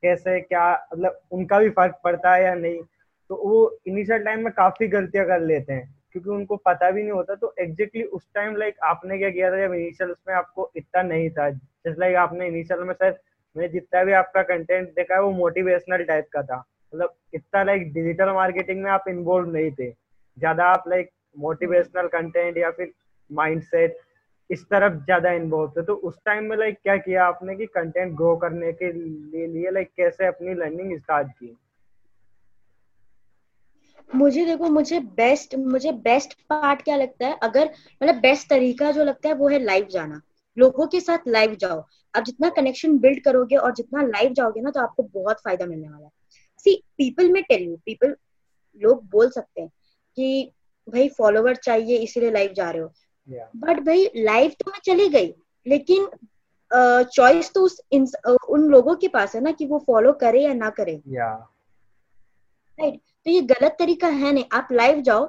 कैसे, 0.04 0.40
क्या 0.42 0.88
मतलब 0.94 1.20
उनका 1.32 1.60
भी 1.60 1.70
फ़र्क 1.70 2.00
पड़ता 2.04 2.34
है 2.36 2.44
या 2.44 2.54
नहीं। 2.56 2.82
तो 3.30 3.36
वो 3.44 3.80
इनिशियल 3.88 4.24
टाइम 4.24 4.44
में 4.44 4.52
काफ़ी 4.54 4.88
गलतियाँ 4.88 5.26
कर 5.26 5.42
लेते 5.42 5.74
हैं। 5.74 6.03
क्योंकि 6.14 6.30
उनको 6.30 6.56
पता 6.66 6.90
भी 6.92 7.02
नहीं 7.02 7.12
होता 7.12 7.36
तो 7.36 7.54
एग्जैक्टली 7.60 8.04
उस 8.18 8.28
टाइम 8.36 8.56
लाइक 8.58 8.76
आपने 8.84 9.18
क्या 9.18 9.30
किया 9.30 9.52
था 9.52 9.58
जब 9.58 9.74
इनिशियल 9.74 10.12
उसमें 10.12 10.34
आपको 10.36 10.70
इतना 10.76 11.02
नहीं 11.04 11.30
था? 11.30 11.50
जैसे 11.50 12.00
लाइक 12.00 12.16
आपने 12.16 12.48
इनिशियल 12.48 12.84
में 12.84 12.94
शायद 12.94 13.18
मैंने 13.56 13.68
जितना 13.70 14.04
भी 14.04 14.12
आपका 14.14 14.42
कंटेंट 14.44 14.90
देखा 14.90 15.16
है, 15.16 15.22
वो 15.22 15.32
मोटिवेशनल 15.32 16.04
टाइप 16.04 16.28
का 16.34 16.42
था। 16.44 16.58
मतलब 16.58 17.14
इतना 17.34 17.64
लाइक 17.64 17.92
डिजिटल 17.94 18.30
मार्केटिंग 18.34 18.84
में 18.84 18.90
आप 18.92 19.04
इन्वॉल्व 19.10 19.52
नहीं 19.52 19.72
थे। 19.72 19.90
ज़्यादा 19.90 20.66
आप 20.66 20.84
लाइक 20.88 21.10
मोटिवेशनल 21.40 22.08
कंटेंट 22.08 22.58
या 22.58 22.72
फिर 22.72 22.92
माइंडसेट 23.30 23.98
इस 24.50 24.64
तरफ़ 24.66 24.94
ज़्यादा 25.06 25.32
इन्वॉल्व 25.32 25.72
थे। 25.78 25.84
तो 25.84 25.94
उस 25.94 26.20
टाइम 26.26 26.50
में 26.50 26.56
लाइक 26.58 26.78
क्या 26.84 26.98
किया 26.98 27.26
आपने 27.26 27.56
कि 27.56 27.66
कंटेंट 27.66 28.16
ग्रो 28.18 28.36
करने 28.36 28.72
के 28.74 28.92
लिए 28.92 29.72
लाइक 29.72 29.90
कैसे 29.98 30.26
अपनी 30.26 30.54
लर्निंग 30.54 30.98
स्टार्ट 30.98 31.28
की? 31.28 31.56
मुझे 34.10 34.46
देखो 34.46 34.70
मुझे 34.70 35.00
बेस्ट 35.18 35.56
मुझे 35.56 35.92
बेस्ट 35.92 36.34
पार्ट 36.50 36.82
क्या 36.82 36.96
लगता 36.96 37.28
है? 37.28 37.38
अगर 37.44 37.70
मतलब 38.04 38.16
बेस्ट 38.22 38.50
तरीका 38.50 38.92
जो 38.92 39.04
लगता 39.04 39.30
है 39.30 39.36
वो 39.36 39.48
है 39.50 39.60
लाइव 39.64 39.88
जाना। 39.92 40.22
लोगों 40.58 40.88
के 40.88 41.00
साथ 41.00 41.28
लाइव 41.28 41.56
जाओ। 41.56 41.84
आप 42.14 42.24
जितना 42.24 42.50
कनेक्शन 42.50 42.98
बिल्ड 43.00 43.24
करोगे 43.24 43.56
और 43.56 43.74
जितना 43.74 44.02
लाइव 44.02 44.34
जाओगे 44.34 44.62
ना 44.62 44.72
तो 44.72 44.80
आपको 44.80 45.04
बहुत 45.14 45.40
फ़ायदा 45.40 45.66
मिलने 45.66 45.90
वाला 45.90 46.06
है। 46.06 46.12
See 46.58 46.76
people 46.98 47.32
me 47.32 47.42
tell 47.44 47.64
you 47.64 47.76
people 47.86 48.16
लोग 48.82 49.04
बोल 49.10 49.30
सकते 49.30 49.62
हैं 49.62 49.70
कि 50.18 50.52
भाई 50.88 51.10
फॉलोवर 51.10 51.56
चाहिए 51.56 51.98
इसीलिए 51.98 52.32
लाइव 52.32 52.54
जा 52.54 52.70
रहे 52.70 52.82
हो। 52.82 52.88
But 53.28 53.70
yeah. 53.70 53.86
भाई 53.86 54.10
लाइव 54.16 54.52
तो 54.60 54.72
मैं 54.72 54.80
चली 54.86 55.08
गई 55.10 55.34
लेकिन 55.66 56.08
चॉइस 56.72 57.48
uh, 57.48 57.54
तो 57.54 57.62
उस 57.62 57.82
uh, 57.94 58.38
उन 58.50 58.64
लोगों 58.70 58.96
के 58.96 59.08
पास 59.08 59.36
है 59.36 59.42
ना 59.42 59.52
कि 59.52 59.66
वो 59.66 59.84
फॉलो 59.88 60.14
करे 60.14 60.42
या 60.44 60.54
ना 60.54 60.70
करे। 60.70 60.96
राइट 62.80 63.00
तो 63.26 63.32
ये 63.32 63.42
गलत 63.42 63.76
तरीका 63.80 64.08
है 64.08 64.32
नहीं। 64.34 64.46
आप 64.54 64.68
लाइव 64.72 65.02
जाओ 65.02 65.26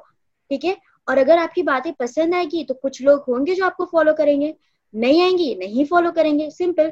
ठीक 0.51 0.65
है? 0.65 0.77
और 1.09 1.19
अगर 1.19 1.39
आपकी 1.39 1.63
बातें 1.63 1.93
पसंद 1.93 2.35
आएगी 2.35 2.65
तो 2.65 2.75
कुछ 2.75 3.01
लोग 3.03 3.25
होंगे 3.29 3.55
जो 3.55 3.65
आपको 3.67 3.85
फॉलो 3.85 4.13
करेंगे। 4.15 4.55
नहीं 4.95 5.23
आएँगी 5.23 5.55
नहीं 5.55 5.85
फॉलो 5.85 6.11
करेंगे। 6.13 6.51
सिंपल 6.51 6.91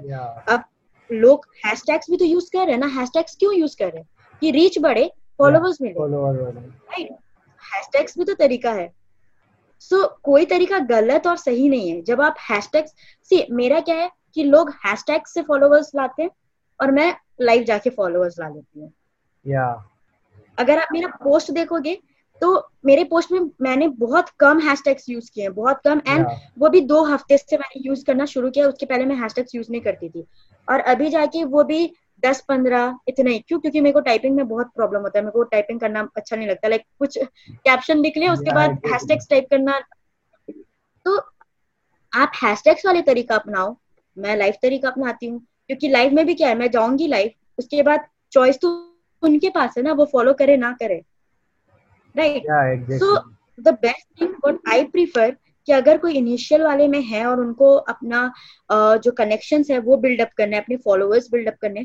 अब 0.48 0.64
लोग 1.10 1.46
हैशटैग्स 1.66 2.10
भी 2.10 2.16
तो 2.16 2.24
यूज़ 2.24 2.50
कर 2.52 2.58
रहे 2.58 2.72
हैं 2.72 2.78
ना। 2.78 2.86
हैशटैग्स 2.86 3.36
क्यों 3.36 3.54
यूज़ 3.54 3.76
कर 3.76 3.86
रहे 3.86 4.00
हैं? 4.00 4.08
कि 4.42 4.50
रीच 4.50 4.78
बढ़े 4.78 5.10
फॉलोवर्स 5.38 5.80
मिले। 5.82 5.94
राइट 6.64 7.10
हैशटैग्स 7.62 8.18
भी 8.18 8.24
तो 8.24 8.34
तरीका 8.34 8.72
है। 8.72 8.92
सो 9.80 10.02
so, 10.02 10.08
कोई 10.22 10.44
तरीका 10.44 10.78
गलत 10.78 11.26
और 11.26 11.36
सही 11.36 11.68
नहीं 11.68 11.90
है। 11.90 12.02
जब 12.02 12.20
आप 12.20 12.36
हैशटैग 12.50 12.86
सी 13.30 13.46
मेरा 13.50 13.80
क्या 13.80 13.96
है 13.96 14.10
कि 14.34 14.42
लोग 14.44 14.70
हैशटैग 14.86 15.26
से 15.26 15.42
फॉलोअर्स 15.42 15.90
लाते 15.94 16.22
हैं 16.22 16.30
और 16.80 16.90
मैं 16.90 17.14
लाइव 17.40 17.62
जाके 17.62 17.90
फॉलोअर्स 17.90 18.38
ला 18.40 18.48
लेती 18.48 18.80
हूँ। 18.80 18.92
या 19.46 19.64
अगर 20.58 20.78
आप 20.78 20.88
मेरा 20.92 21.08
पोस्ट 21.08 21.50
देखोगे 21.50 21.98
तो 22.42 22.68
मेरे 22.86 23.04
पोस्ट 23.04 23.32
में 23.32 23.40
मैंने 23.62 23.88
बहुत 23.88 24.28
कम 24.28 24.60
हैशटैग्स 24.60 25.08
यूज़ 25.08 25.30
किए 25.34 25.44
हैं 25.44 25.54
बहुत 25.54 25.80
कम 25.84 26.00
एंड 26.08 26.20
या 26.20 26.36
वो 26.58 26.68
भी 26.68 26.80
दो 26.80 27.04
हफ़्ते 27.04 27.38
से 27.38 27.56
मैंने 27.56 27.88
यूज़ 27.88 28.04
करना 28.04 28.24
शुरू 28.26 28.50
किया 28.50 28.68
उसके 28.68 28.86
पहले 28.86 29.04
मैं 29.04 29.16
हैशटैग्स 29.16 29.54
यूज़ 29.54 29.70
नहीं 29.70 29.80
करती 29.80 30.08
थी। 30.08 30.24
और 30.68 30.80
अभी 30.80 31.08
जाके 31.08 31.44
वो 31.44 31.64
भी 31.64 31.92
दस 32.24 32.44
पंद्रह 32.48 32.98
इतना 33.08 33.30
ही 33.30 33.38
क्यों? 33.38 33.60
क्योंकि 33.60 33.80
मेरे 33.80 33.92
को 33.92 34.00
टाइपिंग 34.00 34.36
में 34.36 34.48
बहुत 34.48 34.66
प्रॉब्लम 34.76 35.00
होता 35.00 35.18
है 35.18 35.24
मेरे 35.24 35.32
को 35.32 35.42
टाइपिंग 35.42 35.80
करना 35.80 36.08
अच्छा 36.16 36.36
नहीं 36.36 36.48
लगता 36.48 36.68
लाइक 36.68 36.82
कुछ 36.98 37.18
कैप्शन 37.48 37.98
लिख 37.98 38.16
लिया 38.16 38.32
उसके 38.32 38.44
Yeah, 38.44 38.54
बाद. 38.54 38.70
हैशटैग्स 38.70 39.28
टाइप 39.30 39.46
करना। 39.50 39.80
तो 41.06 41.18
आप 42.14 42.32
हैशटैग्स 42.44 42.86
वाले 42.86 43.02
तरीका 43.02 43.34
अपनाओ 43.34 43.76
मैं 44.18 44.36
लाइव 44.36 44.54
तरीका 44.62 44.88
अपनाती 44.88 45.26
हूँ 45.26 45.46
क्योंकि 45.66 45.88
लाइव 45.88 46.12
में 46.12 46.26
भी 46.26 46.34
क्या 46.34 46.48
है 46.48 46.54
मैं 46.54 46.70
जाऊँगी 46.70 47.06
लाइव 47.06 47.30
उसके 47.58 47.82
बाद 47.82 48.06
चॉइस 48.32 48.56
तो 48.56 48.91
उनके 49.22 49.50
पास 49.50 49.74
है 49.78 49.82
ना 49.84 49.92
वो 49.92 50.04
फॉलो 50.12 50.32
करे 50.34 50.56
ना 50.56 50.72
करे। 50.72 51.02
Right 52.14 52.90
so 52.92 53.16
the 53.60 53.76
best 53.82 54.20
thing 54.20 54.34
what 54.36 54.58
I 54.68 54.84
prefer 54.86 55.36
कि 55.68 55.72
अगर 55.72 55.98
कोई 55.98 56.14
इनिशियल 56.14 56.62
वाले 56.62 56.86
में 56.88 57.00
है 57.02 57.24
और 57.26 57.40
उनको 57.40 57.74
अपना 57.74 58.32
जो 58.72 59.12
कनेक्शंस 59.12 59.70
है 59.70 59.78
वो 59.80 59.96
बिल्डअप 59.98 60.30
करने 60.36 60.58
अपने 60.58 60.76
फॉलोअर्स 60.76 61.30
बिल्डअप 61.32 61.56
करने 61.62 61.84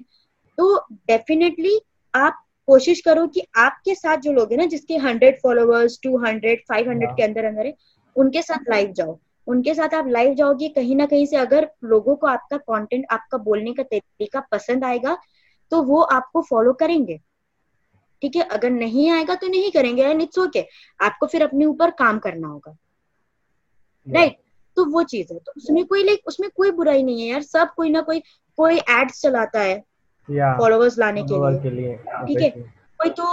तो 0.58 0.78
डेफिनेटली 1.08 1.80
आप 2.14 2.44
कोशिश 2.68 3.02
करो 3.02 3.28
कि 3.28 3.42
आपके 3.58 3.96
साथ 3.96 4.18
जो 4.18 4.32
लोग 4.32 4.52
हैं 4.52 4.58
ना 4.58 4.66
जिसके 4.66 4.96
hundred 4.98 5.40
followers 5.44 6.00
two 6.04 6.18
hundred 6.18 6.64
five 6.70 6.90
hundred. 6.90 7.16
के 7.18 7.24
अंदर 7.24 7.46
अंदर 7.46 7.66
है 7.66 7.74
उनके 8.16 8.42
साथ 8.42 8.70
लाइव 8.70 8.92
जाओ। 8.92 9.18
उनके 9.48 9.74
साथ 9.74 9.94
आप 9.94 10.08
लाइव 10.08 10.34
जाओगे 10.34 10.68
कहीं 10.70 10.96
ना 10.96 11.06
कहीं 11.06 11.26
से 11.26 11.36
अगर 11.36 11.70
लोगों 11.84 12.16
को 12.16 12.28
आपका 12.28 12.58
कंटेंट 12.58 13.06
आपका 13.12 13.38
बोलने 13.38 13.74
का 13.74 13.84
तरीका 13.86 14.40
पसंद 14.52 14.84
आएगा 14.84 15.18
तो 15.72 15.82
वो 15.84 16.02
आपको 16.02 16.42
फॉलो 16.42 16.74
करेंगे। 16.74 17.20
ठीक 18.22 18.36
है 18.36 18.44
अगर 18.44 18.70
नहीं 18.70 19.10
आएगा 19.12 19.36
तो 19.36 19.48
नहीं 19.48 19.72
करेंगे 19.72 20.04
एंड 20.04 20.22
इट्स 20.22 20.38
ओके 20.40 20.66
आपको 21.00 21.28
फिर 21.28 21.44
अपने 21.44 21.66
ऊपर 21.66 21.92
काम 22.00 22.20
करना 22.20 22.48
होगा। 22.48 22.78
Right 24.08 24.28
right? 24.28 24.42
तो 24.78 24.86
वो 24.86 25.04
चीज़ 25.04 25.34
है। 25.34 25.40
तो 25.40 25.52
उसमें 25.58 25.86
कोई 25.86 26.04
लाइक 26.04 26.28
उसमें 26.28 26.50
कोई 26.56 26.72
बुराई 26.72 27.04
नहीं 27.04 27.22
है 27.22 27.28
यार। 27.28 27.42
सब 27.42 27.74
कोई 27.76 27.90
ना 27.90 28.02
कोई 28.02 28.20
कोई 28.58 28.78
एड्स 28.80 29.22
चलाता 29.22 29.60
है 29.60 29.84
या 30.30 30.58
फॉलोअर्स 30.58 30.98
लाने 31.00 31.24
के 31.24 31.70
लिए। 31.72 31.96
ठीक 31.96 32.42
है। 32.42 32.50
कोई 32.50 33.10
तो 33.12 33.26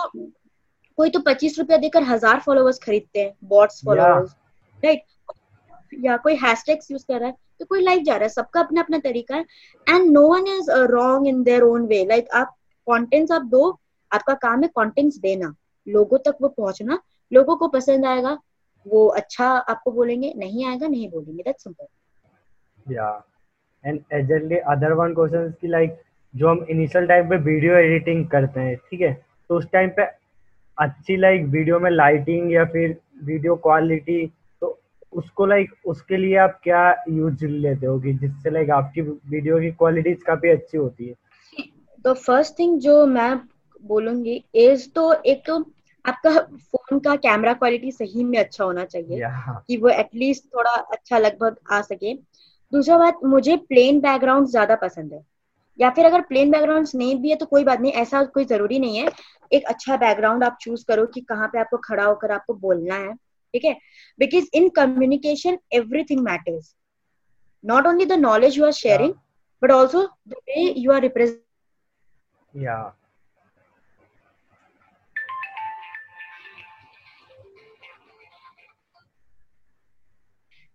कोई 0.98 1.10
तो 1.10 1.20
पच्चीस 1.20 1.58
रुपया 1.58 1.76
देकर 1.78 2.02
हज़ार 2.02 2.40
फॉलोअर्स 2.40 2.78
खरीदते 2.78 3.20
हैं 3.20 3.32
बॉट्स 3.44 3.80
फॉलोअर्स 3.84 4.34
राइट 4.78 5.02
या 6.04 6.16
कोई 6.16 6.34
हैशटैग्स 6.36 6.90
यूज़ 6.90 7.04
कर 7.08 7.18
रहा 7.20 7.28
है 7.28 7.36
तो 7.60 7.64
कोई 7.64 7.82
लाइक 7.82 8.04
जा 8.04 8.14
रहा 8.14 8.22
है। 8.22 8.28
सबका 8.28 8.60
अपना 8.60 8.80
अपना 8.80 8.98
तरीका 9.00 9.36
है। 9.36 9.44
And 9.86 10.10
no 10.10 10.26
one 10.28 10.46
is 10.48 10.70
wrong 10.90 11.26
in 11.28 11.42
their 11.42 11.62
own 11.62 11.86
way 11.86 12.04
like 12.04 12.28
आप 12.34 12.54
कंटेंट्स 12.86 13.32
आप 13.32 13.42
दो 13.48 13.70
आपका 14.14 14.34
काम 14.42 14.62
है 14.62 14.68
कंटेंट्स 14.76 15.18
देना। 15.18 15.54
लोगों 15.86 16.18
तक 16.26 16.36
वो 16.42 16.48
पहुँचना 16.50 16.98
लोगों 17.32 17.56
को 17.56 17.68
पसंद 17.68 18.06
आएगा 18.06 18.38
वो 18.86 19.06
अच्छा 19.18 19.46
आपको 19.46 19.90
बोलेंगे 19.92 20.32
नहीं 20.36 20.64
आएगा 20.66 20.86
नहीं 20.86 21.08
बोलेंगे। 21.10 21.42
दैट्स 21.42 21.64
सिंपल 21.64 22.92
या 22.94 23.06
and 23.84 24.00
exactly 24.12 24.56
other 24.72 24.92
one 24.94 25.14
question 25.14 25.50
की 25.60 25.68
लाइक 25.68 25.96
जो 26.34 26.48
हम 26.48 26.64
इनिशियल 26.70 27.06
टाइम 27.06 27.28
पे 27.30 27.36
वीडियो 27.42 27.74
एडिटिंग 27.76 28.26
करते 28.28 28.60
हैं 28.60 28.76
ठीक 28.90 29.00
है? 29.00 29.12
तो 29.50 29.56
उस 29.56 29.66
टाइम 29.72 29.90
पे 29.96 30.02
अच्छी 30.78 31.16
लाइक 31.16 31.44
वीडियो 31.48 31.78
में 31.80 31.90
लाइटिंग 31.90 32.52
या 32.52 32.64
फिर 32.66 32.96
वीडियो 33.24 33.54
क्वालिटी 33.56 34.26
तो 34.62 34.78
उसको 35.12 35.46
लाइक 35.46 35.74
उसके 35.86 36.16
लिए 36.16 36.36
आप 36.36 36.58
क्या 36.62 36.80
यूज़ 37.08 37.44
लेते 37.46 37.86
हो 37.86 37.98
कि 38.00 38.12
जिससे 38.14 38.50
लाइक 38.50 38.70
आपकी 38.70 39.00
वीडियो 39.00 39.60
की 39.60 39.70
क्वालिटी 39.72 40.14
काफ़ी 40.26 40.50
अच्छी 40.50 40.78
होती 40.78 41.08
है? 41.08 41.14
तो 42.04 42.14
फ़र्स्ट 42.14 42.58
थिंग 42.58 42.78
जो 42.80 43.04
मैं 43.06 43.34
बोलूँगी 43.84 44.42
इज़ 44.54 44.88
तो 44.90 45.12
एक 45.12 45.42
तो 45.46 45.58
आपका 46.04 46.30
फ़ोन 46.40 46.98
का 46.98 47.14
कैमरा 47.16 47.52
क्वालिटी 47.52 47.90
सही 47.92 48.24
में 48.24 48.38
अच्छा 48.38 48.64
होना 48.64 48.84
चाहिए 48.84 49.18
कि 49.68 49.76
वो 49.76 49.88
एटलीस्ट 49.88 50.44
थोड़ा 50.54 50.70
अच्छा 50.70 51.18
लगभग 51.18 51.56
आ 51.72 51.80
सके। 51.82 52.14
दूसरा 52.72 52.98
बात 52.98 53.20
मुझे 53.24 53.56
प्लेन 53.56 54.00
बैकग्राउंड 54.00 54.46
ज़्यादा 54.48 54.74
पसंद 54.76 55.12
है। 55.12 55.22
या 55.78 55.90
फिर 55.90 56.06
अगर 56.06 56.20
प्लेन 56.20 56.50
बैकग्राउंड 56.50 56.88
नहीं 56.94 57.14
भी 57.20 57.30
है 57.30 57.36
तो 57.36 57.46
कोई 57.46 57.64
बात 57.64 57.80
नहीं 57.80 57.92
ऐसा 57.92 58.22
कोई 58.24 58.44
ज़रूरी 58.44 58.78
नहीं 58.78 58.96
है। 58.98 59.08
एक 59.52 59.64
अच्छा 59.64 59.96
बैकग्राउंड 59.96 60.44
आप 60.44 60.56
चूज़ 60.60 60.84
करो 60.88 61.06
कि 61.06 61.20
कहाँ 61.20 61.48
पे 61.48 61.58
आपको 61.60 61.76
खड़ा 61.84 62.04
होकर 62.04 62.30
आपको 62.32 62.54
बोलना 62.54 62.94
है 62.94 63.14
ठीक 63.14 63.64
है? 63.64 63.72
Because 64.20 64.46
in 64.54 64.68
communication 64.76 65.58
everything 65.72 66.20
matters 66.20 66.74
not 67.64 67.86
only 67.86 68.06
the 68.06 68.12
knowledge 68.20 68.58
you 68.58 68.64
are 68.64 68.72
sharing 68.72 69.14
but 69.62 69.70
also 69.70 70.02
the 70.28 70.34
way 70.48 70.72
you 70.76 70.92
are 70.92 71.00
represent 71.00 71.40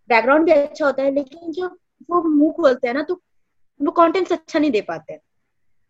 background 0.10 0.45
भी 0.45 0.52
अच्छा 0.52 0.86
होता 0.86 1.04
है 1.04 1.12
लेकिन 1.12 1.52
जो 1.52 1.67
वो 2.10 2.22
मुँह 2.30 2.52
खोलते 2.52 2.88
हैं 2.88 2.93
ना 2.93 3.02
तो 3.04 3.22
वो 3.80 3.91
कंटेंट्स 3.91 4.32
अच्छा 4.32 4.60
नहीं 4.60 4.72
दे 4.72 4.82
पाते 4.82 5.13
हैं। 5.13 5.19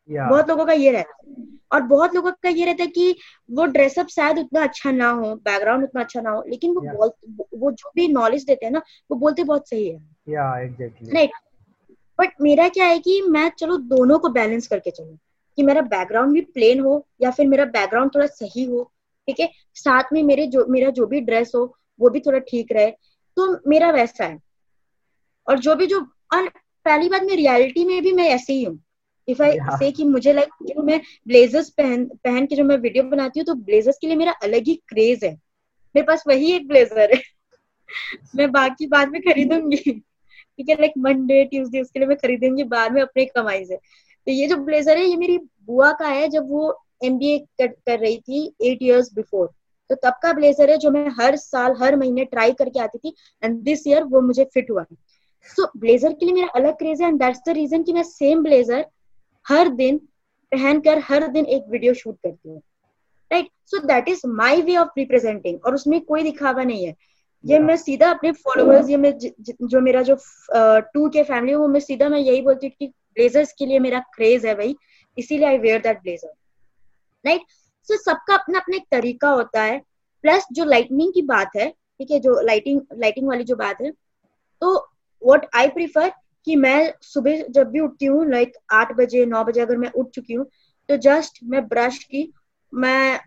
या 0.10 0.27
बहुत 0.29 0.49
लोगों 0.49 0.65
का 0.65 0.73
ये 0.73 0.91
रहता 0.91 1.13
है। 1.17 1.47
और 1.71 1.82
बहुत 1.82 2.15
लोगों 2.15 2.32
का 2.43 2.49
ये 2.49 2.65
रहता 2.65 2.84
है 2.84 2.89
कि 2.89 3.15
वो 3.49 3.65
ड्रेसअप 3.65 4.08
शायद 4.08 4.39
उतना 4.39 4.63
अच्छा 4.63 4.91
ना 4.91 5.10
हो 5.10 5.34
बैकग्राउंड 5.36 5.84
उतना 5.84 6.01
अच्छा 6.01 6.21
ना 6.21 6.29
हो 6.29 6.43
लेकिन 6.47 6.73
वो 6.75 6.82
Yeah. 6.82 6.95
बोल 6.95 7.12
वो 7.60 7.71
जो 7.71 7.91
भी 7.95 8.08
नॉलेज 8.08 8.43
देते 8.45 8.65
हैं 8.65 8.71
ना 8.73 8.82
वो 9.12 9.17
बोलते 9.17 9.43
बहुत 9.43 9.69
सही 9.69 9.88
है। 9.89 9.99
या 10.29 10.58
एग्जैक्टली 10.60 11.13
राइट 11.13 11.32
बट 12.19 12.34
मेरा 12.41 12.67
क्या 12.69 12.86
है 12.86 12.99
कि 12.99 13.21
मैं 13.29 13.49
चलो 13.60 13.77
दोनों 13.77 14.17
को 14.19 14.29
बैलेंस 14.29 14.67
करके 14.67 14.91
चलूँ। 14.91 15.17
कि 15.58 15.63
मेरा 15.63 15.82
बैकग्राउंड 15.82 16.34
भी 16.34 16.41
प्लेन 16.53 16.79
हो 16.79 17.05
या 17.21 17.32
फिर 17.32 17.47
मेरा 17.47 17.65
बैकग्राउंड 17.67 18.15
थोड़ा 18.15 18.25
सही 18.25 18.63
हो 18.65 18.84
ठीक 19.27 19.39
है? 19.39 19.49
साथ 19.75 20.13
में 20.13 20.21
मेरे 20.23 20.45
जो 20.47 20.65
मेरा 20.69 20.89
जो 20.89 21.05
भी 21.08 21.21
ड्रेस 21.21 21.51
हो 21.55 21.63
वो 21.99 22.10
भी 22.10 22.19
थोड़ा 22.19 22.39
ठीक 22.39 22.71
रहे। 22.71 22.91
तो 23.36 23.70
मेरा 23.70 23.92
वैसा 23.92 24.26
है। 24.26 24.39
और 25.48 25.60
जो 25.60 25.76
भी 25.76 25.88
जो 25.88 26.00
और 26.34 26.48
पहली 26.86 27.10
बात 27.10 27.22
मैं 27.22 27.36
रियलिटी 27.36 27.86
में 27.86 28.02
भी 28.04 28.12
मैं 28.12 28.30
ऐसे 28.30 28.54
ही 28.54 28.63
हूँ। 28.63 28.80
If 29.28 29.44
I. 29.44 29.58
से 29.72 29.92
कि 29.92 30.04
मुझे 30.04 30.34
लाइक 30.34 30.50
जो 30.63 30.84
मैं 30.84 31.02
ब्लेजर्स 31.28 31.70
पहन 31.70 32.06
पहन 32.06 32.46
के 32.46 32.56
जो 32.56 32.63
मैं 32.63 32.78
वीडियो 32.78 33.04
बनाती 33.04 33.39
हूँ 33.39 33.46
तो 33.46 33.54
ब्लेजर्स 33.54 33.98
के 33.98 34.08
लिए 34.08 34.15
मेरा 34.15 34.32
अलग 34.32 34.68
ही 34.68 34.76
क्रेज 34.88 35.24
है। 35.24 35.34
मेरे 35.96 36.06
पास 36.08 36.24
वही 36.28 36.52
एक 36.52 36.68
ब्लेजर 36.68 37.15
है। 37.15 37.22
मैं 38.36 38.52
बाकी 38.52 38.88
बाद 38.88 39.10
में 39.10 39.22
खरीदूँगी। 39.22 39.78
ठीक 39.78 40.70
है 40.70 40.76
लाइक 40.76 40.94
मंडे 40.98 41.44
ट्यूसडे 41.46 41.82
उसके 41.82 42.00
लिए 42.00 42.08
मैं 42.08 42.18
खरीदूँगी 42.18 42.63
बाद 42.63 42.92
में 42.92 43.02
अपने 43.02 43.26
कमाई 43.26 43.65
से। 43.65 43.76
तो 43.76 44.32
ये 44.32 44.48
जो 44.48 44.58
ब्लेजर 44.58 44.98
है 44.98 45.06
ये 45.06 45.15
मेरी 45.15 45.38
बुआ 45.38 45.92
का 45.92 46.08
है 46.08 46.28
जब 46.28 46.50
वो 46.50 46.82
एमबीए 47.04 47.39
कर, 47.39 47.68
कर 47.68 48.00
रही 48.00 48.18
थी 48.18 48.56
एट 48.62 48.80
इयर्स 48.82 49.13
बिफोर 49.13 49.54
तो 49.89 49.95
तब 49.95 50.13
का 50.23 50.34
ब्लेजर 50.34 50.69
है 50.69 50.78
जो 50.78 50.91
मैं 50.91 51.08
हर 51.19 51.36
साल 51.36 51.75
हर 51.80 51.95
महीने 51.95 52.25
ट्राई 52.25 52.52
करके 52.52 52.80
आती 52.80 52.97
थी 52.97 53.15
एंड 53.43 53.60
दिस 53.62 53.88
ईयर 53.88 54.04
वो 54.04 54.21
मुझे 54.21 54.45
फिट 54.54 54.71
हुआ। 54.71 54.86
सो 55.56 55.71
ब्लेजर 55.78 56.13
के 56.13 56.25
लिए 56.25 56.36
मेरा 56.36 56.47
अलग 56.47 56.73
क्रेज 56.73 57.02
है 57.02 57.08
एंड 57.08 57.19
दैट्स 57.19 57.39
द 57.45 57.49
रीजन 57.49 57.84
कि 57.84 57.93
मैं 57.93 58.04
सेम 58.04 58.43
ब्लेजर 58.43 58.86
हर 59.47 59.69
दिन 59.69 59.97
पहनकर 60.52 60.97
हर 60.97 61.28
दिन 61.28 61.45
एक 61.45 61.63
वीडियो 61.69 61.93
शूट 61.93 62.17
करती 62.23 62.49
हूँ। 62.49 62.62
Right 63.32 63.49
so 63.65 63.80
that 63.80 64.10
is 64.10 64.21
my 64.28 64.62
way 64.62 64.78
of 64.78 64.89
representing 64.97 65.60
और 65.65 65.75
उसमें 65.75 66.02
कोई 66.02 66.23
दिखावा 66.23 66.63
नहीं 66.63 66.86
है। 66.86 66.95
ये 67.45 67.56
Yeah. 67.56 67.67
मैं 67.67 67.75
सीधा 67.78 68.10
अपने 68.10 68.32
फॉलोअर्स 68.32 68.89
ये 68.89 68.97
मैं 68.97 69.17
जि- 69.17 69.32
जि- 69.41 69.56
जो 69.63 69.82
मेरा 69.82 70.02
जो 70.02 70.17
टू 70.93 71.10
के 71.10 71.23
फैमिली 71.23 71.52
है 71.52 71.58
वो 71.58 71.67
मैं 71.67 71.80
सीधा 71.80 72.10
मैं 72.10 72.19
यही 72.19 72.41
बोलती 72.41 72.67
हूँ 72.67 72.73
कि 72.80 72.88
ब्लेजर्स 72.88 73.54
के 73.54 73.65
लिए 73.65 73.80
मेरा 73.80 73.99
क्रेज 73.99 74.45
है 74.45 74.56
भाई 74.56 74.75
इसीलिए 75.17 75.47
I 75.47 75.58
wear 75.58 75.82
that 75.82 76.02
blazer 76.02 76.34
right 77.25 77.41
so 77.88 77.98
सबका 77.98 78.36
अपना 78.36 78.60
अपना 78.60 78.75
एक 78.75 78.86
तरीका 78.92 79.30
होता 79.30 79.62
है। 79.62 79.80
प्लस 80.23 80.46
जो 80.52 80.65
लाइटनिंग 80.65 81.13
की 81.13 81.21
बात 81.23 81.52
है, 81.56 81.69
ठीक 81.69 82.12
है, 82.12 82.19
जो 82.19 82.40
लाइटिंग 82.42 82.82
लाइटिंग 82.94 83.27
वाली 83.27 83.44
जो 83.44 83.56
बात 83.56 83.82
है 83.82 83.92
तो 84.62 84.75
व्हाट 85.21 85.46
आई 85.56 85.67
प्रीफर 85.69 86.12
कि 86.48 86.56
मैं 86.56 86.94
सुबह 87.04 87.44
जब 87.50 87.69
भी 87.71 87.80
उठती 87.80 88.06
हूँ 88.06 88.25
लाइक 88.30 88.54
आठ 88.71 88.94
बजे, 88.96 89.25
नौ 89.25 89.44
बजे 89.44 89.62
अगर 89.62 89.77
मैं 89.77 89.92
उठ 89.92 90.10
चुकी 90.15 90.34
हूँ 90.34 90.46
तो 90.90 90.98
जस्ट 90.98 91.40
मैं 91.44 91.67
ब्रश 91.67 91.98
की, 92.04 92.32
मैं 92.73 93.19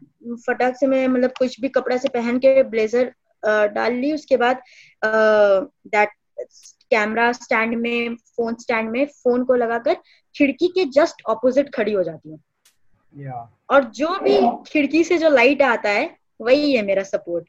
फटाक 0.46 0.76
से 0.76 0.86
मैं 0.86 1.07
मतलब 1.09 1.32
कुछ 1.38 1.61
भी 1.61 1.68
कपड़ा 1.68 1.96
से 1.96 2.09
पहन 2.09 2.38
के 2.38 2.62
ब्लेजर 2.64 3.12
डाल 3.42 3.92
ली, 3.94 4.12
उसके 4.12 4.36
बाद 4.36 4.62
दैट 4.94 6.11
कैमरा 6.90 7.30
स्टैंड 7.32 7.74
में 7.80 8.14
फ़ोन 8.36 8.55
स्टैंड 8.61 8.90
में 8.90 9.05
फ़ोन 9.07 9.44
को 9.44 9.55
लगाकर 9.55 9.94
खिड़की 10.34 10.68
के 10.68 10.84
जस्ट 10.92 11.22
ऑपोजिट 11.26 11.74
खड़ी 11.74 11.92
हो 11.92 12.03
जाती 12.03 12.30
हूँ। 12.30 12.38
और 13.70 13.84
जो 13.84 14.18
भी 14.18 14.38
खिड़की 14.66 15.04
से 15.04 15.18
जो 15.18 15.28
लाइट 15.28 15.62
आता 15.62 15.90
है, 15.90 16.16
वही 16.40 16.72
है 16.72 16.82
मेरा 16.82 17.02
सपोर्ट 17.02 17.48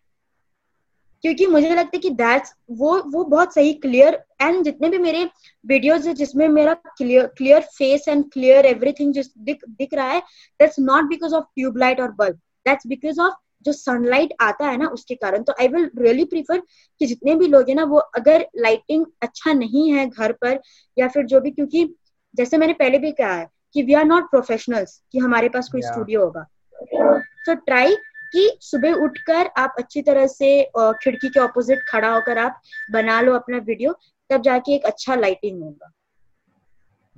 क्योंकि 1.23 1.45
मुझे 1.45 1.69
लगता 1.69 1.91
है 1.95 1.99
कि 1.99 2.09
दैट्स 2.09 2.53
वो 2.71 2.97
वो 3.01 3.23
बहुत 3.23 3.53
सही 3.53 3.73
क्लियर 3.73 4.23
एंड 4.41 4.63
जितने 4.63 4.89
भी 4.89 4.97
मेरे 4.97 5.29
वीडियोस 5.65 6.05
है 6.05 6.13
जिसमें 6.13 6.47
मेरा 6.47 6.73
clear 6.73 7.27
clear 7.27 7.61
face 7.61 8.07
and 8.07 8.31
clear 8.31 8.65
everything 8.65 9.13
जिस 9.13 9.27
दिख 9.37 9.61
दिख 9.69 9.93
रहा 9.93 10.09
है 10.11 10.19
that's 10.59 10.79
not 10.79 11.03
because 11.03 11.35
of 11.35 11.45
tube light 11.45 12.01
और 12.01 12.11
बल्ब 12.11 12.35
दैट्स 12.65 12.87
बिकॉज़ 12.87 13.21
ऑफ़ 13.21 13.33
जो 13.65 13.71
सनलाइट 13.73 14.33
आता 14.41 14.67
है 14.67 14.77
ना, 14.77 14.87
उसके 14.87 15.15
कारण. 15.15 15.43
तो 15.43 15.53
आई 15.61 15.67
विल 15.67 15.89
रियली 15.97 16.25
प्रीफर 16.25 16.61
कि 16.99 17.05
जितने 17.05 17.35
भी 17.35 17.47
लोग 17.47 17.69
हैं 17.69 17.75
ना, 17.75 17.83
वो 17.83 17.97
अगर 17.97 18.47
लाइटिंग 18.55 19.05
अच्छा 19.21 19.53
नहीं 19.53 19.91
है 19.91 20.07
घर 20.09 20.31
पर, 20.31 20.59
या 20.97 21.07
फिर 21.07 21.25
जो 21.25 21.41
भी, 21.41 21.51
क्योंकि 21.51 21.95
जैसे 22.35 22.57
मैंने 22.57 22.73
पहले 22.73 22.97
भी 22.97 23.11
कहा 23.11 23.33
है 23.33 23.47
कि 23.73 23.83
वी 23.83 23.93
आर 23.93 24.05
नॉट 24.05 24.29
प्रोफेशनल्स 24.29 25.01
कि 25.11 25.19
हमारे 25.19 25.49
पास 25.49 25.69
कोई 25.71 25.81
स्टूडियो 25.81 26.19
yeah. 26.19 26.27
होगा। 26.27 27.21
तो 27.45 27.53
ट्राई 27.53 27.95
कि 28.33 28.57
सुबह 28.61 28.93
उठकर 28.93 29.47
आप 29.57 29.75
अच्छी 29.77 30.01
तरह 30.01 30.27
से 30.27 30.63
खिड़की 30.77 31.29
के 31.29 31.39
ऑपोजिट 31.39 31.79
खड़ा 31.89 32.13
होकर 32.13 32.37
आप 32.37 32.61
बना 32.91 33.21
लो 33.21 33.33
अपना 33.33 33.57
वीडियो 33.57 33.93
तब 34.29 34.41
जाके 34.41 34.75
एक 34.75 34.85
अच्छा 34.85 35.15
लाइटिंग 35.15 35.63
होगा। 35.63 35.91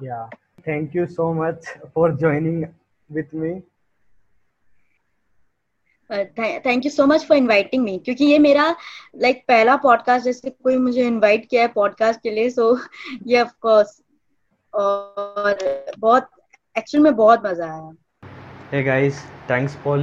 या 0.03 0.29
thank 0.67 0.95
you 0.95 1.05
so 1.05 1.33
much 1.33 1.77
for 1.95 2.15
joining 2.15 2.65
with 3.11 3.35
me 3.35 3.53
thank 6.67 6.85
you 6.85 6.91
so 6.91 7.05
much 7.05 7.25
for 7.25 7.37
inviting 7.37 7.83
me 7.83 7.97
क्योंकि 7.97 8.25
ये 8.25 8.39
मेरा 8.39 8.75
लाइक 9.15 9.35
like, 9.35 9.47
पहला 9.47 9.75
पॉडकास्ट 9.75 10.25
जैसे 10.25 10.49
कोई 10.49 10.77
मुझे 10.77 11.07
इनवाइट 11.07 11.49
किया 11.49 11.61
है 11.61 11.67
पॉडकास्ट 11.67 12.21
के 12.21 12.29
लिए 12.29 12.49
सो 12.49 12.79
ये 13.27 13.41
ऑफ़ 13.41 13.51
कोर्स 13.61 14.01
और 14.73 15.57
बहुत 15.99 16.29
एक्चुअल 16.77 17.03
में 17.03 17.15
बहुत 17.15 17.45
मज़ा 17.45 17.65
आया। 17.65 17.91
Hey 18.71 18.81
guys 18.83 19.19
thanks 19.49 19.75
for 19.83 19.97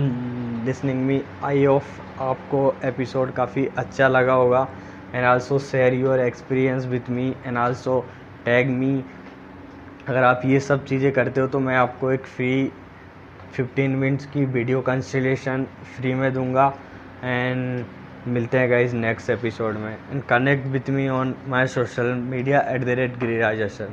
listening 0.66 1.01
me 1.07 1.20
I 1.45 1.64
hope 1.66 2.01
आपको 2.23 2.61
एपिसोड 2.85 3.33
काफ़ी 3.35 3.66
अच्छा 3.79 4.07
लगा 4.09 4.33
होगा। 4.33 4.66
And 5.14 5.25
also 5.25 5.59
share 5.59 5.95
your 5.95 6.20
experience 6.20 6.87
with 6.87 7.11
me 7.11 7.29
and 7.47 7.59
also 7.59 7.99
tag 8.45 8.70
me 8.70 8.93
अगर 10.09 10.23
आप 10.23 10.43
ये 10.45 10.61
सब 10.61 10.85
चीज़ें 10.85 11.11
करते 11.12 11.41
हो 11.41 11.47
तो 11.47 11.61
मैं 11.61 11.77
आपको 11.77 12.12
एक 12.12 12.27
फ्री 12.27 12.70
15 13.59 13.97
मिनट्स 13.97 14.27
की 14.27 14.45
वीडियो 14.47 14.81
कंसलेशन 14.83 15.66
फ्री 15.97 16.14
में 16.14 16.33
दूँगा। 16.35 16.66
एंड 17.25 17.85
मिलते 18.29 18.59
हैं 18.59 18.70
गाइज़ 18.70 18.95
नेक्स्ट 18.97 19.31
एपिसोड 19.31 19.77
में। 19.77 19.93
And 19.93 20.23
connect 20.25 20.66
with 20.68 20.91
me 20.91 21.09
on 21.11 21.35
my 21.49 21.66
social 21.66 22.14
media 22.31 22.61
at 22.70 22.85
the 22.85 22.99
rate 23.01 23.18
Giriraj 23.18 23.61
असल 23.61 23.93